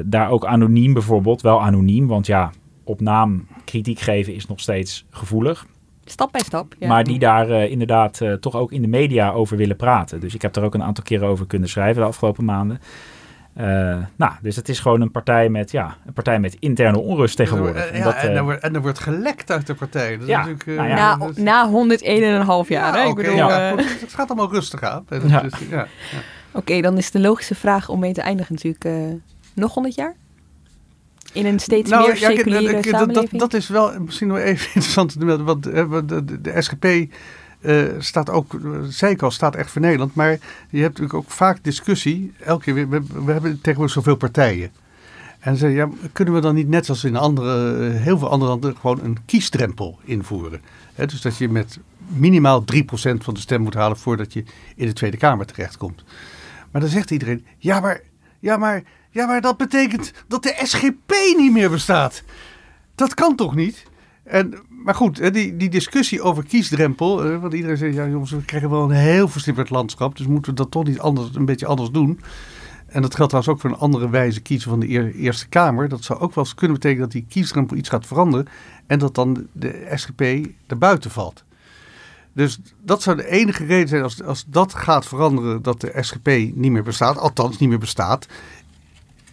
daar 0.05 0.29
ook 0.29 0.45
anoniem 0.45 0.93
bijvoorbeeld, 0.93 1.41
wel 1.41 1.61
anoniem, 1.61 2.07
want 2.07 2.25
ja, 2.27 2.51
op 2.91 3.01
naam 3.01 3.47
kritiek 3.65 3.99
geven 3.99 4.33
is 4.33 4.47
nog 4.47 4.59
steeds 4.59 5.05
gevoelig. 5.09 5.65
Stap 6.05 6.31
bij 6.31 6.41
stap. 6.41 6.75
Ja. 6.79 6.87
Maar 6.87 7.03
die 7.03 7.19
daar 7.19 7.49
uh, 7.49 7.71
inderdaad 7.71 8.19
uh, 8.19 8.33
toch 8.33 8.55
ook 8.55 8.71
in 8.71 8.81
de 8.81 8.87
media 8.87 9.31
over 9.31 9.57
willen 9.57 9.75
praten. 9.75 10.19
Dus 10.19 10.33
ik 10.33 10.41
heb 10.41 10.55
er 10.55 10.63
ook 10.63 10.73
een 10.73 10.83
aantal 10.83 11.03
keren 11.03 11.27
over 11.27 11.47
kunnen 11.47 11.69
schrijven 11.69 12.01
de 12.01 12.07
afgelopen 12.07 12.45
maanden. 12.45 12.81
Uh, 13.57 13.65
nou, 14.15 14.31
dus 14.41 14.55
het 14.55 14.69
is 14.69 14.79
gewoon 14.79 15.01
een 15.01 15.11
partij 15.11 15.49
met, 15.49 15.71
ja, 15.71 15.97
een 16.05 16.13
partij 16.13 16.39
met 16.39 16.55
interne 16.59 16.99
onrust 16.99 17.35
tegenwoordig. 17.35 17.85
Ja, 17.85 17.91
en, 17.91 18.03
dat, 18.03 18.15
en, 18.15 18.35
er 18.35 18.43
wordt, 18.43 18.63
en 18.63 18.75
er 18.75 18.81
wordt 18.81 18.99
gelekt 18.99 19.51
uit 19.51 19.67
de 19.67 19.75
partij. 19.75 20.17
Dat 20.17 20.27
ja, 20.27 20.45
is 20.45 20.65
nou 20.65 20.87
ja. 20.87 21.17
na, 21.17 21.29
na 21.35 21.69
101,5 22.63 22.67
jaar. 22.67 22.93
hè? 22.93 23.07
Ik 23.07 23.15
bedoel, 23.15 23.35
ja, 23.35 23.75
het 23.75 24.13
gaat 24.13 24.29
allemaal 24.29 24.51
rustig 24.51 24.83
aan. 24.83 25.05
Ja. 25.27 25.43
ja. 25.69 25.81
Oké, 25.81 25.87
okay, 26.53 26.81
dan 26.81 26.97
is 26.97 27.11
de 27.11 27.19
logische 27.19 27.55
vraag 27.55 27.89
om 27.89 27.99
mee 27.99 28.13
te 28.13 28.21
eindigen 28.21 28.55
natuurlijk 28.55 29.19
nog 29.53 29.73
100 29.73 29.95
jaar? 29.95 30.15
In 31.31 31.45
een 31.45 31.59
steeds 31.59 31.89
nou, 31.89 32.07
meer 32.07 32.17
seculiere 32.17 32.75
ja, 32.75 32.81
samenleving? 32.81 33.31
Dat, 33.31 33.39
dat, 33.39 33.53
is 33.53 33.67
wel 33.67 33.99
misschien 33.99 34.27
nog 34.27 34.37
even 34.37 34.65
interessant 34.73 35.19
te 35.19 35.25
melden. 35.25 35.45
Want 35.45 35.67
eh, 35.67 35.91
de, 36.05 36.41
de, 36.41 36.61
SGP 36.61 36.85
uh, 36.85 37.05
eh, 37.61 37.89
staat 37.99 38.29
ook, 38.29 38.59
zei 38.89 39.11
ik 39.11 39.21
al, 39.21 39.31
staat 39.31 39.55
echt 39.55 39.71
voor 39.71 39.81
Nederland. 39.81 40.15
Maar 40.15 40.29
je 40.69 40.81
hebt 40.81 40.99
natuurlijk 40.99 41.13
ook 41.13 41.31
vaak 41.31 41.63
discussie. 41.63 42.33
Elke 42.39 42.63
keer, 42.63 42.89
we, 42.89 43.01
we 43.25 43.31
hebben 43.31 43.55
tegenwoordig 43.61 43.93
zoveel 43.93 44.15
partijen. 44.15 44.71
En 45.39 45.57
ze 45.57 45.67
ja, 45.67 45.89
kunnen 46.11 46.33
we 46.33 46.39
dan 46.39 46.55
niet 46.55 46.67
net 46.67 46.85
zoals 46.85 47.03
in 47.03 47.15
andere, 47.15 47.89
heel 47.89 48.17
veel 48.17 48.29
andere 48.29 48.51
landen 48.51 48.75
gewoon 48.75 48.99
een 49.03 49.17
kiesdrempel 49.25 49.99
invoeren? 50.03 50.61
He, 50.93 51.05
dus 51.05 51.21
dat 51.21 51.37
je 51.37 51.49
met 51.49 51.79
minimaal 52.07 52.63
3% 52.73 52.73
van 53.17 53.33
de 53.33 53.39
stem 53.39 53.61
moet 53.61 53.73
halen 53.73 53.97
voordat 53.97 54.33
je 54.33 54.43
in 54.75 54.85
de 54.85 54.93
Tweede 54.93 55.17
Kamer 55.17 55.45
terechtkomt. 55.45 56.03
Maar 56.71 56.81
dan 56.81 56.89
zegt 56.89 57.11
iedereen, 57.11 57.45
ja 57.57 57.79
maar, 57.79 58.01
ja 58.39 58.57
maar 58.57 58.83
ja, 59.11 59.25
maar 59.25 59.41
dat 59.41 59.57
betekent 59.57 60.11
dat 60.27 60.43
de 60.43 60.59
SGP 60.63 61.13
niet 61.37 61.51
meer 61.51 61.69
bestaat. 61.69 62.23
Dat 62.95 63.13
kan 63.13 63.35
toch 63.35 63.55
niet? 63.55 63.83
En, 64.23 64.53
maar 64.69 64.95
goed, 64.95 65.33
die, 65.33 65.57
die 65.57 65.69
discussie 65.69 66.21
over 66.21 66.43
kiesdrempel. 66.43 67.39
Want 67.39 67.53
iedereen 67.53 67.77
zegt, 67.77 67.93
ja 67.95 68.07
jongens, 68.07 68.31
we 68.31 68.45
krijgen 68.45 68.69
wel 68.69 68.83
een 68.83 68.91
heel 68.91 69.27
versnipperd 69.27 69.69
landschap. 69.69 70.17
Dus 70.17 70.27
moeten 70.27 70.51
we 70.51 70.57
dat 70.57 70.71
toch 70.71 70.83
niet 70.83 70.99
anders, 70.99 71.29
een 71.35 71.45
beetje 71.45 71.65
anders 71.65 71.91
doen. 71.91 72.19
En 72.85 73.01
dat 73.01 73.15
geldt 73.15 73.31
trouwens 73.31 73.47
ook 73.47 73.59
voor 73.59 73.69
een 73.69 73.85
andere 73.85 74.09
wijze 74.09 74.41
kiezen 74.41 74.69
van 74.69 74.79
de 74.79 75.13
Eerste 75.13 75.47
Kamer. 75.47 75.89
Dat 75.89 76.03
zou 76.03 76.19
ook 76.19 76.35
wel 76.35 76.43
eens 76.43 76.53
kunnen 76.53 76.77
betekenen 76.77 77.03
dat 77.03 77.11
die 77.11 77.25
kiesdrempel 77.29 77.77
iets 77.77 77.89
gaat 77.89 78.05
veranderen. 78.05 78.47
En 78.87 78.99
dat 78.99 79.15
dan 79.15 79.47
de 79.51 79.91
SGP 79.95 80.21
erbuiten 80.67 81.11
valt. 81.11 81.43
Dus 82.33 82.59
dat 82.81 83.01
zou 83.01 83.15
de 83.15 83.27
enige 83.27 83.65
reden 83.65 83.87
zijn 83.87 84.03
als, 84.03 84.23
als 84.23 84.45
dat 84.47 84.73
gaat 84.73 85.05
veranderen 85.07 85.61
dat 85.61 85.81
de 85.81 85.93
SGP 85.99 86.27
niet 86.27 86.71
meer 86.71 86.83
bestaat. 86.83 87.17
Althans 87.17 87.57
niet 87.57 87.69
meer 87.69 87.79
bestaat 87.79 88.27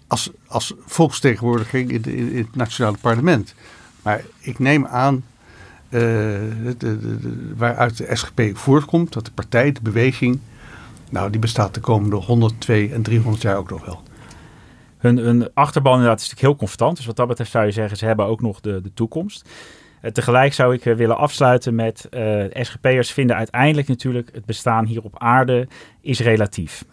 als, 0.08 0.30
als 0.46 0.74
volksvertegenwoordiging 0.86 1.90
in, 1.90 2.36
het 2.36 2.54
nationale 2.56 2.96
parlement. 3.00 3.54
Maar 4.02 4.24
ik 4.40 4.58
neem 4.58 4.86
aan 4.86 5.14
uh, 5.14 6.00
de, 6.78 7.54
waaruit 7.56 7.96
de 7.96 8.16
SGP 8.16 8.40
voortkomt, 8.52 9.12
dat 9.12 9.24
de 9.24 9.30
partij, 9.30 9.72
de 9.72 9.80
beweging, 9.82 10.38
nou 11.10 11.30
die 11.30 11.40
bestaat 11.40 11.74
de 11.74 11.80
komende 11.80 12.16
100, 12.16 12.60
2 12.60 12.92
en 12.92 13.02
300 13.02 13.42
jaar 13.42 13.56
ook 13.56 13.70
nog 13.70 13.84
wel. 13.84 14.02
Hun, 14.98 15.50
achterban 15.54 15.92
inderdaad 15.92 16.20
is 16.20 16.28
natuurlijk 16.28 16.48
heel 16.48 16.56
confrontant. 16.58 16.96
Dus 16.96 17.06
wat 17.06 17.16
dat 17.16 17.28
betreft 17.28 17.50
zou 17.50 17.64
je 17.64 17.72
zeggen, 17.72 17.96
ze 17.96 18.04
hebben 18.04 18.26
ook 18.26 18.40
nog 18.40 18.60
de, 18.60 18.80
de 18.82 18.94
toekomst. 18.94 19.48
Uh, 20.02 20.10
tegelijk 20.10 20.52
zou 20.52 20.74
ik 20.74 20.84
uh, 20.84 20.94
willen 20.94 21.16
afsluiten 21.16 21.74
met 21.74 22.08
uh, 22.10 22.44
SGP'ers 22.52 23.12
vinden 23.12 23.36
uiteindelijk 23.36 23.88
natuurlijk 23.88 24.30
het 24.32 24.44
bestaan 24.44 24.86
hier 24.86 25.02
op 25.02 25.18
aarde 25.18 25.68
is 26.00 26.20
relatief. 26.20 26.84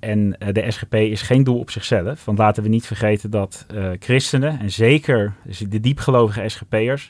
en 0.00 0.36
de 0.52 0.64
SGP 0.68 0.94
is 0.94 1.22
geen 1.22 1.44
doel 1.44 1.58
op 1.58 1.70
zichzelf. 1.70 2.24
Want 2.24 2.38
laten 2.38 2.62
we 2.62 2.68
niet 2.68 2.86
vergeten 2.86 3.30
dat 3.30 3.66
christenen 3.98 4.60
en 4.60 4.70
zeker 4.70 5.32
de 5.68 5.80
diepgelovige 5.80 6.48
SGP'ers 6.48 7.08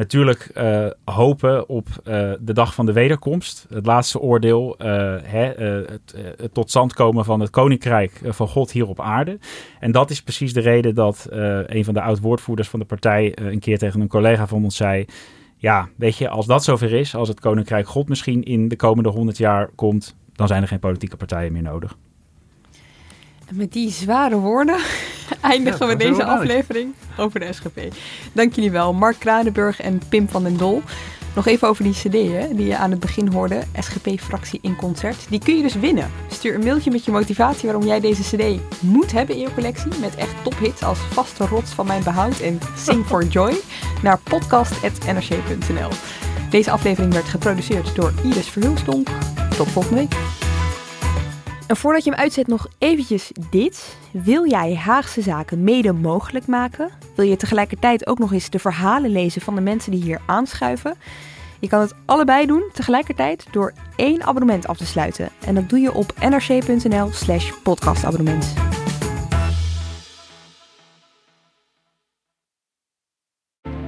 natuurlijk 0.00 0.50
uh, 0.54 0.86
hopen 1.04 1.68
op 1.68 1.88
uh, 1.88 2.32
de 2.40 2.52
dag 2.52 2.74
van 2.74 2.86
de 2.86 2.92
wederkomst. 2.92 3.66
Het 3.68 3.86
laatste 3.86 4.20
oordeel, 4.20 4.76
uh, 4.78 4.86
hè, 5.22 5.44
het, 5.44 6.14
het, 6.36 6.54
tot 6.54 6.68
stand 6.68 6.94
komen 6.94 7.24
van 7.24 7.40
het 7.40 7.50
koninkrijk 7.50 8.20
van 8.24 8.48
God 8.48 8.70
hier 8.70 8.88
op 8.88 9.00
aarde. 9.00 9.38
En 9.80 9.92
dat 9.92 10.10
is 10.10 10.22
precies 10.22 10.52
de 10.52 10.60
reden 10.60 10.94
dat 10.94 11.26
een 11.66 11.84
van 11.84 11.94
de 11.94 12.02
oud-woordvoerders 12.02 12.68
van 12.68 12.78
de 12.78 12.84
partij 12.84 13.38
een 13.38 13.58
keer 13.58 13.78
tegen 13.78 14.00
een 14.00 14.08
collega 14.08 14.46
van 14.46 14.64
ons 14.64 14.76
zei... 14.76 15.04
Ja, 15.56 15.88
weet 15.96 16.16
je, 16.16 16.28
als 16.28 16.46
dat 16.46 16.64
zover 16.64 16.92
is, 16.92 17.14
als 17.14 17.28
het 17.28 17.40
koninkrijk 17.40 17.88
God 17.88 18.08
misschien 18.08 18.42
in 18.42 18.68
de 18.68 18.76
komende 18.76 19.08
honderd 19.08 19.38
jaar 19.38 19.70
komt 19.74 20.16
dan 20.40 20.48
zijn 20.48 20.62
er 20.62 20.68
geen 20.68 20.78
politieke 20.78 21.16
partijen 21.16 21.52
meer 21.52 21.62
nodig. 21.62 21.96
Met 23.52 23.72
die 23.72 23.90
zware 23.90 24.36
woorden 24.36 24.76
eindigen 25.40 25.86
Ja, 25.86 25.92
we 25.92 25.98
deze 25.98 26.24
aflevering 26.24 26.94
over 27.16 27.40
de 27.40 27.52
SGP. 27.52 27.80
Dank 28.32 28.54
jullie 28.54 28.70
wel, 28.70 28.92
Mark 28.92 29.18
Kranenburg 29.18 29.80
en 29.80 30.00
Pim 30.08 30.28
van 30.28 30.42
den 30.42 30.56
Dol. 30.56 30.82
Nog 31.34 31.46
even 31.46 31.68
over 31.68 31.84
die 31.84 31.92
cd 31.92 32.12
hè, 32.12 32.54
die 32.54 32.66
je 32.66 32.76
aan 32.76 32.90
het 32.90 33.00
begin 33.00 33.28
hoorde, 33.28 33.62
SGP-fractie 33.78 34.58
in 34.62 34.76
concert. 34.76 35.26
Die 35.28 35.40
kun 35.40 35.56
je 35.56 35.62
dus 35.62 35.74
winnen. 35.74 36.10
Stuur 36.30 36.54
een 36.54 36.64
mailtje 36.64 36.90
met 36.90 37.04
je 37.04 37.10
motivatie 37.10 37.64
waarom 37.64 37.86
jij 37.86 38.00
deze 38.00 38.22
cd 38.22 38.60
moet 38.80 39.12
hebben 39.12 39.34
in 39.34 39.40
je 39.40 39.54
collectie. 39.54 39.98
Met 40.00 40.14
echt 40.14 40.34
tophits 40.42 40.82
als 40.82 40.98
Vaste 40.98 41.46
Rots 41.46 41.70
van 41.70 41.86
Mijn 41.86 42.02
Behoud 42.02 42.40
en 42.40 42.58
Sing 42.76 43.06
for 43.06 43.24
Joy 43.34 43.54
naar 44.02 44.18
podcast.nrc.nl. 44.18 45.90
Deze 46.50 46.70
aflevering 46.70 47.12
werd 47.12 47.28
geproduceerd 47.28 47.94
door 47.94 48.12
Iris 48.24 48.48
Verhulstonk. 48.48 49.08
Tot 49.56 49.68
volgende 49.68 50.00
week. 50.00 50.49
En 51.70 51.76
voordat 51.76 52.04
je 52.04 52.10
hem 52.10 52.18
uitzet 52.18 52.46
nog 52.46 52.66
eventjes 52.78 53.30
dit. 53.50 53.96
Wil 54.12 54.48
jij 54.48 54.74
Haagse 54.74 55.22
zaken 55.22 55.64
mede 55.64 55.92
mogelijk 55.92 56.46
maken? 56.46 56.90
Wil 57.14 57.26
je 57.26 57.36
tegelijkertijd 57.36 58.06
ook 58.06 58.18
nog 58.18 58.32
eens 58.32 58.50
de 58.50 58.58
verhalen 58.58 59.10
lezen 59.10 59.40
van 59.40 59.54
de 59.54 59.60
mensen 59.60 59.90
die 59.90 60.02
hier 60.02 60.20
aanschuiven? 60.26 60.94
Je 61.60 61.68
kan 61.68 61.80
het 61.80 61.94
allebei 62.06 62.46
doen 62.46 62.70
tegelijkertijd 62.72 63.46
door 63.50 63.72
één 63.96 64.22
abonnement 64.22 64.66
af 64.66 64.76
te 64.76 64.86
sluiten. 64.86 65.28
En 65.46 65.54
dat 65.54 65.68
doe 65.68 65.78
je 65.78 65.94
op 65.94 66.12
nrc.nl 66.20 67.08
slash 67.12 67.52
podcastabonnement. 67.62 68.54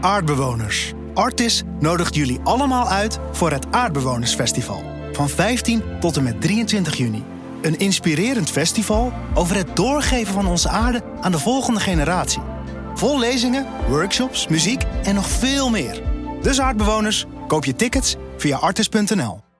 Aardbewoners. 0.01 0.93
Artis 1.15 1.63
nodigt 1.81 2.15
jullie 2.15 2.41
allemaal 2.45 2.89
uit 2.89 3.19
voor 3.33 3.51
het 3.51 3.67
Aardbewonersfestival. 3.71 4.83
Van 5.13 5.29
15 5.29 5.83
tot 6.01 6.17
en 6.17 6.23
met 6.23 6.41
23 6.41 6.97
juni. 6.97 7.32
Een 7.63 7.79
inspirerend 7.79 8.51
festival 8.51 9.13
over 9.35 9.57
het 9.57 9.77
doorgeven 9.77 10.35
van 10.35 10.47
onze 10.47 10.69
aarde 10.69 11.03
aan 11.21 11.33
de 11.33 11.39
volgende 11.39 11.81
generatie. 11.81 12.43
Vol 12.95 13.19
lezingen, 13.19 13.67
workshops, 13.89 14.49
muziek 14.49 14.83
en 15.03 15.15
nog 15.15 15.29
veel 15.29 15.71
meer. 15.71 16.03
Dus 16.43 16.61
aardbewoners, 16.61 17.25
koop 17.47 17.65
je 17.65 17.75
tickets 17.75 18.17
via 18.37 18.57
artis.nl. 18.57 19.52